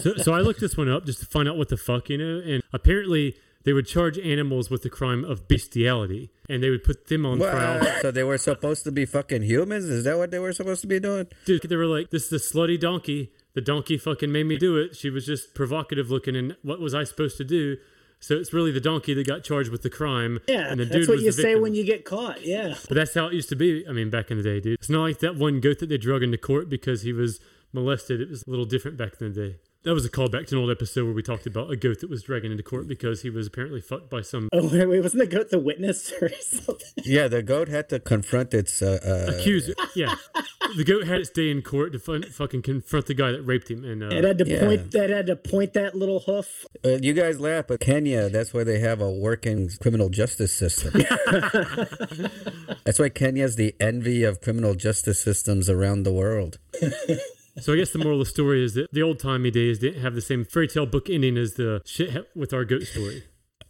So, 0.00 0.16
so 0.16 0.32
I 0.32 0.40
looked 0.40 0.60
this 0.60 0.76
one 0.76 0.88
up 0.88 1.06
just 1.06 1.20
to 1.20 1.26
find 1.26 1.48
out 1.48 1.56
what 1.56 1.68
the 1.68 1.76
fuck, 1.76 2.08
you 2.10 2.18
know, 2.18 2.42
and 2.44 2.62
apparently 2.72 3.36
they 3.64 3.72
would 3.72 3.86
charge 3.86 4.18
animals 4.18 4.70
with 4.70 4.82
the 4.82 4.90
crime 4.90 5.24
of 5.24 5.48
bestiality 5.48 6.30
and 6.48 6.62
they 6.62 6.70
would 6.70 6.84
put 6.84 7.08
them 7.08 7.26
on 7.26 7.38
trial. 7.38 7.80
So 8.02 8.10
they 8.10 8.22
were 8.22 8.38
supposed 8.38 8.84
to 8.84 8.92
be 8.92 9.06
fucking 9.06 9.42
humans? 9.42 9.86
Is 9.86 10.04
that 10.04 10.18
what 10.18 10.30
they 10.30 10.38
were 10.38 10.52
supposed 10.52 10.82
to 10.82 10.86
be 10.86 11.00
doing? 11.00 11.26
Dude, 11.46 11.62
they 11.62 11.76
were 11.76 11.86
like, 11.86 12.10
this 12.10 12.30
is 12.30 12.32
a 12.32 12.54
slutty 12.54 12.78
donkey. 12.78 13.32
The 13.54 13.62
donkey 13.62 13.96
fucking 13.96 14.30
made 14.30 14.44
me 14.46 14.58
do 14.58 14.76
it. 14.76 14.96
She 14.96 15.10
was 15.10 15.24
just 15.24 15.54
provocative 15.54 16.10
looking, 16.10 16.34
and 16.34 16.56
what 16.62 16.80
was 16.80 16.92
I 16.92 17.04
supposed 17.04 17.36
to 17.38 17.44
do? 17.44 17.76
So 18.18 18.34
it's 18.34 18.52
really 18.52 18.72
the 18.72 18.80
donkey 18.80 19.14
that 19.14 19.26
got 19.26 19.44
charged 19.44 19.70
with 19.70 19.82
the 19.82 19.90
crime. 19.90 20.40
Yeah, 20.48 20.70
and 20.70 20.80
the 20.80 20.86
that's 20.86 21.06
what 21.06 21.16
was 21.16 21.22
you 21.24 21.30
the 21.30 21.32
say 21.32 21.42
victim. 21.42 21.62
when 21.62 21.74
you 21.74 21.84
get 21.84 22.04
caught. 22.04 22.44
Yeah. 22.44 22.74
But 22.88 22.96
that's 22.96 23.14
how 23.14 23.26
it 23.28 23.34
used 23.34 23.48
to 23.50 23.56
be. 23.56 23.86
I 23.88 23.92
mean, 23.92 24.10
back 24.10 24.30
in 24.30 24.38
the 24.38 24.42
day, 24.42 24.60
dude. 24.60 24.74
It's 24.74 24.88
not 24.88 25.02
like 25.02 25.20
that 25.20 25.36
one 25.36 25.60
goat 25.60 25.78
that 25.78 25.88
they 25.88 25.98
drug 25.98 26.22
into 26.22 26.36
court 26.38 26.68
because 26.68 27.02
he 27.02 27.12
was 27.12 27.38
molested. 27.74 28.20
It 28.20 28.30
was 28.30 28.44
a 28.46 28.50
little 28.50 28.64
different 28.64 28.96
back 28.96 29.14
in 29.20 29.32
the 29.32 29.48
day. 29.48 29.56
That 29.82 29.92
was 29.92 30.06
a 30.06 30.08
callback 30.10 30.46
to 30.46 30.54
an 30.56 30.62
old 30.62 30.70
episode 30.70 31.04
where 31.04 31.12
we 31.12 31.22
talked 31.22 31.46
about 31.46 31.70
a 31.70 31.76
goat 31.76 32.00
that 32.00 32.08
was 32.08 32.22
dragged 32.22 32.46
into 32.46 32.62
court 32.62 32.88
because 32.88 33.20
he 33.20 33.28
was 33.28 33.48
apparently 33.48 33.82
fucked 33.82 34.08
by 34.08 34.22
some 34.22 34.48
Oh, 34.50 34.66
wait, 34.66 34.86
wait, 34.88 35.02
wasn't 35.02 35.20
the 35.28 35.36
goat 35.36 35.50
the 35.50 35.58
witness 35.58 36.10
or 36.22 36.30
something? 36.40 36.86
Yeah, 37.04 37.28
the 37.28 37.42
goat 37.42 37.68
had 37.68 37.90
to 37.90 38.00
confront 38.00 38.54
its. 38.54 38.80
Uh, 38.80 38.98
uh, 39.04 39.34
accuser. 39.36 39.74
Yeah, 39.94 40.14
the 40.78 40.84
goat 40.84 41.06
had 41.06 41.20
its 41.20 41.28
day 41.28 41.50
in 41.50 41.60
court 41.60 41.92
to 41.92 41.98
fun, 41.98 42.22
fucking 42.22 42.62
confront 42.62 43.04
the 43.04 43.12
guy 43.12 43.32
that 43.32 43.42
raped 43.42 43.70
him. 43.70 43.84
And 43.84 44.02
uh, 44.02 44.06
It 44.06 44.24
had 44.24 44.38
to 44.38 44.46
Yeah. 44.48 44.60
point 44.64 44.90
that 44.92 45.10
had 45.10 45.26
to 45.26 45.36
point 45.36 45.74
that 45.74 45.94
little 45.94 46.20
hoof. 46.20 46.64
uh, 46.82 46.96
you 47.02 47.12
guys 47.12 47.38
laugh, 47.38 47.66
but 47.68 47.80
Kenya, 47.80 48.30
that's 48.30 48.54
why 48.54 48.64
they 48.64 48.78
have 48.78 49.02
a 49.02 49.10
working 49.10 49.68
criminal 49.82 50.08
justice 50.08 50.54
system. 50.54 50.92
that's 52.84 52.98
why 52.98 53.10
Kenya's 53.10 53.56
the 53.56 53.74
envy 53.78 54.24
of 54.24 54.40
criminal 54.40 54.74
justice 54.74 55.20
systems 55.20 55.68
around 55.68 56.04
the 56.04 56.12
world. 56.14 56.58
So 57.60 57.72
I 57.72 57.76
guess 57.76 57.90
the 57.90 57.98
moral 57.98 58.20
of 58.20 58.26
the 58.26 58.30
story 58.30 58.64
is 58.64 58.74
that 58.74 58.88
the 58.92 59.02
old 59.02 59.20
timey 59.20 59.50
days 59.50 59.78
didn't 59.78 60.02
have 60.02 60.14
the 60.14 60.20
same 60.20 60.44
fairy 60.44 60.68
tale 60.68 60.86
book 60.86 61.08
ending 61.08 61.36
as 61.36 61.54
the 61.54 61.82
shit 61.84 62.28
with 62.34 62.52
our 62.52 62.64
goat 62.64 62.82
story. 62.82 63.24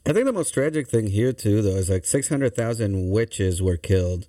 I 0.07 0.13
think 0.13 0.27
the 0.27 0.33
most 0.33 0.53
tragic 0.53 0.89
thing 0.89 1.09
here 1.09 1.33
too, 1.33 1.63
though, 1.63 1.77
is 1.77 1.91
like 1.91 2.05
six 2.05 2.29
hundred 2.29 2.55
thousand 2.55 3.11
witches 3.11 3.63
were 3.63 3.77
killed, 3.77 4.27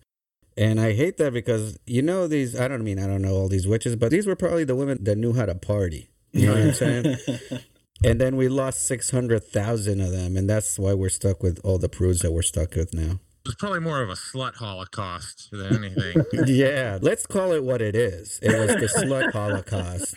and 0.56 0.80
I 0.80 0.94
hate 0.94 1.18
that 1.18 1.34
because 1.34 1.78
you 1.86 2.02
know 2.02 2.28
these. 2.28 2.58
I 2.58 2.68
don't 2.68 2.84
mean 2.84 3.00
I 3.00 3.08
don't 3.08 3.22
know 3.22 3.34
all 3.34 3.50
these 3.50 3.68
witches, 3.68 3.96
but 3.96 4.12
these 4.12 4.26
were 4.26 4.36
probably 4.36 4.64
the 4.64 4.76
women 4.76 5.04
that 5.04 5.18
knew 5.18 5.34
how 5.34 5.46
to 5.46 5.56
party. 5.56 6.10
You 6.32 6.48
know 6.48 6.54
what 6.54 6.62
I'm 6.62 6.74
saying? 6.74 7.18
and 8.04 8.20
then 8.22 8.38
we 8.38 8.48
lost 8.48 8.86
six 8.86 9.12
hundred 9.12 9.44
thousand 9.46 10.00
of 10.00 10.12
them, 10.12 10.38
and 10.38 10.50
that's 10.50 10.80
why 10.80 10.94
we're 10.94 11.10
stuck 11.10 11.44
with 11.44 11.60
all 11.64 11.78
the 11.78 11.90
prudes 11.90 12.20
that 12.20 12.32
we're 12.32 12.42
stuck 12.42 12.76
with 12.76 12.94
now. 12.94 13.20
It 13.46 13.50
was 13.50 13.56
probably 13.58 13.80
more 13.80 14.02
of 14.02 14.10
a 14.10 14.14
slut 14.14 14.56
holocaust 14.56 15.50
than 15.52 15.76
anything. 15.76 16.26
yeah, 16.48 16.98
let's 17.00 17.28
call 17.28 17.52
it 17.52 17.64
what 17.64 17.80
it 17.80 17.96
is. 17.96 18.40
It 18.42 18.58
was 18.58 18.70
the 18.70 19.06
slut 19.06 19.32
holocaust. 19.34 20.16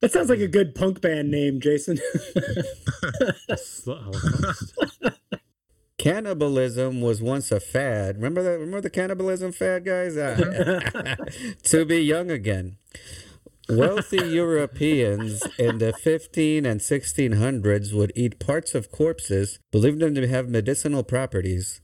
That 0.00 0.12
sounds 0.12 0.30
like 0.30 0.40
a 0.40 0.48
good 0.48 0.74
punk 0.74 1.02
band 1.02 1.30
name, 1.30 1.60
Jason. 1.60 1.98
Slut 3.50 4.02
holocaust. 4.02 4.72
Cannibalism 5.98 7.02
was 7.02 7.20
once 7.20 7.52
a 7.52 7.60
fad. 7.60 8.16
Remember 8.16 8.42
that? 8.42 8.52
Remember 8.52 8.80
the 8.80 8.88
cannibalism 8.88 9.52
fad, 9.52 9.84
guys? 9.84 10.16
Ah. 10.16 11.14
to 11.64 11.84
be 11.84 11.98
young 11.98 12.30
again. 12.30 12.78
Wealthy 13.68 14.26
Europeans 14.26 15.46
in 15.58 15.78
the 15.78 15.92
15 15.92 16.64
and 16.64 16.80
1600s 16.80 17.92
would 17.92 18.12
eat 18.16 18.40
parts 18.40 18.74
of 18.74 18.90
corpses, 18.90 19.58
believed 19.70 20.00
them 20.00 20.14
to 20.14 20.26
have 20.26 20.48
medicinal 20.48 21.02
properties. 21.02 21.82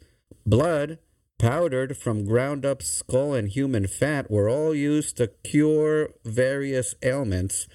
Blood, 0.48 0.98
powdered 1.38 1.98
from 1.98 2.24
ground 2.24 2.64
up 2.64 2.82
skull 2.82 3.34
and 3.34 3.50
human 3.50 3.86
fat, 3.86 4.30
were 4.30 4.48
all 4.48 4.74
used 4.74 5.18
to 5.18 5.26
cure 5.44 6.14
various 6.24 6.94
ailments. 7.02 7.66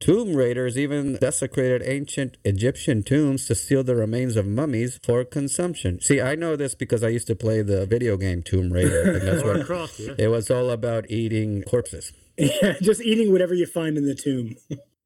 Tomb 0.00 0.34
raiders 0.34 0.78
even 0.78 1.16
desecrated 1.16 1.82
ancient 1.84 2.38
Egyptian 2.42 3.02
tombs 3.02 3.46
to 3.46 3.54
steal 3.54 3.84
the 3.84 3.94
remains 3.94 4.36
of 4.36 4.46
mummies 4.46 4.98
for 5.02 5.24
consumption. 5.24 6.00
See, 6.00 6.18
I 6.18 6.36
know 6.36 6.56
this 6.56 6.74
because 6.74 7.04
I 7.04 7.08
used 7.08 7.26
to 7.26 7.36
play 7.36 7.60
the 7.60 7.84
video 7.84 8.16
game 8.16 8.42
Tomb 8.42 8.72
Raider, 8.72 9.12
and 9.12 9.28
that's 9.28 9.44
what 9.44 9.66
Croft, 9.66 9.98
yeah. 9.98 10.14
it 10.16 10.28
was 10.28 10.50
all 10.50 10.70
about 10.70 11.10
eating 11.10 11.64
corpses. 11.64 12.14
yeah, 12.38 12.74
just 12.80 13.02
eating 13.02 13.30
whatever 13.30 13.52
you 13.52 13.66
find 13.66 13.98
in 13.98 14.06
the 14.06 14.14
tomb. 14.14 14.56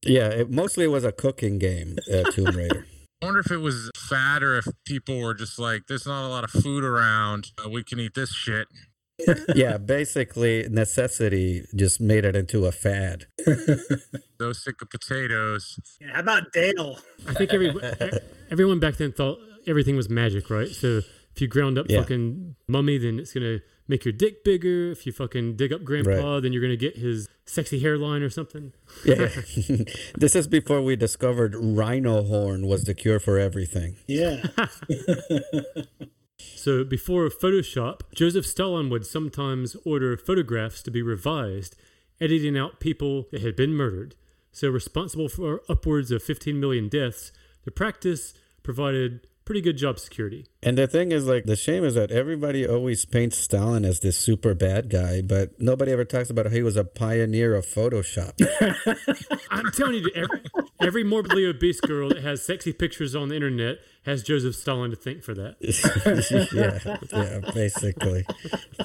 Yeah, 0.03 0.29
it 0.29 0.51
mostly 0.51 0.87
was 0.87 1.03
a 1.03 1.13
cooking 1.13 1.59
game, 1.59 1.97
uh, 2.13 2.31
Tomb 2.31 2.57
Raider. 2.57 2.87
I 3.23 3.27
wonder 3.27 3.41
if 3.41 3.51
it 3.51 3.59
was 3.59 3.91
fat 3.97 4.43
or 4.43 4.57
if 4.59 4.67
people 4.87 5.21
were 5.21 5.35
just 5.35 5.59
like, 5.59 5.83
there's 5.89 6.07
not 6.07 6.27
a 6.27 6.29
lot 6.29 6.43
of 6.45 6.51
food 6.51 6.85
around. 6.85 7.49
Uh, 7.63 7.69
we 7.69 7.85
can 7.85 8.01
eat 8.01 8.15
this 8.15 8.33
shit. 8.33 8.67
yeah, 9.55 9.77
basically, 9.77 10.67
necessity 10.71 11.67
just 11.77 12.01
made 12.01 12.25
it 12.25 12.35
into 12.35 12.65
a 12.65 12.73
fad. 12.73 13.27
Those 14.39 14.65
sick 14.65 14.81
of 14.81 14.89
potatoes. 14.89 15.79
Yeah, 16.01 16.15
how 16.15 16.21
about 16.21 16.53
Dale? 16.55 16.99
I 17.29 17.35
think 17.35 17.53
every, 17.53 17.75
everyone 18.51 18.81
back 18.81 18.97
then 18.97 19.13
thought 19.13 19.39
everything 19.67 19.97
was 19.97 20.09
magic, 20.09 20.49
right? 20.49 20.69
So 20.69 21.03
if 21.35 21.41
you 21.43 21.47
ground 21.49 21.77
up 21.77 21.87
Yeah. 21.91 22.01
fucking 22.01 22.57
mummy, 22.69 22.97
then 22.97 23.19
it's 23.19 23.35
gonna 23.35 23.61
make 23.91 24.05
your 24.05 24.13
dick 24.13 24.43
bigger. 24.45 24.93
If 24.93 25.05
you 25.05 25.13
fucking 25.13 25.57
dig 25.57 25.73
up 25.73 25.85
grandpa, 25.85 26.41
then 26.41 26.53
you're 26.53 26.63
gonna 26.63 26.77
get 26.77 26.97
his 26.97 27.29
sexy 27.45 27.81
hairline 27.81 28.23
or 28.23 28.31
something. 28.31 28.73
Yeah. 29.05 29.29
this 30.17 30.35
is 30.35 30.47
before 30.47 30.81
we 30.81 30.97
discovered 30.97 31.55
rhino 31.55 32.23
horn 32.23 32.67
was 32.67 32.85
the 32.85 32.95
cure 32.95 33.21
for 33.21 33.39
everything. 33.39 33.97
Yeah. 34.07 34.45
So 36.57 36.85
before 36.85 37.29
Photoshop, 37.29 38.01
Joseph 38.15 38.47
Stalin 38.47 38.91
would 38.91 39.07
sometimes 39.07 39.77
order 39.85 40.17
photographs 40.17 40.83
to 40.83 40.91
be 40.91 41.01
revised, 41.01 41.75
editing 42.21 42.57
out 42.57 42.81
people 42.81 43.29
that 43.31 43.43
had 43.43 43.57
been 43.57 43.75
murdered. 43.75 44.15
So 44.53 44.69
responsible 44.69 45.29
for 45.29 45.63
upwards 45.69 46.11
of 46.11 46.23
15 46.23 46.61
million 46.61 46.89
deaths, 46.89 47.33
the 47.65 47.71
practice 47.71 48.35
provided 48.63 49.27
pretty 49.51 49.61
good 49.61 49.77
job 49.77 49.99
security. 49.99 50.47
And 50.63 50.79
the 50.79 50.87
thing 50.87 51.11
is, 51.11 51.27
like, 51.27 51.45
the 51.45 51.57
shame 51.57 51.83
is 51.83 51.97
that 51.97 52.13
everybody 52.13 52.65
always 52.65 53.05
paints 53.05 53.37
Stalin 53.37 53.85
as 53.85 53.99
this 53.99 54.17
super 54.17 54.55
bad 54.55 54.89
guy, 54.89 55.23
but 55.23 55.61
nobody 55.61 55.91
ever 55.91 56.05
talks 56.05 56.31
about 56.31 56.47
how 56.47 56.53
he 56.53 56.63
was 56.63 56.77
a 56.77 56.85
pioneer 56.85 57.57
of 57.57 57.67
Photoshop. 57.67 58.35
I'm 59.51 59.73
telling 59.73 59.95
you, 59.95 60.11
every, 60.15 60.43
every 60.81 61.03
morbidly 61.03 61.47
obese 61.47 61.81
girl 61.81 62.11
that 62.11 62.23
has 62.23 62.47
sexy 62.47 62.73
pictures 62.73 63.17
on 63.17 63.31
the 63.31 63.35
internet 63.35 63.79
has 64.05 64.23
Joseph 64.23 64.55
Stalin 64.55 64.93
to 64.93 64.97
thank 64.97 65.25
for 65.25 65.35
that. 65.35 65.57
yeah, 66.53 66.79
yeah, 67.13 67.41
basically. 67.53 68.25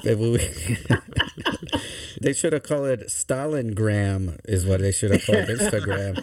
They, 0.02 0.14
they 2.20 2.32
should 2.32 2.52
have 2.52 2.64
called 2.64 2.86
it 2.86 3.06
Stalingram, 3.08 4.40
is 4.46 4.66
what 4.66 4.80
they 4.80 4.90
should 4.90 5.12
have 5.12 5.24
called 5.24 5.46
Instagram. 5.46 6.22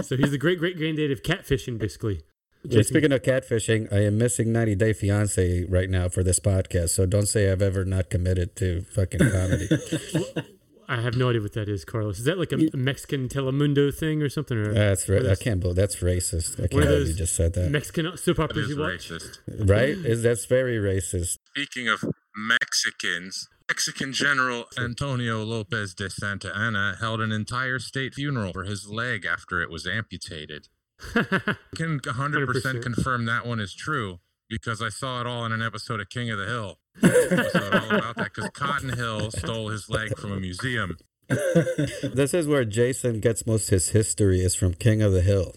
So 0.00 0.16
he's 0.16 0.30
the 0.30 0.38
great 0.38 0.58
great 0.58 0.76
granddad 0.76 1.10
of 1.10 1.22
catfishing, 1.22 1.78
basically. 1.78 2.22
Yeah, 2.64 2.82
speaking 2.82 3.12
of 3.12 3.22
catfishing, 3.22 3.92
I 3.92 4.04
am 4.04 4.18
missing 4.18 4.52
90 4.52 4.74
Day 4.74 4.92
Fiance 4.92 5.64
right 5.68 5.88
now 5.88 6.08
for 6.08 6.22
this 6.24 6.40
podcast, 6.40 6.90
so 6.90 7.06
don't 7.06 7.26
say 7.26 7.50
I've 7.52 7.62
ever 7.62 7.84
not 7.84 8.10
committed 8.10 8.56
to 8.56 8.82
fucking 8.82 9.20
comedy. 9.20 9.68
I 10.90 11.00
have 11.02 11.16
no 11.16 11.28
idea 11.28 11.42
what 11.42 11.52
that 11.52 11.68
is, 11.68 11.84
Carlos. 11.84 12.18
Is 12.18 12.24
that 12.24 12.38
like 12.38 12.50
a, 12.50 12.56
a 12.72 12.76
Mexican 12.76 13.28
Telemundo 13.28 13.94
thing 13.94 14.22
or 14.22 14.28
something? 14.30 14.56
Or 14.56 14.72
That's 14.72 15.08
or 15.08 15.14
right. 15.16 15.26
I 15.26 15.34
can't 15.36 15.60
believe 15.60 15.76
that's 15.76 15.96
racist. 15.96 16.54
I 16.54 16.66
can't 16.66 16.82
believe 16.82 17.08
you 17.08 17.14
just 17.14 17.34
said 17.36 17.52
that. 17.54 17.70
Mexican 17.70 18.16
soap 18.16 18.38
That 18.38 18.42
operas 18.44 18.70
you 18.70 18.78
watch? 18.78 19.10
racist. 19.10 19.38
right? 19.68 19.90
Is 19.90 20.22
that's 20.22 20.46
very 20.46 20.78
racist. 20.78 21.36
Speaking 21.50 21.88
of 21.88 22.02
Mexicans, 22.34 23.48
Mexican 23.68 24.12
General 24.12 24.64
Antonio 24.78 25.44
Lopez 25.44 25.94
de 25.94 26.08
Santa 26.08 26.56
Anna 26.56 26.96
held 26.98 27.20
an 27.20 27.32
entire 27.32 27.78
state 27.78 28.14
funeral 28.14 28.52
for 28.52 28.64
his 28.64 28.88
leg 28.88 29.26
after 29.26 29.60
it 29.60 29.70
was 29.70 29.86
amputated. 29.86 30.68
Can 31.12 32.00
100% 32.00 32.02
100%. 32.02 32.82
confirm 32.82 33.26
that 33.26 33.46
one 33.46 33.60
is 33.60 33.74
true 33.74 34.20
because 34.48 34.80
I 34.80 34.88
saw 34.88 35.20
it 35.20 35.26
all 35.26 35.44
in 35.44 35.52
an 35.52 35.62
episode 35.62 36.00
of 36.00 36.08
King 36.08 36.30
of 36.30 36.38
the 36.38 36.46
Hill. 36.46 36.78
Episode 37.02 37.74
all 37.74 37.90
about 37.94 38.16
that 38.16 38.32
because 38.34 38.50
Cotton 38.50 38.96
Hill 38.96 39.30
stole 39.30 39.68
his 39.68 39.88
leg 39.88 40.18
from 40.18 40.32
a 40.32 40.40
museum. 40.40 40.96
This 42.14 42.32
is 42.34 42.46
where 42.46 42.64
Jason 42.64 43.20
gets 43.20 43.46
most 43.46 43.70
his 43.70 43.90
history 43.90 44.40
is 44.40 44.54
from 44.54 44.74
King 44.74 45.02
of 45.02 45.12
the 45.12 45.20
Hill. 45.22 45.54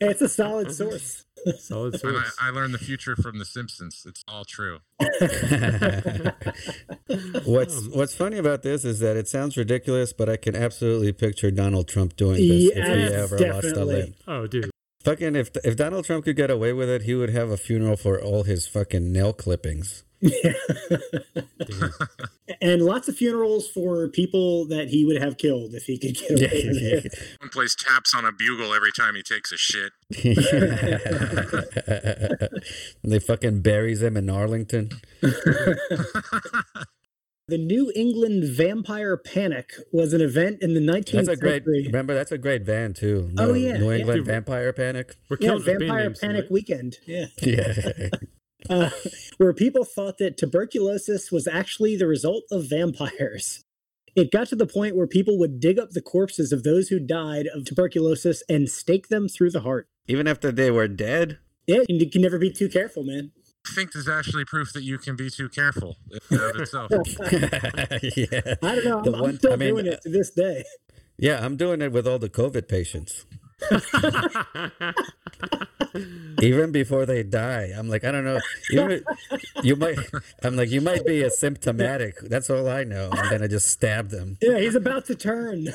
Hey, 0.00 0.08
it's 0.10 0.20
a 0.20 0.28
solid 0.28 0.72
source. 0.72 1.24
Solid 1.58 1.92
And 1.94 2.00
source. 2.00 2.36
I, 2.40 2.48
I 2.48 2.50
learned 2.50 2.74
the 2.74 2.78
future 2.78 3.14
from 3.16 3.38
The 3.38 3.44
Simpsons. 3.44 4.04
It's 4.06 4.24
all 4.26 4.44
true. 4.44 4.78
what's 7.44 7.86
What's 7.88 8.14
funny 8.14 8.38
about 8.38 8.62
this 8.62 8.84
is 8.84 8.98
that 9.00 9.16
it 9.16 9.28
sounds 9.28 9.56
ridiculous, 9.56 10.12
but 10.12 10.28
I 10.28 10.36
can 10.36 10.56
absolutely 10.56 11.12
picture 11.12 11.50
Donald 11.50 11.86
Trump 11.88 12.16
doing 12.16 12.36
this 12.36 12.70
if 12.74 12.84
he 12.86 13.14
ever 13.14 13.38
lost 13.38 13.66
a 13.66 13.70
definitely. 13.70 13.94
limb. 13.94 14.14
oh, 14.26 14.46
dude. 14.46 14.70
Fucking 15.04 15.36
if 15.36 15.50
if 15.62 15.76
Donald 15.76 16.06
Trump 16.06 16.24
could 16.24 16.36
get 16.36 16.50
away 16.50 16.72
with 16.72 16.88
it, 16.88 17.02
he 17.02 17.14
would 17.14 17.30
have 17.30 17.50
a 17.50 17.58
funeral 17.58 17.96
for 17.96 18.20
all 18.20 18.42
his 18.44 18.66
fucking 18.66 19.12
nail 19.12 19.34
clippings. 19.34 20.02
Yeah. 20.20 20.54
and 22.62 22.80
lots 22.80 23.08
of 23.08 23.16
funerals 23.16 23.68
for 23.68 24.08
people 24.08 24.66
that 24.68 24.88
he 24.88 25.04
would 25.04 25.20
have 25.20 25.36
killed 25.36 25.74
if 25.74 25.84
he 25.84 25.98
could 25.98 26.14
get 26.14 26.30
away 26.30 26.68
with 26.68 26.82
it. 26.82 27.14
One 27.40 27.50
plays 27.50 27.74
taps 27.74 28.14
on 28.14 28.24
a 28.24 28.32
bugle 28.32 28.72
every 28.72 28.92
time 28.92 29.14
he 29.14 29.22
takes 29.22 29.52
a 29.52 29.58
shit. 29.58 29.92
and 33.02 33.12
they 33.12 33.18
fucking 33.18 33.60
buries 33.60 34.00
him 34.00 34.16
in 34.16 34.30
Arlington. 34.30 34.92
The 37.46 37.58
New 37.58 37.92
England 37.94 38.44
Vampire 38.44 39.18
Panic 39.18 39.74
was 39.92 40.14
an 40.14 40.22
event 40.22 40.62
in 40.62 40.72
the 40.72 40.80
19th 40.80 41.12
That's 41.12 41.28
a 41.28 41.36
great. 41.36 41.52
century. 41.64 41.82
Remember, 41.86 42.14
that's 42.14 42.32
a 42.32 42.38
great 42.38 42.64
van 42.64 42.94
too. 42.94 43.30
Oh, 43.36 43.52
yeah, 43.52 43.76
New. 43.76 43.90
England 43.92 44.18
Dude, 44.20 44.26
Vampire 44.26 44.72
Panic. 44.72 45.16
We're 45.28 45.36
Yeah, 45.40 45.48
killing 45.48 45.58
the 45.64 45.66
band 45.66 45.78
Vampire 45.80 46.04
names 46.04 46.18
Panic 46.20 46.36
tonight. 46.36 46.50
Weekend. 46.52 46.96
Yeah. 47.06 47.26
Yeah. 47.42 48.08
Uh, 48.70 48.88
where 49.36 49.52
people 49.52 49.84
thought 49.84 50.16
that 50.16 50.38
tuberculosis 50.38 51.30
was 51.30 51.46
actually 51.46 51.96
the 51.96 52.06
result 52.06 52.44
of 52.50 52.64
vampires. 52.70 53.62
It 54.16 54.30
got 54.32 54.48
to 54.48 54.56
the 54.56 54.66
point 54.66 54.96
where 54.96 55.06
people 55.06 55.38
would 55.38 55.60
dig 55.60 55.78
up 55.78 55.90
the 55.90 56.00
corpses 56.00 56.50
of 56.50 56.62
those 56.62 56.88
who 56.88 56.98
died 56.98 57.46
of 57.54 57.66
tuberculosis 57.66 58.42
and 58.48 58.70
stake 58.70 59.08
them 59.08 59.28
through 59.28 59.50
the 59.50 59.60
heart. 59.60 59.86
Even 60.08 60.26
after 60.26 60.50
they 60.50 60.70
were 60.70 60.88
dead. 60.88 61.40
Yeah, 61.66 61.80
you 61.90 62.08
can 62.08 62.22
never 62.22 62.38
be 62.38 62.50
too 62.50 62.70
careful, 62.70 63.04
man. 63.04 63.32
I 63.66 63.72
think 63.74 63.92
there's 63.92 64.08
actually 64.08 64.44
proof 64.44 64.72
that 64.74 64.82
you 64.82 64.98
can 64.98 65.16
be 65.16 65.30
too 65.30 65.48
careful 65.48 65.96
in 66.30 66.38
of 66.40 66.56
itself. 66.56 66.90
yeah. 66.92 68.54
I 68.62 68.74
don't 68.74 68.84
know. 68.84 68.98
I'm, 69.04 69.12
one- 69.12 69.30
I'm 69.30 69.36
still 69.38 69.52
I 69.52 69.56
mean, 69.56 69.68
doing 69.74 69.86
it 69.86 70.02
to 70.02 70.10
this 70.10 70.30
day. 70.30 70.64
Yeah, 71.16 71.44
I'm 71.44 71.56
doing 71.56 71.80
it 71.80 71.92
with 71.92 72.06
all 72.06 72.18
the 72.18 72.28
COVID 72.28 72.68
patients. 72.68 73.24
Even 76.42 76.72
before 76.72 77.06
they 77.06 77.22
die, 77.22 77.72
I'm 77.76 77.88
like, 77.88 78.04
I 78.04 78.10
don't 78.10 78.24
know. 78.24 78.40
Even, 78.72 79.04
you 79.62 79.76
might, 79.76 79.98
I'm 80.42 80.56
like, 80.56 80.70
you 80.70 80.80
might 80.80 81.06
be 81.06 81.22
asymptomatic. 81.22 82.28
That's 82.28 82.50
all 82.50 82.68
I 82.68 82.84
know. 82.84 83.10
And 83.12 83.30
then 83.30 83.42
I 83.42 83.46
just 83.46 83.68
stab 83.68 84.10
them. 84.10 84.36
Yeah, 84.42 84.58
he's 84.58 84.74
about 84.74 85.06
to 85.06 85.14
turn. 85.14 85.68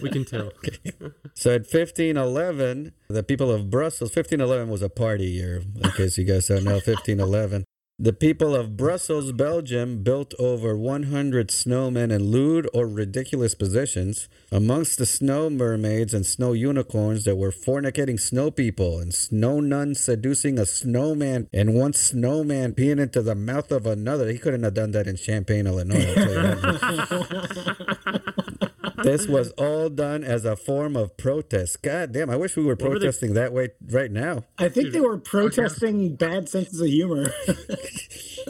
we 0.00 0.10
can 0.10 0.24
tell. 0.24 0.46
okay. 0.46 0.78
So 1.34 1.54
at 1.54 1.62
1511, 1.62 2.92
the 3.08 3.22
people 3.22 3.50
of 3.50 3.70
Brussels, 3.70 4.14
1511 4.14 4.70
was 4.70 4.82
a 4.82 4.90
party 4.90 5.26
year, 5.26 5.62
in 5.82 5.90
case 5.92 6.18
you 6.18 6.24
guys 6.24 6.46
don't 6.46 6.62
know, 6.62 6.74
1511. 6.74 7.64
The 7.98 8.14
people 8.14 8.54
of 8.54 8.76
Brussels, 8.76 9.32
Belgium, 9.32 10.02
built 10.02 10.32
over 10.38 10.76
100 10.76 11.48
snowmen 11.50 12.10
in 12.10 12.30
lewd 12.30 12.68
or 12.72 12.86
ridiculous 12.86 13.54
positions. 13.54 14.28
Amongst 14.50 14.98
the 14.98 15.04
snow 15.06 15.50
mermaids 15.50 16.14
and 16.14 16.24
snow 16.24 16.52
unicorns, 16.52 17.24
there 17.24 17.36
were 17.36 17.52
fornicating 17.52 18.18
snow 18.18 18.50
people 18.50 18.98
and 18.98 19.12
snow 19.12 19.60
nuns 19.60 20.00
seducing 20.00 20.58
a 20.58 20.64
snowman, 20.64 21.48
and 21.52 21.74
one 21.74 21.92
snowman 21.92 22.72
peeing 22.72 22.98
into 22.98 23.20
the 23.20 23.34
mouth 23.34 23.70
of 23.70 23.86
another. 23.86 24.30
He 24.30 24.38
couldn't 24.38 24.62
have 24.62 24.74
done 24.74 24.92
that 24.92 25.06
in 25.06 25.16
Champaign, 25.16 25.66
Illinois. 25.66 26.14
I'll 26.64 26.78
tell 26.78 26.94
you 26.94 27.06
that. 27.06 28.91
This 29.02 29.26
was 29.26 29.50
all 29.52 29.88
done 29.88 30.24
as 30.24 30.44
a 30.44 30.56
form 30.56 30.96
of 30.96 31.16
protest. 31.16 31.82
God 31.82 32.12
damn, 32.12 32.30
I 32.30 32.36
wish 32.36 32.56
we 32.56 32.62
were 32.64 32.74
What 32.74 32.82
were 32.82 32.90
protesting 32.90 33.34
that 33.34 33.52
way 33.52 33.70
right 33.88 34.10
now. 34.10 34.44
I 34.58 34.68
think 34.68 34.92
they 34.92 35.00
were 35.00 35.18
protesting 35.18 36.16
bad 36.16 36.48
senses 36.48 36.80
of 36.80 36.88
humor. 36.88 37.32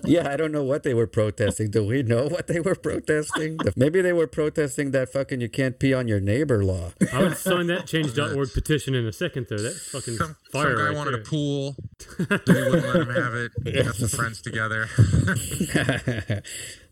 Yeah, 0.05 0.32
I 0.32 0.36
don't 0.36 0.53
know 0.53 0.64
what 0.64 0.82
they 0.82 0.94
were 0.94 1.07
protesting. 1.07 1.70
Do 1.70 1.84
we 1.84 2.03
know 2.03 2.26
what 2.26 2.46
they 2.46 2.61
were 2.61 2.74
protesting? 2.74 3.59
Maybe 3.76 4.00
they 4.00 4.12
were 4.12 4.26
protesting 4.26 4.90
that 4.92 5.12
fucking 5.12 5.40
you 5.40 5.48
can't 5.48 5.78
pee 5.78 5.94
on 5.94 6.09
your 6.09 6.20
neighbor 6.20 6.64
law. 6.64 6.92
I 7.12 7.22
would 7.22 7.36
sign 7.36 7.66
that 7.68 7.86
change.org 7.86 8.53
petition 8.53 8.94
in 8.94 9.07
a 9.07 9.12
second, 9.12 9.46
though. 9.48 9.59
That's 9.59 9.90
fucking 9.90 10.16
Some, 10.16 10.36
fire. 10.50 10.70
some 10.70 10.76
guy 10.76 10.84
right 10.88 10.96
wanted 10.96 11.12
there. 11.14 11.20
a 11.20 11.24
pool. 11.24 11.76
Then 12.18 12.40
he 12.46 12.53
wouldn't 12.53 12.86
let 12.86 12.96
him 12.96 13.11
have 13.11 13.34
it. 13.34 13.84
Got 13.84 13.94
some 13.94 14.09
friends 14.09 14.40
together. 14.42 14.88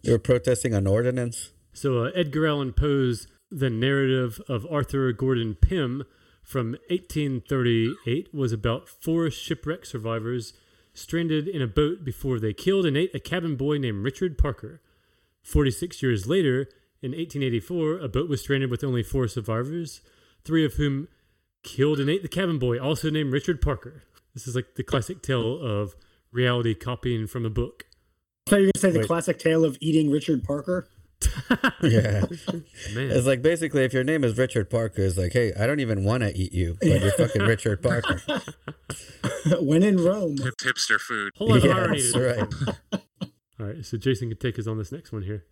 they 0.03 0.13
were 0.13 0.19
protesting 0.19 0.75
an 0.75 0.87
ordinance. 0.87 1.51
So 1.73 2.05
uh, 2.05 2.11
Edgar 2.15 2.47
Allan 2.47 2.73
Poe's 2.73 3.27
The 3.51 3.71
Narrative 3.71 4.41
of 4.49 4.65
Arthur 4.71 5.13
Gordon 5.13 5.57
Pym 5.57 6.05
from 6.41 6.77
1838 6.89 8.33
was 8.33 8.53
about 8.53 8.89
four 8.89 9.29
shipwreck 9.29 9.85
survivors 9.85 10.53
stranded 10.95 11.49
in 11.49 11.61
a 11.61 11.67
boat 11.67 12.05
before 12.05 12.39
they 12.39 12.53
killed 12.53 12.87
and 12.87 12.97
ate 12.97 13.13
a 13.13 13.19
cabin 13.19 13.57
boy 13.57 13.79
named 13.79 14.05
Richard 14.05 14.39
Parker. 14.39 14.81
46 15.43 16.01
years 16.01 16.29
later, 16.29 16.69
in 17.03 17.11
1884, 17.11 17.99
a 17.99 18.09
boat 18.09 18.29
was 18.29 18.41
stranded 18.41 18.71
with 18.71 18.85
only 18.85 19.03
four 19.03 19.27
survivors, 19.27 20.01
three 20.45 20.65
of 20.65 20.75
whom 20.75 21.09
killed 21.65 21.99
and 21.99 22.09
ate 22.09 22.23
the 22.23 22.29
cabin 22.29 22.59
boy, 22.59 22.79
also 22.79 23.11
named 23.11 23.33
Richard 23.33 23.61
Parker. 23.61 24.05
This 24.33 24.47
is 24.47 24.55
like 24.55 24.77
the 24.77 24.85
classic 24.85 25.23
tale 25.23 25.59
of 25.59 25.97
reality 26.31 26.75
copying 26.75 27.27
from 27.27 27.45
a 27.45 27.51
book. 27.51 27.87
I 28.47 28.51
thought 28.51 28.57
you 28.57 28.63
were 28.63 28.67
going 28.67 28.73
to 28.75 28.79
say 28.79 28.91
the 28.91 28.99
Wait. 29.01 29.09
classic 29.09 29.39
tale 29.41 29.65
of 29.65 29.77
eating 29.81 30.09
Richard 30.09 30.45
Parker. 30.45 30.87
Yeah. 31.83 32.25
Man, 32.95 33.11
It's 33.11 33.27
like 33.27 33.43
basically 33.43 33.85
if 33.85 33.93
your 33.93 34.05
name 34.05 34.23
is 34.25 34.37
Richard 34.37 34.71
Parker, 34.71 35.03
it's 35.03 35.17
like, 35.17 35.33
hey, 35.33 35.53
I 35.59 35.67
don't 35.67 35.81
even 35.81 36.05
want 36.05 36.23
to 36.23 36.37
eat 36.37 36.53
you, 36.53 36.77
but 36.81 37.01
you're 37.01 37.13
fucking 37.13 37.43
Richard 37.43 37.83
Parker. 37.83 38.21
when 39.61 39.83
in 39.83 40.03
Rome. 40.03 40.37
Hip, 40.39 40.55
hipster 40.63 41.01
food. 41.01 41.33
whole 41.37 41.49
lot 41.49 41.63
Yeah, 41.65 41.87
that's 41.87 42.17
right. 42.17 43.03
All 43.59 43.67
right, 43.67 43.85
so 43.85 43.97
Jason 43.97 44.29
can 44.29 44.39
take 44.39 44.59
us 44.59 44.67
on 44.67 44.79
this 44.79 44.93
next 44.93 45.13
one 45.13 45.23
here. 45.23 45.45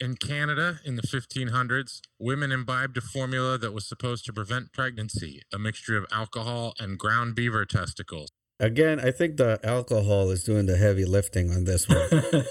In 0.00 0.16
Canada 0.16 0.80
in 0.84 0.96
the 0.96 1.02
1500s, 1.02 2.00
women 2.18 2.50
imbibed 2.50 2.96
a 2.96 3.00
formula 3.00 3.56
that 3.58 3.72
was 3.72 3.86
supposed 3.86 4.24
to 4.26 4.32
prevent 4.32 4.72
pregnancy, 4.72 5.42
a 5.52 5.58
mixture 5.58 5.96
of 5.96 6.04
alcohol 6.10 6.74
and 6.80 6.98
ground 6.98 7.34
beaver 7.34 7.64
testicles. 7.64 8.30
Again, 8.58 9.00
I 9.00 9.10
think 9.10 9.36
the 9.36 9.60
alcohol 9.62 10.30
is 10.30 10.44
doing 10.44 10.66
the 10.66 10.76
heavy 10.76 11.04
lifting 11.04 11.50
on 11.50 11.64
this 11.64 11.88
one. 11.88 12.44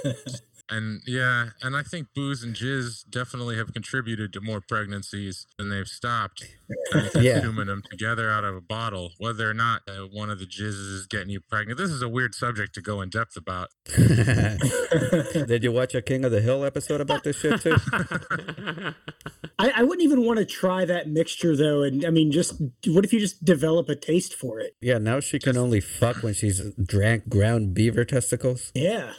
And 0.70 1.02
yeah, 1.06 1.50
and 1.62 1.76
I 1.76 1.84
think 1.84 2.08
booze 2.16 2.42
and 2.42 2.56
jizz 2.56 3.10
definitely 3.10 3.58
have 3.58 3.74
contributed 3.74 4.32
to 4.34 4.42
more 4.42 4.62
pregnancies 4.62 5.46
than 5.58 5.70
they've 5.70 5.88
stopped. 5.88 6.46
Yeah. 7.16 7.40
consuming 7.40 7.68
them 7.68 7.84
together 7.90 8.30
out 8.32 8.44
of 8.44 8.56
a 8.56 8.62
bottle, 8.62 9.12
whether 9.18 9.50
or 9.50 9.54
not 9.54 9.82
uh, 9.88 10.08
one 10.12 10.30
of 10.30 10.40
the 10.40 10.46
jizzes 10.46 10.94
is 10.94 11.06
getting 11.08 11.30
you 11.30 11.40
pregnant. 11.40 11.78
This 11.78 11.90
is 11.92 12.02
a 12.02 12.10
weird 12.10 12.34
subject 12.36 12.74
to 12.76 12.82
go 12.82 13.02
in 13.02 13.10
depth 13.10 13.36
about. 13.38 13.70
Did 13.96 15.64
you 15.64 15.72
watch 15.72 15.94
a 15.96 16.02
King 16.02 16.26
of 16.26 16.32
the 16.32 16.42
Hill 16.42 16.64
episode 16.64 17.02
about 17.02 17.24
this 17.24 17.38
shit 17.40 17.62
too? 17.62 17.76
I, 19.60 19.72
I 19.78 19.84
wouldn't 19.84 20.02
even 20.04 20.26
want 20.26 20.40
to 20.40 20.46
try 20.46 20.86
that 20.86 21.08
mixture 21.10 21.56
though. 21.56 21.84
And 21.84 22.06
I 22.06 22.10
mean, 22.10 22.32
just 22.32 22.60
what 22.88 23.06
if 23.06 23.14
you 23.14 23.20
just 23.20 23.44
develop 23.46 23.90
a 23.90 23.96
taste 23.96 24.34
for 24.34 24.60
it? 24.60 24.76
Yeah, 24.82 24.98
now 24.98 25.20
she 25.20 25.40
can 25.40 25.58
only 25.58 25.80
fuck 25.80 26.24
when 26.24 26.34
she's 26.34 26.62
drank 26.84 27.30
ground 27.30 27.74
beaver 27.74 28.06
testicles. 28.06 28.72
Yeah. 28.74 29.14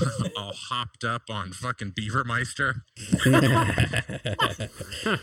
all 0.36 0.52
hopped 0.52 1.04
up 1.04 1.22
on 1.30 1.52
fucking 1.52 1.92
Beavermeister. 1.92 2.82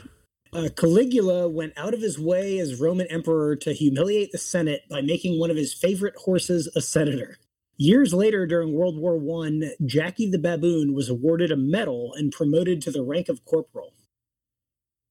Uh, 0.53 0.69
Caligula 0.69 1.49
went 1.49 1.73
out 1.76 1.93
of 1.93 2.01
his 2.01 2.17
way 2.17 2.59
as 2.59 2.80
Roman 2.80 3.07
emperor 3.07 3.57
to 3.57 3.73
humiliate 3.73 4.32
the 4.32 4.38
Senate 4.38 4.84
by 4.89 5.01
making 5.01 5.38
one 5.38 5.51
of 5.51 5.57
his 5.57 5.73
favorite 5.73 6.15
horses 6.15 6.71
a 6.78 6.82
senator. 6.82 7.38
Years 7.76 8.13
later, 8.13 8.47
during 8.47 8.71
World 8.71 8.97
War 8.97 9.17
I, 9.43 9.71
Jackie 9.86 10.30
the 10.30 10.39
baboon 10.39 10.93
was 10.93 11.09
awarded 11.09 11.51
a 11.51 11.57
medal 11.57 12.13
and 12.13 12.32
promoted 12.32 12.82
to 12.84 12.91
the 12.91 13.03
rank 13.03 13.28
of 13.28 13.43
corporal. 13.43 13.95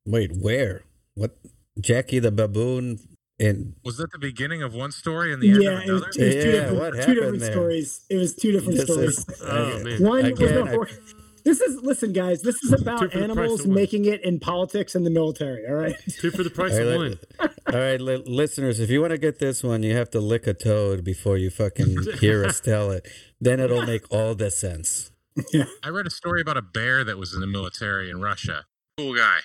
Wait, 0.06 0.32
where? 0.34 0.84
What? 1.14 1.36
Jackie 1.78 2.20
the 2.20 2.32
baboon 2.32 3.00
in 3.38 3.74
Was 3.84 3.96
that 3.98 4.12
the 4.12 4.18
beginning 4.18 4.62
of 4.62 4.74
one 4.74 4.92
story 4.92 5.32
and 5.32 5.42
the 5.42 5.50
end 5.52 5.62
yeah, 5.62 5.70
of 5.70 5.88
it 5.88 5.92
was, 5.92 6.02
another? 6.02 6.06
it 6.06 6.06
was 6.06 6.16
two 6.16 6.24
Yeah, 6.24 6.52
different, 6.52 6.78
what 6.78 7.06
two 7.06 7.14
different 7.14 7.40
there? 7.40 7.52
stories. 7.52 8.00
It 8.10 8.16
was 8.16 8.34
two 8.34 8.52
different 8.52 8.76
This 8.78 8.84
stories. 8.86 9.18
is- 9.18 9.42
Oh, 9.42 9.78
man. 9.84 10.02
One 10.02 10.24
Again, 10.24 10.78
was 10.78 10.88
I- 10.90 11.12
This 11.44 11.60
is 11.60 11.82
listen, 11.82 12.12
guys. 12.14 12.40
This 12.42 12.62
is 12.64 12.72
about 12.72 12.98
for 13.00 13.04
the 13.06 13.10
price 13.10 13.22
animals 13.24 13.66
making 13.66 14.06
it 14.06 14.22
in 14.24 14.40
politics 14.40 14.94
and 14.94 15.04
the 15.04 15.10
military. 15.10 15.66
All 15.66 15.74
right. 15.74 15.94
Two 16.20 16.30
for 16.30 16.42
the 16.42 16.48
price 16.58 16.72
All 16.72 16.88
of 16.88 17.00
right, 17.00 17.18
one. 17.38 17.50
All 17.74 17.80
right, 17.80 18.00
li- 18.00 18.22
listeners, 18.24 18.80
if 18.80 18.88
you 18.88 19.00
want 19.02 19.10
to 19.10 19.18
get 19.18 19.40
this 19.40 19.62
one, 19.62 19.82
you 19.82 19.94
have 19.94 20.08
to 20.10 20.20
lick 20.20 20.46
a 20.46 20.54
toad 20.54 21.04
before 21.04 21.36
you 21.36 21.50
fucking 21.50 21.96
hear 22.20 22.44
us 22.46 22.60
tell 22.60 22.90
it. 22.92 23.06
Then 23.40 23.60
it'll 23.60 23.84
make 23.84 24.04
all 24.10 24.34
the 24.34 24.50
sense. 24.50 25.10
I 25.82 25.88
read 25.90 26.06
a 26.06 26.10
story 26.10 26.40
about 26.40 26.56
a 26.56 26.62
bear 26.62 27.04
that 27.04 27.18
was 27.18 27.34
in 27.34 27.40
the 27.40 27.46
military 27.46 28.08
in 28.08 28.20
Russia. 28.22 28.64
Cool 28.96 29.14
guy. 29.16 29.40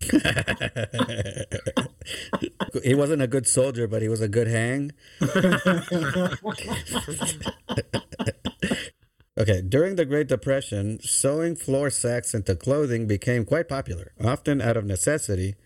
he 2.84 2.94
wasn't 2.94 3.22
a 3.22 3.26
good 3.26 3.46
soldier, 3.46 3.86
but 3.86 4.02
he 4.02 4.08
was 4.08 4.20
a 4.20 4.28
good 4.28 4.48
hang. 4.48 4.92
Okay, 9.36 9.62
during 9.62 9.96
the 9.96 10.04
Great 10.04 10.28
Depression, 10.28 11.00
sewing 11.02 11.56
flour 11.56 11.90
sacks 11.90 12.34
into 12.34 12.54
clothing 12.54 13.08
became 13.08 13.44
quite 13.44 13.68
popular. 13.68 14.12
Often 14.24 14.60
out 14.60 14.76
of 14.76 14.84
necessity, 14.84 15.56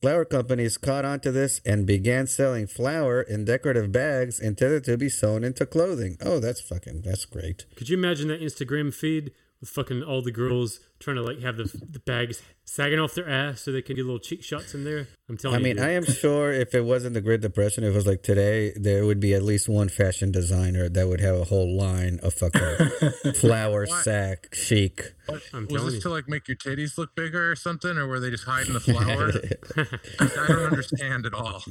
flour 0.00 0.24
companies 0.24 0.78
caught 0.78 1.04
onto 1.04 1.32
this 1.32 1.60
and 1.66 1.86
began 1.86 2.28
selling 2.28 2.68
flour 2.68 3.20
in 3.20 3.44
decorative 3.44 3.90
bags 3.90 4.38
intended 4.38 4.84
to 4.84 4.96
be 4.96 5.08
sewn 5.08 5.42
into 5.42 5.66
clothing. 5.66 6.16
Oh, 6.20 6.38
that's 6.38 6.60
fucking 6.60 7.02
that's 7.02 7.24
great. 7.24 7.66
Could 7.74 7.88
you 7.88 7.98
imagine 7.98 8.28
that 8.28 8.40
Instagram 8.40 8.94
feed 8.94 9.32
with 9.60 9.68
fucking 9.70 10.02
all 10.02 10.22
the 10.22 10.32
girls 10.32 10.80
trying 10.98 11.16
to 11.16 11.22
like 11.22 11.40
have 11.40 11.56
the, 11.56 11.64
the 11.64 11.98
bags 12.00 12.42
sagging 12.64 12.98
off 12.98 13.14
their 13.14 13.28
ass 13.28 13.60
so 13.62 13.72
they 13.72 13.82
can 13.82 13.96
get 13.96 14.04
little 14.04 14.18
cheek 14.18 14.42
shots 14.42 14.74
in 14.74 14.84
there? 14.84 15.08
I'm 15.28 15.36
telling 15.36 15.56
I 15.56 15.58
you. 15.58 15.64
mean, 15.64 15.76
dude. 15.76 15.84
I 15.84 15.90
am 15.90 16.04
sure 16.04 16.52
if 16.52 16.74
it 16.74 16.84
wasn't 16.84 17.14
the 17.14 17.20
Great 17.20 17.40
Depression, 17.40 17.84
if 17.84 17.92
it 17.92 17.96
was 17.96 18.06
like 18.06 18.22
today, 18.22 18.72
there 18.76 19.04
would 19.06 19.20
be 19.20 19.34
at 19.34 19.42
least 19.42 19.68
one 19.68 19.88
fashion 19.88 20.30
designer 20.30 20.88
that 20.88 21.08
would 21.08 21.20
have 21.20 21.36
a 21.36 21.44
whole 21.44 21.76
line 21.76 22.20
of 22.22 22.34
fucking 22.34 23.32
flour 23.34 23.86
Why? 23.88 24.02
sack 24.02 24.48
chic. 24.54 25.14
I'm 25.28 25.34
was 25.34 25.42
telling 25.50 25.84
this 25.86 25.94
you. 25.94 26.00
to 26.02 26.10
like 26.10 26.28
make 26.28 26.46
your 26.48 26.56
titties 26.56 26.96
look 26.98 27.14
bigger 27.14 27.50
or 27.50 27.56
something, 27.56 27.96
or 27.96 28.06
were 28.06 28.20
they 28.20 28.30
just 28.30 28.44
hiding 28.44 28.72
the 28.74 28.80
flour? 28.80 29.32
I 30.20 30.46
don't 30.46 30.66
understand 30.66 31.26
at 31.26 31.34
all. 31.34 31.62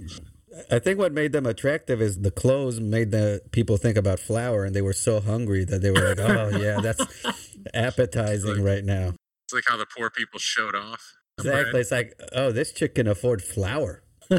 I 0.72 0.80
think 0.80 1.00
what 1.00 1.12
made 1.12 1.34
them 1.34 1.46
attractive 1.46 2.02
is 2.02 2.22
the 2.22 2.32
clothes 2.32 2.80
made 2.80 3.12
the 3.12 3.42
people 3.52 3.76
think 3.78 3.98
about 3.98 4.20
flour, 4.20 4.64
and 4.64 4.76
they 4.76 4.82
were 4.82 4.94
so 4.94 5.20
hungry 5.20 5.66
that 5.66 5.82
they 5.82 5.92
were 5.92 6.14
like, 6.16 6.20
"Oh 6.20 6.58
yeah, 6.58 6.80
that's 6.80 7.55
appetizing 7.74 8.64
right 8.64 8.84
now." 8.84 9.14
It's 9.46 9.54
like 9.54 9.66
how 9.68 9.78
the 9.78 9.86
poor 9.86 10.10
people 10.10 10.40
showed 10.40 10.76
off. 10.76 11.14
the 11.38 11.44
bread. 11.44 11.60
Exactly. 11.60 11.82
It's 11.82 11.92
like, 11.92 12.22
"Oh, 12.34 12.52
this 12.52 12.72
chick 12.72 12.96
can 12.96 13.08
afford 13.08 13.42
flour." 13.42 14.04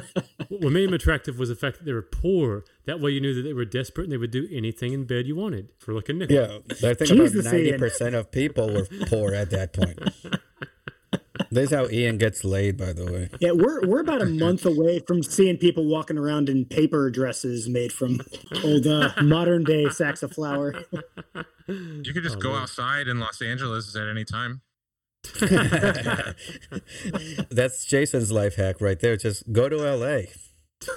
What 0.49 0.73
made 0.73 0.85
him 0.89 0.95
attractive 0.95 1.39
was 1.39 1.49
the 1.49 1.57
fact 1.57 1.79
that 1.79 1.85
they 1.85 1.93
were 1.93 2.03
poor. 2.03 2.65
That 2.87 3.01
way 3.01 3.11
you 3.11 3.21
knew 3.21 3.35
that 3.35 3.43
they 3.43 3.53
were 3.53 3.65
desperate 3.65 4.05
and 4.05 4.13
they 4.13 4.17
would 4.17 4.31
do 4.31 4.49
anything 4.53 4.93
in 4.93 5.05
bed 5.05 5.27
you 5.27 5.35
wanted 5.35 5.71
for 5.79 5.93
like 5.93 6.09
a 6.09 6.13
nickel. 6.13 6.37
Yeah, 6.37 6.59
I 6.89 6.95
think 6.95 7.11
Jesus, 7.11 7.41
about 7.41 7.53
ninety 7.53 7.69
Ian. 7.71 7.79
percent 7.81 8.15
of 8.15 8.31
people 8.31 8.73
were 8.73 8.87
poor 9.07 9.35
at 9.35 9.51
that 9.51 9.73
point. 9.73 9.99
this 11.51 11.71
is 11.71 11.77
how 11.77 11.89
Ian 11.89 12.19
gets 12.19 12.45
laid, 12.45 12.77
by 12.77 12.93
the 12.93 13.05
way. 13.07 13.29
Yeah, 13.41 13.53
we're 13.53 13.87
we're 13.87 14.01
about 14.01 14.23
a 14.23 14.27
month 14.27 14.65
away 14.65 15.01
from 15.01 15.23
seeing 15.23 15.57
people 15.57 15.87
walking 15.87 16.17
around 16.17 16.49
in 16.49 16.65
paper 16.65 17.11
dresses 17.11 17.69
made 17.69 17.93
from 17.93 18.21
old 18.65 18.87
uh, 18.87 19.11
modern 19.23 19.65
day 19.65 19.89
sacks 19.89 20.23
of 20.23 20.33
flour. 20.33 20.75
You 21.69 22.13
could 22.15 22.23
just 22.23 22.37
Oh, 22.37 22.41
go 22.41 22.53
man. 22.53 22.63
outside 22.63 23.09
in 23.09 23.19
Los 23.19 23.43
Angeles 23.43 23.95
at 23.97 24.07
any 24.09 24.25
time. 24.25 24.61
That's 27.51 27.85
Jason's 27.85 28.31
life 28.31 28.55
hack 28.57 28.81
right 28.81 28.99
there. 29.01 29.17
Just 29.17 29.53
go 29.53 29.69
to 29.69 29.77
LA. 29.77 30.23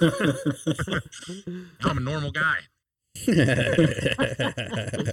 I'm 1.82 1.98
a 1.98 2.00
normal 2.00 2.30
guy. 2.30 2.58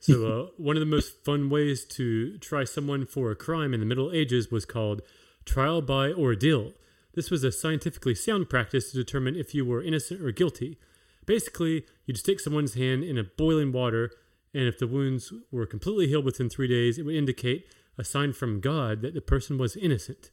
So, 0.00 0.26
uh, 0.26 0.46
one 0.58 0.76
of 0.76 0.80
the 0.80 0.86
most 0.86 1.24
fun 1.24 1.48
ways 1.48 1.86
to 1.86 2.36
try 2.36 2.64
someone 2.64 3.06
for 3.06 3.30
a 3.30 3.34
crime 3.34 3.72
in 3.72 3.80
the 3.80 3.86
Middle 3.86 4.12
Ages 4.12 4.50
was 4.50 4.66
called 4.66 5.00
trial 5.46 5.80
by 5.80 6.12
ordeal. 6.12 6.72
This 7.14 7.30
was 7.30 7.42
a 7.42 7.50
scientifically 7.50 8.14
sound 8.14 8.50
practice 8.50 8.90
to 8.90 8.98
determine 8.98 9.34
if 9.34 9.54
you 9.54 9.64
were 9.64 9.82
innocent 9.82 10.20
or 10.20 10.30
guilty. 10.30 10.76
Basically, 11.24 11.86
you'd 12.04 12.18
stick 12.18 12.38
someone's 12.38 12.74
hand 12.74 13.02
in 13.02 13.16
a 13.16 13.24
boiling 13.24 13.72
water, 13.72 14.10
and 14.54 14.64
if 14.64 14.78
the 14.78 14.86
wounds 14.86 15.32
were 15.50 15.66
completely 15.66 16.06
healed 16.06 16.24
within 16.24 16.48
three 16.48 16.68
days, 16.68 16.98
it 16.98 17.02
would 17.02 17.14
indicate 17.14 17.66
a 17.98 18.04
sign 18.04 18.32
from 18.32 18.60
God 18.60 19.02
that 19.02 19.14
the 19.14 19.20
person 19.20 19.58
was 19.58 19.76
innocent. 19.76 20.30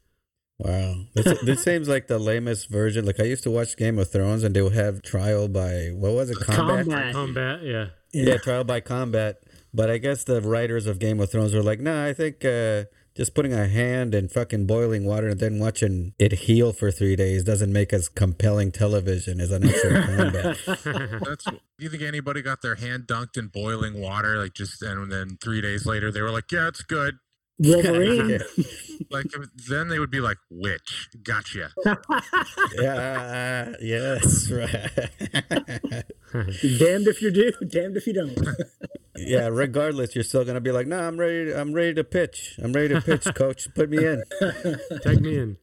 Wow, 0.60 1.06
this, 1.16 1.42
this 1.42 1.64
seems 1.64 1.88
like 1.88 2.08
the 2.08 2.20
lamest 2.20 2.70
version. 2.70 3.06
Like 3.06 3.20
I 3.20 3.24
used 3.24 3.44
to 3.44 3.52
watch 3.52 3.76
Game 3.78 3.98
of 3.98 4.12
Thrones, 4.12 4.44
and 4.44 4.56
they 4.56 4.62
would 4.62 4.74
have 4.74 5.02
trial 5.02 5.48
by 5.48 5.90
what 5.94 6.14
was 6.14 6.30
it? 6.30 6.38
Combat. 6.40 6.86
Combat. 6.86 7.14
Combat, 7.14 7.64
yeah. 7.64 7.86
Yeah, 8.14 8.38
trial 8.38 8.64
by 8.64 8.80
combat. 8.80 9.42
But 9.74 9.90
I 9.90 9.98
guess 9.98 10.24
the 10.24 10.42
writers 10.42 10.86
of 10.86 11.00
Game 11.00 11.20
of 11.20 11.32
Thrones 11.32 11.54
were 11.54 11.64
like, 11.64 11.80
nah, 11.80 12.06
I 12.06 12.14
think 12.14 12.44
uh, 12.44 12.84
just 13.16 13.36
putting 13.36 13.54
a 13.54 13.68
hand 13.68 14.16
in 14.16 14.28
fucking 14.30 14.66
boiling 14.66 15.06
water 15.06 15.30
and 15.30 15.40
then 15.40 15.60
watching 15.60 16.14
it 16.18 16.32
heal 16.32 16.72
for 16.72 16.92
three 16.92 17.16
days 17.16 17.44
doesn't 17.44 17.72
make 17.72 17.92
as 17.92 18.08
compelling 18.08 18.72
television 18.72 19.42
as 19.42 19.52
an 19.52 19.68
actual 19.68 20.04
combat. 20.16 20.58
That's. 21.26 21.46
Do 21.46 21.60
you 21.80 21.90
think 21.90 22.04
anybody 22.04 22.42
got 22.42 22.62
their 22.62 22.76
hand 22.76 23.08
dunked 23.08 23.38
in 23.38 23.48
boiling 23.48 24.00
water, 24.00 24.38
like 24.38 24.54
just, 24.54 24.82
and 24.82 25.12
then 25.12 25.38
three 25.42 25.62
days 25.62 25.86
later 25.86 26.12
they 26.12 26.22
were 26.22 26.32
like, 26.32 26.52
"Yeah, 26.52 26.68
it's 26.68 26.84
good." 26.84 27.16
Wolverine. 27.60 28.40
Like 29.10 29.26
then 29.68 29.90
they 29.90 30.00
would 30.00 30.12
be 30.12 30.22
like, 30.22 30.38
"Witch, 30.50 31.10
gotcha." 31.24 31.72
yeah, 32.76 33.74
yes, 33.82 34.50
right. 34.50 34.90
damned 36.80 37.08
if 37.08 37.22
you 37.22 37.32
do, 37.32 37.52
damned 37.68 37.98
if 37.98 38.08
you 38.08 38.14
don't. 38.14 38.38
Yeah, 39.28 39.48
regardless, 39.48 40.16
you're 40.16 40.24
still 40.24 40.46
gonna 40.46 40.62
be 40.62 40.72
like, 40.72 40.88
nah, 40.88 41.08
I'm 41.08 41.18
ready. 41.18 41.54
I'm 41.54 41.74
ready 41.74 41.94
to 41.96 42.04
pitch. 42.04 42.60
I'm 42.62 42.74
ready 42.74 42.94
to 42.94 43.02
pitch, 43.02 43.26
coach. 43.36 43.68
Put 43.76 43.90
me 43.90 43.98
in. 44.06 44.24
Tag 45.02 45.22
me 45.22 45.38
in. 45.38 45.58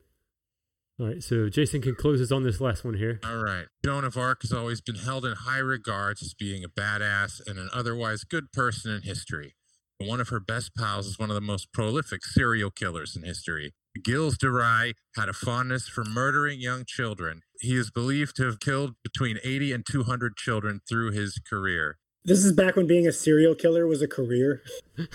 All 1.00 1.06
right, 1.06 1.22
so 1.22 1.48
Jason 1.48 1.80
can 1.80 1.94
close 1.94 2.20
us 2.20 2.32
on 2.32 2.42
this 2.42 2.61
last 2.61 2.84
one 2.84 2.94
here. 2.94 3.20
All 3.24 3.36
right. 3.36 3.66
Joan 3.84 4.04
of 4.04 4.16
Arc 4.16 4.42
has 4.42 4.52
always 4.52 4.80
been 4.80 4.96
held 4.96 5.24
in 5.24 5.32
high 5.32 5.59
regards 5.59 6.22
as 6.22 6.34
being 6.34 6.64
a 6.64 6.68
badass 6.68 7.40
and 7.46 7.56
an 7.56 7.68
otherwise 7.72 8.24
good 8.24 8.50
person 8.52 8.90
in 8.90 9.02
history. 9.02 9.54
But 10.00 10.09
one 10.09 10.20
of 10.20 10.28
her 10.30 10.40
best 10.40 10.74
pals 10.76 11.06
is 11.06 11.18
one 11.18 11.30
of 11.30 11.34
the 11.34 11.40
most 11.40 11.72
prolific 11.72 12.24
serial 12.24 12.70
killers 12.70 13.14
in 13.14 13.22
history. 13.22 13.74
Gilles 14.04 14.38
de 14.38 14.50
Rais 14.50 14.94
had 15.16 15.28
a 15.28 15.32
fondness 15.32 15.88
for 15.88 16.04
murdering 16.04 16.61
young 16.61 16.84
children. 16.84 17.42
He 17.61 17.76
is 17.76 17.90
believed 17.90 18.34
to 18.36 18.46
have 18.46 18.61
killed 18.61 18.94
between 19.02 19.38
80 19.44 19.72
and 19.72 19.86
200 19.86 20.36
children 20.36 20.80
through 20.88 21.12
his 21.12 21.40
career. 21.48 21.98
This 22.28 22.44
is 22.44 22.52
back 22.52 22.76
when 22.76 22.86
being 22.86 23.06
a 23.06 23.12
serial 23.12 23.54
killer 23.54 23.86
was 23.86 24.02
a 24.02 24.06
career. 24.08 24.62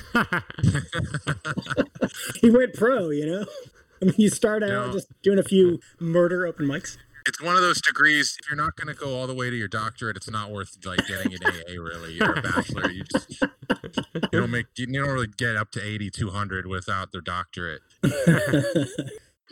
He 2.42 2.50
went 2.50 2.74
pro, 2.74 3.10
you 3.10 3.26
know. 3.26 3.46
I 4.02 4.06
mean, 4.06 4.16
you 4.18 4.30
start 4.30 4.64
out 4.64 4.88
No. 4.88 4.94
just 4.94 5.08
doing 5.22 5.40
a 5.40 5.44
few 5.44 5.80
murder 6.00 6.46
open 6.46 6.66
mics. 6.68 6.98
It's 7.26 7.42
one 7.42 7.56
of 7.56 7.62
those 7.62 7.80
degrees. 7.82 8.38
If 8.42 8.50
you're 8.50 8.58
not 8.58 8.76
going 8.76 8.94
to 8.94 9.00
go 9.00 9.16
all 9.16 9.28
the 9.28 9.34
way 9.34 9.50
to 9.50 9.56
your 9.56 9.70
doctorate, 9.70 10.18
it's 10.18 10.30
not 10.30 10.52
worth 10.52 10.78
like 10.86 11.08
getting 11.08 11.34
an 11.34 11.40
AA. 11.46 11.82
Really, 11.82 12.14
you're 12.14 12.34
a 12.38 12.42
bachelor. 12.42 12.92
You 12.92 13.04
just 13.06 13.42
you 13.42 14.30
don't 14.40 14.52
make 14.52 14.66
you 14.76 14.88
don't 14.88 15.10
really 15.10 15.28
get 15.28 15.56
up 15.56 15.72
to 15.72 15.82
eighty 15.82 16.10
two 16.10 16.32
hundred 16.32 16.66
without 16.68 17.12
their 17.14 17.22
doctorate. 17.22 17.82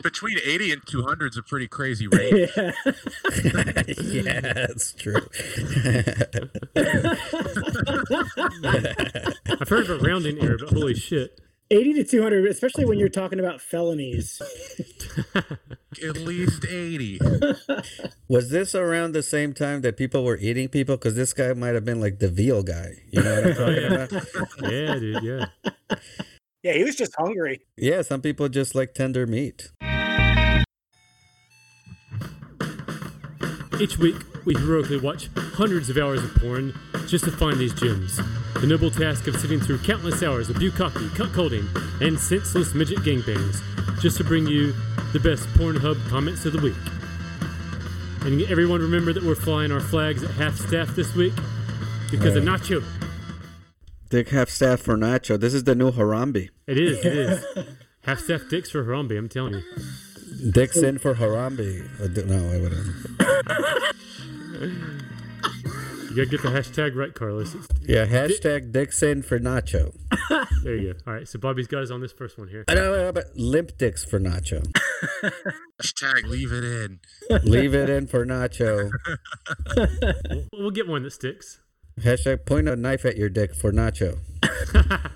Between 0.02 0.38
80 0.44 0.72
and 0.72 0.86
200 0.86 1.32
is 1.32 1.36
a 1.38 1.42
pretty 1.42 1.68
crazy 1.68 2.06
range. 2.12 2.50
yeah. 2.56 2.72
yeah, 4.02 4.40
that's 4.40 4.92
true. 4.94 5.20
I've 9.60 9.68
heard 9.68 9.88
of 9.88 9.90
a 9.90 9.98
rounding 10.02 10.40
error, 10.40 10.58
but 10.58 10.70
holy 10.70 10.94
shit. 10.94 11.38
80 11.70 11.94
to 11.94 12.04
200, 12.04 12.46
especially 12.50 12.84
when 12.84 12.98
you're 12.98 13.08
talking 13.08 13.38
about 13.40 13.62
felonies. 13.62 14.42
At 15.34 16.16
least 16.18 16.66
80. 16.66 17.18
Was 18.28 18.50
this 18.50 18.74
around 18.74 19.12
the 19.12 19.22
same 19.22 19.54
time 19.54 19.80
that 19.80 19.96
people 19.96 20.22
were 20.22 20.36
eating 20.36 20.68
people? 20.68 20.96
Because 20.96 21.14
this 21.14 21.32
guy 21.32 21.54
might 21.54 21.74
have 21.74 21.84
been 21.84 22.00
like 22.00 22.18
the 22.18 22.28
veal 22.28 22.62
guy. 22.62 22.96
You 23.10 23.22
know 23.22 23.34
what 23.34 23.46
I'm 23.46 23.54
talking 23.54 23.82
yeah. 23.82 24.04
about? 24.04 24.70
Yeah, 24.70 24.98
dude, 24.98 25.22
yeah. 25.22 25.96
Yeah, 26.62 26.74
he 26.74 26.84
was 26.84 26.94
just 26.94 27.14
hungry. 27.18 27.66
Yeah, 27.76 28.02
some 28.02 28.22
people 28.22 28.48
just 28.48 28.74
like 28.74 28.94
tender 28.94 29.26
meat. 29.26 29.70
Each 33.80 33.98
week, 33.98 34.16
we 34.44 34.54
heroically 34.54 35.00
watch 35.00 35.28
hundreds 35.34 35.90
of 35.90 35.96
hours 35.96 36.22
of 36.22 36.32
porn 36.36 36.72
just 37.08 37.24
to 37.24 37.32
find 37.32 37.58
these 37.58 37.74
gems. 37.74 38.20
The 38.60 38.66
noble 38.66 38.92
task 38.92 39.26
of 39.26 39.36
sitting 39.40 39.58
through 39.58 39.78
countless 39.78 40.22
hours 40.22 40.50
of 40.50 40.56
bukkake, 40.56 41.08
cuckolding, 41.16 41.66
and 42.00 42.16
senseless 42.18 42.74
midget 42.74 42.98
gangbangs 42.98 43.60
just 44.00 44.18
to 44.18 44.24
bring 44.24 44.46
you 44.46 44.72
the 45.12 45.18
best 45.18 45.48
Pornhub 45.54 46.08
comments 46.08 46.44
of 46.44 46.52
the 46.52 46.60
week. 46.60 46.76
And 48.24 48.40
everyone 48.42 48.80
remember 48.80 49.12
that 49.12 49.24
we're 49.24 49.34
flying 49.34 49.72
our 49.72 49.80
flags 49.80 50.22
at 50.22 50.30
half 50.30 50.54
staff 50.54 50.94
this 50.94 51.12
week 51.16 51.34
because 52.08 52.36
of 52.36 52.44
Nacho. 52.44 52.84
Dick 54.12 54.28
half 54.28 54.50
staff 54.50 54.80
for 54.82 54.94
Nacho. 54.98 55.40
This 55.40 55.54
is 55.54 55.64
the 55.64 55.74
new 55.74 55.90
Harambe. 55.90 56.50
It 56.66 56.76
is, 56.78 56.98
it 57.02 57.16
is. 57.16 57.42
half 58.04 58.18
staff 58.20 58.42
dicks 58.50 58.70
for 58.70 58.84
Harambe, 58.84 59.16
I'm 59.16 59.26
telling 59.30 59.54
you. 59.54 59.62
Dick's 60.52 60.76
in 60.76 60.98
for 60.98 61.14
Harambe. 61.14 61.88
Uh, 61.98 62.08
d- 62.08 62.24
No, 62.26 62.52
I 62.52 62.58
wouldn't. 62.60 62.94
You 66.10 66.16
gotta 66.16 66.26
get 66.28 66.42
the 66.42 66.48
hashtag 66.50 66.94
right, 66.94 67.14
Carlos. 67.14 67.54
It's- 67.54 67.68
Yeah, 67.80 68.04
hashtag 68.04 68.70
Dick's 68.70 69.02
in 69.02 69.22
for 69.22 69.40
Nacho. 69.40 69.94
there 70.62 70.76
you 70.76 70.92
go. 70.92 70.98
All 71.06 71.14
right, 71.14 71.26
so 71.26 71.38
Bobby's 71.38 71.66
got 71.66 71.82
us 71.82 71.90
on 71.90 72.02
this 72.02 72.12
first 72.12 72.36
one 72.38 72.48
here. 72.48 72.66
I 72.68 72.74
know, 72.74 73.12
but 73.12 73.28
limp 73.34 73.78
dicks 73.78 74.04
for 74.04 74.20
Nacho. 74.20 74.62
Hashtag 75.82 76.24
leave 76.24 76.52
it 76.52 76.64
in. 76.64 77.00
Leave 77.44 77.74
it 77.74 77.88
in 77.88 78.06
for 78.08 78.26
Nacho. 78.26 78.90
We'll, 80.28 80.48
we'll 80.52 80.70
get 80.70 80.86
one 80.86 81.02
that 81.04 81.12
sticks. 81.12 81.60
Hashtag 82.00 82.46
point 82.46 82.68
a 82.68 82.76
knife 82.76 83.04
at 83.04 83.16
your 83.16 83.28
dick 83.28 83.54
for 83.54 83.72
Nacho. 83.72 84.18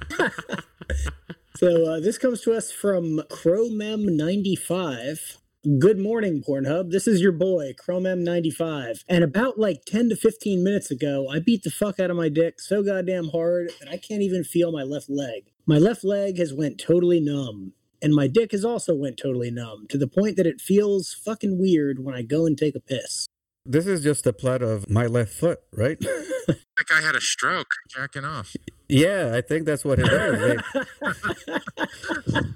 So 1.56 1.90
uh, 1.90 2.00
this 2.00 2.18
comes 2.18 2.42
to 2.42 2.52
us 2.52 2.70
from 2.70 3.22
Chromem95. 3.30 5.38
Good 5.78 5.98
morning, 5.98 6.44
Pornhub. 6.46 6.90
This 6.90 7.08
is 7.08 7.22
your 7.22 7.32
boy, 7.32 7.72
Chromem95. 7.72 9.04
And 9.08 9.24
about 9.24 9.58
like 9.58 9.86
10 9.86 10.10
to 10.10 10.16
15 10.16 10.62
minutes 10.62 10.90
ago, 10.90 11.28
I 11.32 11.38
beat 11.38 11.62
the 11.62 11.70
fuck 11.70 11.98
out 11.98 12.10
of 12.10 12.16
my 12.18 12.28
dick 12.28 12.60
so 12.60 12.82
goddamn 12.82 13.30
hard 13.30 13.70
that 13.80 13.88
I 13.88 13.96
can't 13.96 14.20
even 14.20 14.44
feel 14.44 14.70
my 14.70 14.82
left 14.82 15.08
leg. 15.08 15.44
My 15.64 15.78
left 15.78 16.04
leg 16.04 16.36
has 16.36 16.52
went 16.52 16.78
totally 16.78 17.20
numb. 17.20 17.72
and 18.02 18.14
my 18.14 18.26
dick 18.26 18.52
has 18.52 18.62
also 18.62 18.94
went 18.94 19.16
totally 19.16 19.50
numb 19.50 19.86
to 19.88 19.96
the 19.96 20.06
point 20.06 20.36
that 20.36 20.46
it 20.46 20.60
feels 20.60 21.14
fucking 21.14 21.58
weird 21.58 22.04
when 22.04 22.14
I 22.14 22.20
go 22.20 22.44
and 22.44 22.58
take 22.58 22.76
a 22.76 22.80
piss. 22.80 23.26
This 23.66 23.86
is 23.86 24.02
just 24.02 24.24
the 24.24 24.32
plot 24.32 24.62
of 24.62 24.88
my 24.88 25.06
left 25.06 25.32
foot, 25.32 25.60
right? 25.72 25.98
like 26.48 26.90
I 26.92 27.00
had 27.00 27.14
a 27.16 27.20
stroke 27.20 27.68
jacking 27.88 28.24
off. 28.24 28.54
yeah, 28.88 29.32
I 29.34 29.40
think 29.40 29.66
that's 29.66 29.84
what 29.84 29.98
it 29.98 30.06
is. 30.06 30.62
They- 30.72 32.42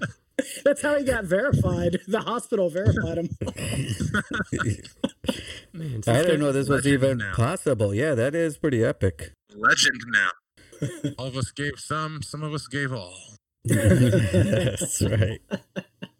That's 0.65 0.81
how 0.81 0.97
he 0.97 1.03
got 1.03 1.25
verified. 1.25 1.99
The 2.07 2.19
hospital 2.21 2.69
verified 2.69 3.19
him. 3.19 3.29
Man, 5.73 6.01
I 6.07 6.21
didn't 6.23 6.39
know 6.39 6.51
this 6.51 6.67
was 6.67 6.87
even 6.87 7.19
now. 7.19 7.33
possible. 7.35 7.93
Yeah, 7.93 8.15
that 8.15 8.33
is 8.33 8.57
pretty 8.57 8.83
epic. 8.83 9.33
Legend 9.55 10.01
now. 10.07 10.29
All 11.19 11.27
of 11.27 11.37
us 11.37 11.51
gave 11.51 11.73
some, 11.77 12.23
some 12.23 12.41
of 12.41 12.53
us 12.55 12.65
gave 12.67 12.91
all. 12.91 13.13
That's 13.65 15.01
right. 15.03 15.41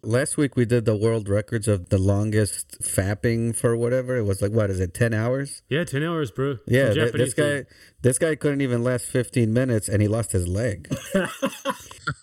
Last 0.04 0.36
week 0.36 0.56
we 0.56 0.66
did 0.66 0.86
the 0.86 0.96
world 0.96 1.30
records 1.30 1.68
of 1.68 1.90
the 1.90 2.00
longest 2.00 2.82
fapping 2.82 3.56
for 3.56 3.78
whatever. 3.78 4.18
It 4.18 4.24
was 4.24 4.42
like 4.42 4.52
what 4.52 4.72
is 4.72 4.80
it, 4.80 4.96
ten 4.96 5.14
hours? 5.14 5.62
Yeah, 5.70 5.84
ten 5.84 6.02
hours, 6.02 6.32
bro. 6.32 6.58
Yeah, 6.66 6.92
th- 6.92 7.14
this 7.14 7.36
guy 7.36 7.66
this 8.02 8.18
guy 8.18 8.34
couldn't 8.34 8.62
even 8.62 8.84
last 8.84 9.06
fifteen 9.06 9.54
minutes 9.54 9.88
and 9.88 10.02
he 10.02 10.08
lost 10.08 10.32
his 10.32 10.48
leg. 10.48 10.88
food. 10.96 11.30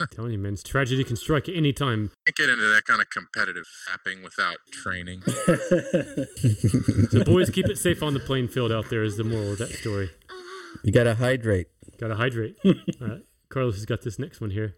telling 0.11 0.33
you, 0.33 0.39
man, 0.39 0.55
it's 0.55 0.65
tragedy 0.65 1.05
can 1.05 1.15
strike 1.15 1.49
at 1.49 1.55
any 1.55 1.73
time. 1.73 2.11
Can't 2.27 2.37
get 2.37 2.49
into 2.49 2.67
that 2.67 2.85
kind 2.85 3.01
of 3.01 3.11
competitive 3.11 3.65
fapping 3.89 4.25
without 4.25 4.57
training. 4.73 5.23
So 7.11 7.25
boys, 7.25 7.49
keep 7.51 7.67
it 7.67 7.79
safe 7.79 8.03
on 8.03 8.13
the 8.13 8.21
playing 8.21 8.49
field 8.49 8.73
out 8.73 8.91
there. 8.91 9.03
Is 9.03 9.17
the 9.17 9.25
moral 9.25 9.53
of 9.53 9.59
that 9.59 9.71
story. 9.71 10.11
You 10.83 10.93
gotta 10.93 11.15
hydrate. 11.15 11.69
Gotta 11.99 12.17
hydrate. 12.17 12.57
All 12.65 12.75
right, 13.01 13.23
Carlos 13.49 13.77
has 13.77 13.87
got 13.87 14.03
this 14.03 14.19
next 14.19 14.41
one 14.41 14.51
here. 14.51 14.77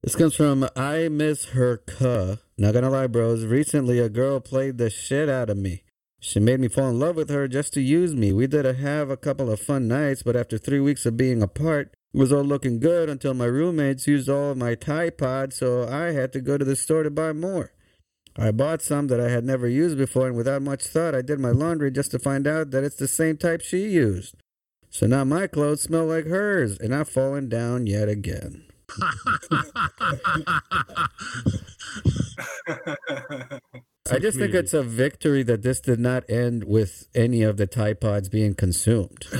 This 0.00 0.14
comes 0.14 0.36
from 0.36 0.68
I 0.76 1.08
Miss 1.08 1.46
Her 1.46 1.78
Cuh. 1.78 2.36
Not 2.56 2.72
gonna 2.72 2.88
lie, 2.88 3.08
bros. 3.08 3.44
Recently, 3.44 3.98
a 3.98 4.08
girl 4.08 4.38
played 4.38 4.78
the 4.78 4.90
shit 4.90 5.28
out 5.28 5.50
of 5.50 5.56
me. 5.56 5.82
She 6.20 6.38
made 6.38 6.60
me 6.60 6.68
fall 6.68 6.90
in 6.90 7.00
love 7.00 7.16
with 7.16 7.30
her 7.30 7.48
just 7.48 7.72
to 7.74 7.80
use 7.80 8.14
me. 8.14 8.32
We 8.32 8.46
did 8.46 8.64
have 8.64 9.10
a 9.10 9.16
couple 9.16 9.50
of 9.50 9.58
fun 9.58 9.88
nights, 9.88 10.22
but 10.22 10.36
after 10.36 10.56
three 10.56 10.78
weeks 10.78 11.04
of 11.04 11.16
being 11.16 11.42
apart, 11.42 11.94
it 12.14 12.16
was 12.16 12.32
all 12.32 12.44
looking 12.44 12.78
good 12.78 13.10
until 13.10 13.34
my 13.34 13.46
roommates 13.46 14.06
used 14.06 14.28
all 14.28 14.52
of 14.52 14.56
my 14.56 14.76
Tide 14.76 15.18
Pods, 15.18 15.56
so 15.56 15.88
I 15.88 16.12
had 16.12 16.32
to 16.32 16.40
go 16.40 16.56
to 16.56 16.64
the 16.64 16.76
store 16.76 17.02
to 17.02 17.10
buy 17.10 17.32
more. 17.32 17.72
I 18.36 18.52
bought 18.52 18.82
some 18.82 19.08
that 19.08 19.20
I 19.20 19.30
had 19.30 19.44
never 19.44 19.66
used 19.66 19.98
before, 19.98 20.28
and 20.28 20.36
without 20.36 20.62
much 20.62 20.84
thought, 20.84 21.16
I 21.16 21.22
did 21.22 21.40
my 21.40 21.50
laundry 21.50 21.90
just 21.90 22.12
to 22.12 22.20
find 22.20 22.46
out 22.46 22.70
that 22.70 22.84
it's 22.84 22.96
the 22.96 23.08
same 23.08 23.36
type 23.36 23.62
she 23.62 23.88
used. 23.88 24.36
So 24.90 25.08
now 25.08 25.24
my 25.24 25.48
clothes 25.48 25.82
smell 25.82 26.06
like 26.06 26.26
hers, 26.26 26.78
and 26.78 26.94
I've 26.94 27.08
fallen 27.08 27.48
down 27.48 27.88
yet 27.88 28.08
again. 28.08 28.67
I 34.10 34.18
just 34.18 34.38
think 34.38 34.54
it's 34.54 34.72
a 34.72 34.82
victory 34.82 35.42
that 35.42 35.62
this 35.62 35.80
did 35.80 36.00
not 36.00 36.24
end 36.30 36.64
with 36.64 37.08
any 37.14 37.42
of 37.42 37.58
the 37.58 37.66
Tide 37.66 38.00
Pods 38.00 38.30
being 38.30 38.54
consumed. 38.54 39.26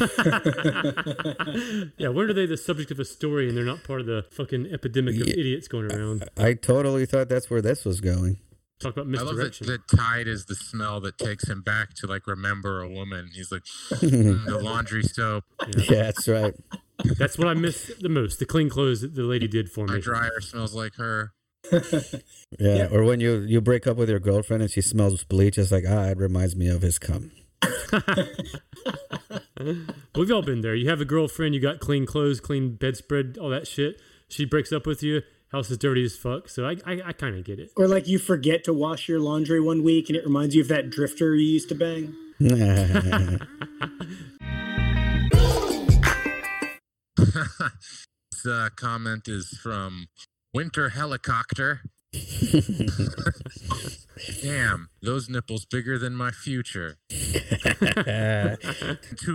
yeah, 1.97 2.09
when 2.09 2.29
are 2.29 2.35
they 2.35 2.45
the 2.45 2.59
subject 2.63 2.91
of 2.91 3.01
a 3.01 3.05
story 3.07 3.49
and 3.49 3.57
they're 3.57 3.65
not 3.65 3.83
part 3.85 4.01
of 4.01 4.07
the 4.07 4.27
fucking 4.31 4.69
epidemic 4.71 5.19
of 5.21 5.27
Yeah. 5.27 5.35
idiots 5.39 5.69
going 5.69 5.91
around? 5.91 6.29
I 6.37 6.53
totally 6.53 7.07
thought 7.07 7.31
that's 7.31 7.49
where 7.49 7.63
this 7.63 7.87
was 7.87 8.03
going. 8.03 8.39
Talk 8.79 8.97
about 8.97 9.07
I 9.07 9.23
love 9.23 9.37
that, 9.37 9.45
misdirection. 9.59 9.67
that 9.69 9.89
Tide 9.97 10.29
is 10.29 10.45
the 10.45 10.55
smell 10.55 11.01
that 11.01 11.17
takes 11.19 11.49
him 11.49 11.63
back 11.63 11.95
to 11.95 12.07
like 12.07 12.27
remember 12.27 12.83
a 12.83 12.89
woman. 12.91 13.31
He's 13.35 13.51
like 13.51 13.63
"Mm, 13.91 14.45
the 14.45 14.59
laundry 14.61 15.03
soap. 15.03 15.45
Yeah, 15.77 16.03
that's 16.13 16.29
right. 16.29 16.55
That's 17.05 17.39
what 17.39 17.49
I 17.49 17.55
miss 17.55 17.91
the 18.01 18.09
most. 18.09 18.39
The 18.39 18.47
clean 18.47 18.69
clothes 18.69 19.01
that 19.03 19.15
the 19.15 19.23
lady 19.23 19.49
did 19.49 19.71
for 19.71 19.87
me. 19.87 19.95
My 19.95 20.01
dryer 20.01 20.41
smells 20.41 20.75
like 20.75 20.95
her. 20.97 21.33
Yeah. 22.59 22.89
Or 22.91 23.05
when 23.05 23.21
you 23.21 23.41
you 23.41 23.61
break 23.61 23.87
up 23.87 23.99
with 23.99 24.09
your 24.09 24.21
girlfriend 24.21 24.63
and 24.63 24.71
she 24.71 24.81
smells 24.81 25.23
bleach, 25.25 25.59
it's 25.59 25.71
like 25.71 25.85
ah, 25.87 26.07
it 26.07 26.17
reminds 26.17 26.57
me 26.57 26.69
of 26.69 26.81
his 26.81 26.99
cum. 26.99 27.31
We've 30.15 30.33
all 30.33 30.43
been 30.43 30.63
there. 30.63 30.75
You 30.75 30.89
have 30.89 31.01
a 31.01 31.05
girlfriend, 31.05 31.55
you 31.55 31.61
got 31.61 31.81
clean 31.81 32.07
clothes, 32.07 32.41
clean 32.41 32.77
bedspread, 32.77 33.37
all 33.39 33.51
that 33.51 33.67
shit. 33.67 34.01
She 34.29 34.47
breaks 34.47 34.73
up 34.73 34.87
with 34.87 35.03
you. 35.03 35.23
House 35.53 35.71
is 35.71 35.77
dirty 35.79 36.05
as 36.05 36.17
fuck. 36.17 36.49
So 36.49 36.67
I, 36.67 36.77
I, 36.87 37.01
I 37.07 37.13
kind 37.13 37.37
of 37.37 37.45
get 37.45 37.59
it. 37.59 37.71
Or 37.77 37.87
like 37.87 38.09
you 38.09 38.19
forget 38.19 38.65
to 38.65 38.73
wash 38.73 39.07
your 39.09 39.21
laundry 39.21 39.61
one 39.61 39.83
week 39.83 40.09
and 40.09 40.17
it 40.17 40.25
reminds 40.25 40.55
you 40.55 40.63
of 40.63 40.69
that 40.69 40.89
drifter 40.91 41.35
you 41.35 41.47
used 41.47 41.69
to 41.71 41.75
bang. 41.75 42.15
this 48.31 48.47
uh, 48.47 48.69
comment 48.77 49.27
is 49.29 49.49
from 49.63 50.07
Winter 50.55 50.89
Helicopter. 50.91 51.81
Damn, 54.43 54.89
those 55.03 55.29
nipples 55.29 55.67
bigger 55.67 55.99
than 55.99 56.15
my 56.15 56.31
future. 56.31 56.97
Two 57.11 57.27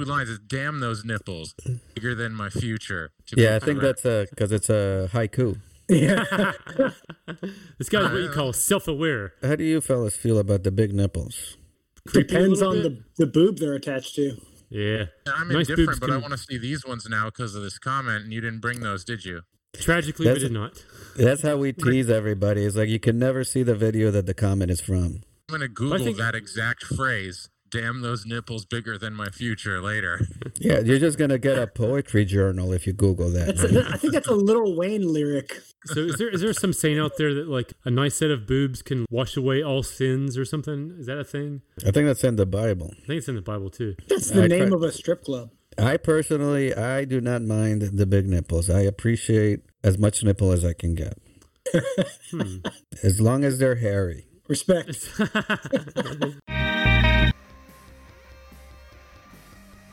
lines 0.03 0.29
is 0.29 0.39
damn 0.39 0.79
those 0.79 1.05
nipples 1.05 1.53
bigger 1.93 2.15
than 2.15 2.33
my 2.33 2.49
future. 2.49 3.11
To 3.27 3.39
yeah, 3.39 3.55
I 3.55 3.59
think 3.59 3.79
correct. 3.79 4.01
that's 4.03 4.05
a 4.05 4.25
because 4.29 4.51
it's 4.51 4.69
a 4.69 5.09
haiku. 5.13 5.59
Yeah. 5.87 6.25
This 7.77 7.89
guy's 7.89 8.11
what 8.11 8.21
you 8.21 8.29
call 8.29 8.53
self 8.53 8.87
aware. 8.87 9.33
How 9.41 9.55
do 9.55 9.63
you 9.63 9.81
fellas 9.81 10.15
feel 10.15 10.39
about 10.39 10.63
the 10.63 10.71
big 10.71 10.93
nipples? 10.93 11.57
Depends 12.11 12.61
on 12.61 12.81
the, 12.81 13.03
the 13.17 13.27
boob 13.27 13.59
they're 13.59 13.75
attached 13.75 14.15
to. 14.15 14.37
Yeah. 14.73 15.05
I'm 15.27 15.49
Nice 15.49 15.69
indifferent, 15.69 16.01
but 16.01 16.09
I 16.09 16.17
want 16.17 16.31
to 16.31 16.37
see 16.37 16.57
these 16.57 16.83
ones 16.83 17.07
now 17.07 17.25
because 17.25 17.53
of 17.53 17.61
this 17.61 17.77
comment, 17.77 18.23
and 18.23 18.33
you 18.33 18.41
didn't 18.41 18.59
bring 18.59 18.79
those, 18.79 19.05
did 19.05 19.23
you? 19.23 19.41
Tragically, 19.75 20.25
That's- 20.25 20.41
we 20.41 20.49
did 20.49 20.53
not. 20.53 20.83
That's 21.15 21.43
how 21.43 21.57
we 21.57 21.73
tease 21.73 22.09
everybody. 22.09 22.65
It's 22.65 22.75
like 22.75 22.89
you 22.89 22.99
can 22.99 23.19
never 23.19 23.43
see 23.43 23.61
the 23.61 23.75
video 23.75 24.09
that 24.09 24.25
the 24.25 24.33
comment 24.33 24.71
is 24.71 24.81
from. 24.81 25.21
I'm 25.49 25.59
gonna 25.59 25.67
Google 25.67 25.99
think- 25.99 26.17
that 26.17 26.33
exact 26.35 26.83
phrase. 26.85 27.49
Damn 27.73 28.01
those 28.01 28.25
nipples 28.25 28.65
bigger 28.65 28.97
than 28.99 29.13
my 29.15 29.29
future 29.29 29.81
later. 29.81 30.21
Yeah, 30.59 30.79
you're 30.79 30.99
just 30.99 31.17
gonna 31.17 31.39
get 31.39 31.57
a 31.57 31.65
poetry 31.67 32.23
journal 32.25 32.71
if 32.71 32.85
you 32.87 32.93
Google 32.93 33.29
that. 33.31 33.57
I 33.91 33.97
think 33.97 34.13
that's 34.13 34.27
a 34.27 34.35
Lil 34.35 34.77
Wayne 34.77 35.11
lyric. 35.11 35.59
So 35.87 36.01
is 36.01 36.17
there 36.17 36.29
is 36.29 36.41
there 36.41 36.53
some 36.53 36.71
saying 36.73 36.99
out 36.99 37.13
there 37.17 37.33
that 37.33 37.49
like 37.49 37.73
a 37.83 37.89
nice 37.89 38.15
set 38.15 38.29
of 38.31 38.45
boobs 38.47 38.81
can 38.83 39.05
wash 39.09 39.35
away 39.35 39.61
all 39.63 39.81
sins 39.83 40.37
or 40.37 40.45
something? 40.45 40.95
Is 40.99 41.07
that 41.07 41.17
a 41.17 41.23
thing? 41.23 41.61
I 41.85 41.91
think 41.91 42.05
that's 42.05 42.23
in 42.23 42.35
the 42.37 42.45
Bible. 42.45 42.91
I 43.03 43.07
think 43.07 43.17
it's 43.17 43.27
in 43.27 43.35
the 43.35 43.41
Bible 43.41 43.71
too. 43.71 43.95
That's 44.07 44.29
the 44.29 44.43
I 44.43 44.47
name 44.47 44.67
try- 44.69 44.75
of 44.77 44.83
a 44.83 44.91
strip 44.91 45.23
club. 45.23 45.49
I 45.77 45.97
personally, 45.97 46.73
I 46.73 47.03
do 47.03 47.19
not 47.19 47.41
mind 47.41 47.81
the 47.81 48.05
big 48.05 48.27
nipples. 48.27 48.69
I 48.69 48.81
appreciate 48.81 49.61
as 49.83 49.97
much 49.97 50.23
nipple 50.23 50.51
as 50.51 50.63
I 50.63 50.73
can 50.73 50.93
get, 50.93 51.17
Hmm. 52.31 52.57
as 53.01 53.19
long 53.19 53.43
as 53.43 53.57
they're 53.57 53.75
hairy. 53.75 54.27
Respect. 54.47 55.09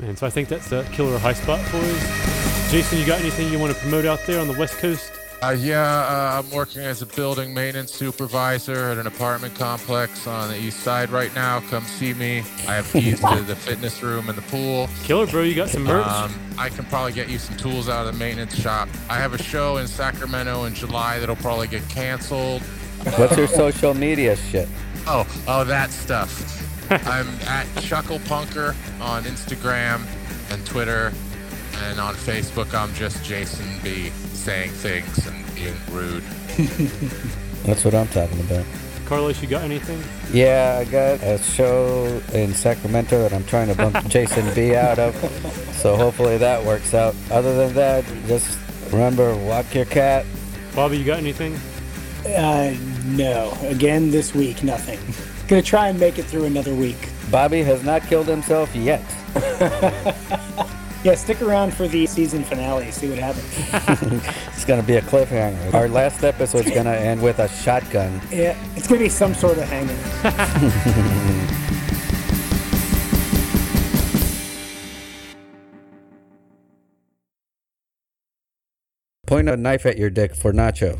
Man, 0.00 0.16
so 0.16 0.26
I 0.26 0.30
think 0.30 0.48
that's 0.48 0.72
a 0.72 0.82
killer 0.92 1.18
high 1.18 1.34
spot 1.34 1.60
for 1.66 1.76
us. 1.76 2.70
Jason, 2.70 2.98
you 2.98 3.04
got 3.04 3.20
anything 3.20 3.52
you 3.52 3.58
want 3.58 3.74
to 3.74 3.80
promote 3.80 4.06
out 4.06 4.20
there 4.26 4.40
on 4.40 4.48
the 4.48 4.58
West 4.58 4.78
Coast? 4.78 5.12
Uh, 5.42 5.50
yeah, 5.58 5.82
uh, 5.82 6.38
I'm 6.38 6.50
working 6.50 6.80
as 6.82 7.02
a 7.02 7.06
building 7.06 7.52
maintenance 7.52 7.92
supervisor 7.92 8.90
at 8.90 8.98
an 8.98 9.06
apartment 9.06 9.54
complex 9.54 10.26
on 10.26 10.48
the 10.48 10.58
east 10.58 10.80
side 10.80 11.10
right 11.10 11.34
now. 11.34 11.60
Come 11.68 11.84
see 11.84 12.14
me. 12.14 12.38
I 12.66 12.76
have 12.76 12.90
keys 12.90 13.20
to 13.20 13.42
the 13.42 13.56
fitness 13.66 14.02
room 14.02 14.30
and 14.30 14.38
the 14.38 14.42
pool. 14.42 14.88
Killer, 15.04 15.26
bro, 15.26 15.42
you 15.42 15.54
got 15.54 15.68
some 15.68 15.84
merch? 15.84 16.06
Um, 16.06 16.32
I 16.58 16.70
can 16.70 16.86
probably 16.86 17.12
get 17.12 17.28
you 17.28 17.38
some 17.38 17.56
tools 17.58 17.88
out 17.88 18.06
of 18.06 18.12
the 18.12 18.18
maintenance 18.18 18.54
shop. 18.54 18.88
I 19.10 19.16
have 19.16 19.34
a 19.34 19.42
show 19.42 19.78
in 19.78 19.86
Sacramento 19.86 20.64
in 20.64 20.74
July 20.74 21.18
that'll 21.18 21.36
probably 21.36 21.68
get 21.68 21.86
canceled. 21.90 22.62
What's 23.16 23.36
your 23.36 23.48
social 23.48 23.92
media 23.92 24.36
shit? 24.36 24.68
Oh, 25.06 25.26
oh, 25.48 25.64
that 25.64 25.90
stuff. 25.90 26.59
I'm 26.90 27.28
at 27.46 27.66
Chuckle 27.82 28.18
Punker 28.20 28.74
on 29.00 29.24
Instagram 29.24 30.04
and 30.50 30.64
Twitter, 30.66 31.12
and 31.84 32.00
on 32.00 32.14
Facebook 32.14 32.74
I'm 32.74 32.92
just 32.94 33.24
Jason 33.24 33.66
B 33.82 34.10
saying 34.10 34.70
things 34.70 35.26
and 35.26 35.54
being 35.54 35.74
rude. 35.90 36.22
That's 37.64 37.84
what 37.84 37.94
I'm 37.94 38.08
talking 38.08 38.40
about. 38.40 38.64
Carlos, 39.06 39.40
you 39.42 39.48
got 39.48 39.62
anything? 39.62 40.02
Yeah, 40.32 40.78
I 40.80 40.84
got 40.84 41.22
a 41.22 41.38
show 41.38 42.22
in 42.32 42.54
Sacramento 42.54 43.20
that 43.22 43.32
I'm 43.32 43.44
trying 43.44 43.68
to 43.68 43.74
bump 43.74 44.04
Jason 44.08 44.52
B 44.54 44.74
out 44.74 44.98
of. 44.98 45.14
So 45.74 45.96
hopefully 45.96 46.38
that 46.38 46.64
works 46.64 46.94
out. 46.94 47.14
Other 47.30 47.56
than 47.56 47.74
that, 47.74 48.04
just 48.26 48.58
remember 48.92 49.34
walk 49.36 49.74
your 49.74 49.84
cat. 49.84 50.26
Bobby, 50.74 50.98
you 50.98 51.04
got 51.04 51.18
anything? 51.18 51.58
Uh, 52.26 52.74
no. 53.06 53.56
Again, 53.62 54.10
this 54.10 54.34
week, 54.34 54.62
nothing. 54.62 54.98
Gonna 55.50 55.62
try 55.62 55.88
and 55.88 55.98
make 55.98 56.16
it 56.16 56.26
through 56.26 56.44
another 56.44 56.72
week. 56.72 57.08
Bobby 57.28 57.64
has 57.64 57.82
not 57.82 58.02
killed 58.04 58.28
himself 58.28 58.72
yet. 58.74 59.02
Yeah, 61.02 61.14
stick 61.14 61.40
around 61.40 61.72
for 61.72 61.88
the 61.88 62.04
season 62.04 62.44
finale. 62.44 62.90
See 62.90 63.08
what 63.08 63.18
happens. 63.18 64.22
It's 64.48 64.66
gonna 64.66 64.82
be 64.82 64.96
a 64.96 65.00
cliffhanger. 65.00 65.72
Our 65.72 65.88
last 65.88 66.22
episode's 66.22 66.70
gonna 66.70 66.90
end 66.90 67.22
with 67.22 67.38
a 67.38 67.48
shotgun. 67.48 68.20
Yeah, 68.30 68.54
it's 68.76 68.86
gonna 68.86 69.00
be 69.00 69.08
some 69.08 69.32
sort 69.34 69.56
of 69.56 69.64
hanger. 69.64 69.96
Point 79.26 79.48
a 79.48 79.56
knife 79.56 79.86
at 79.86 79.96
your 79.96 80.10
dick 80.10 80.34
for 80.34 80.52
Nacho. 80.52 80.98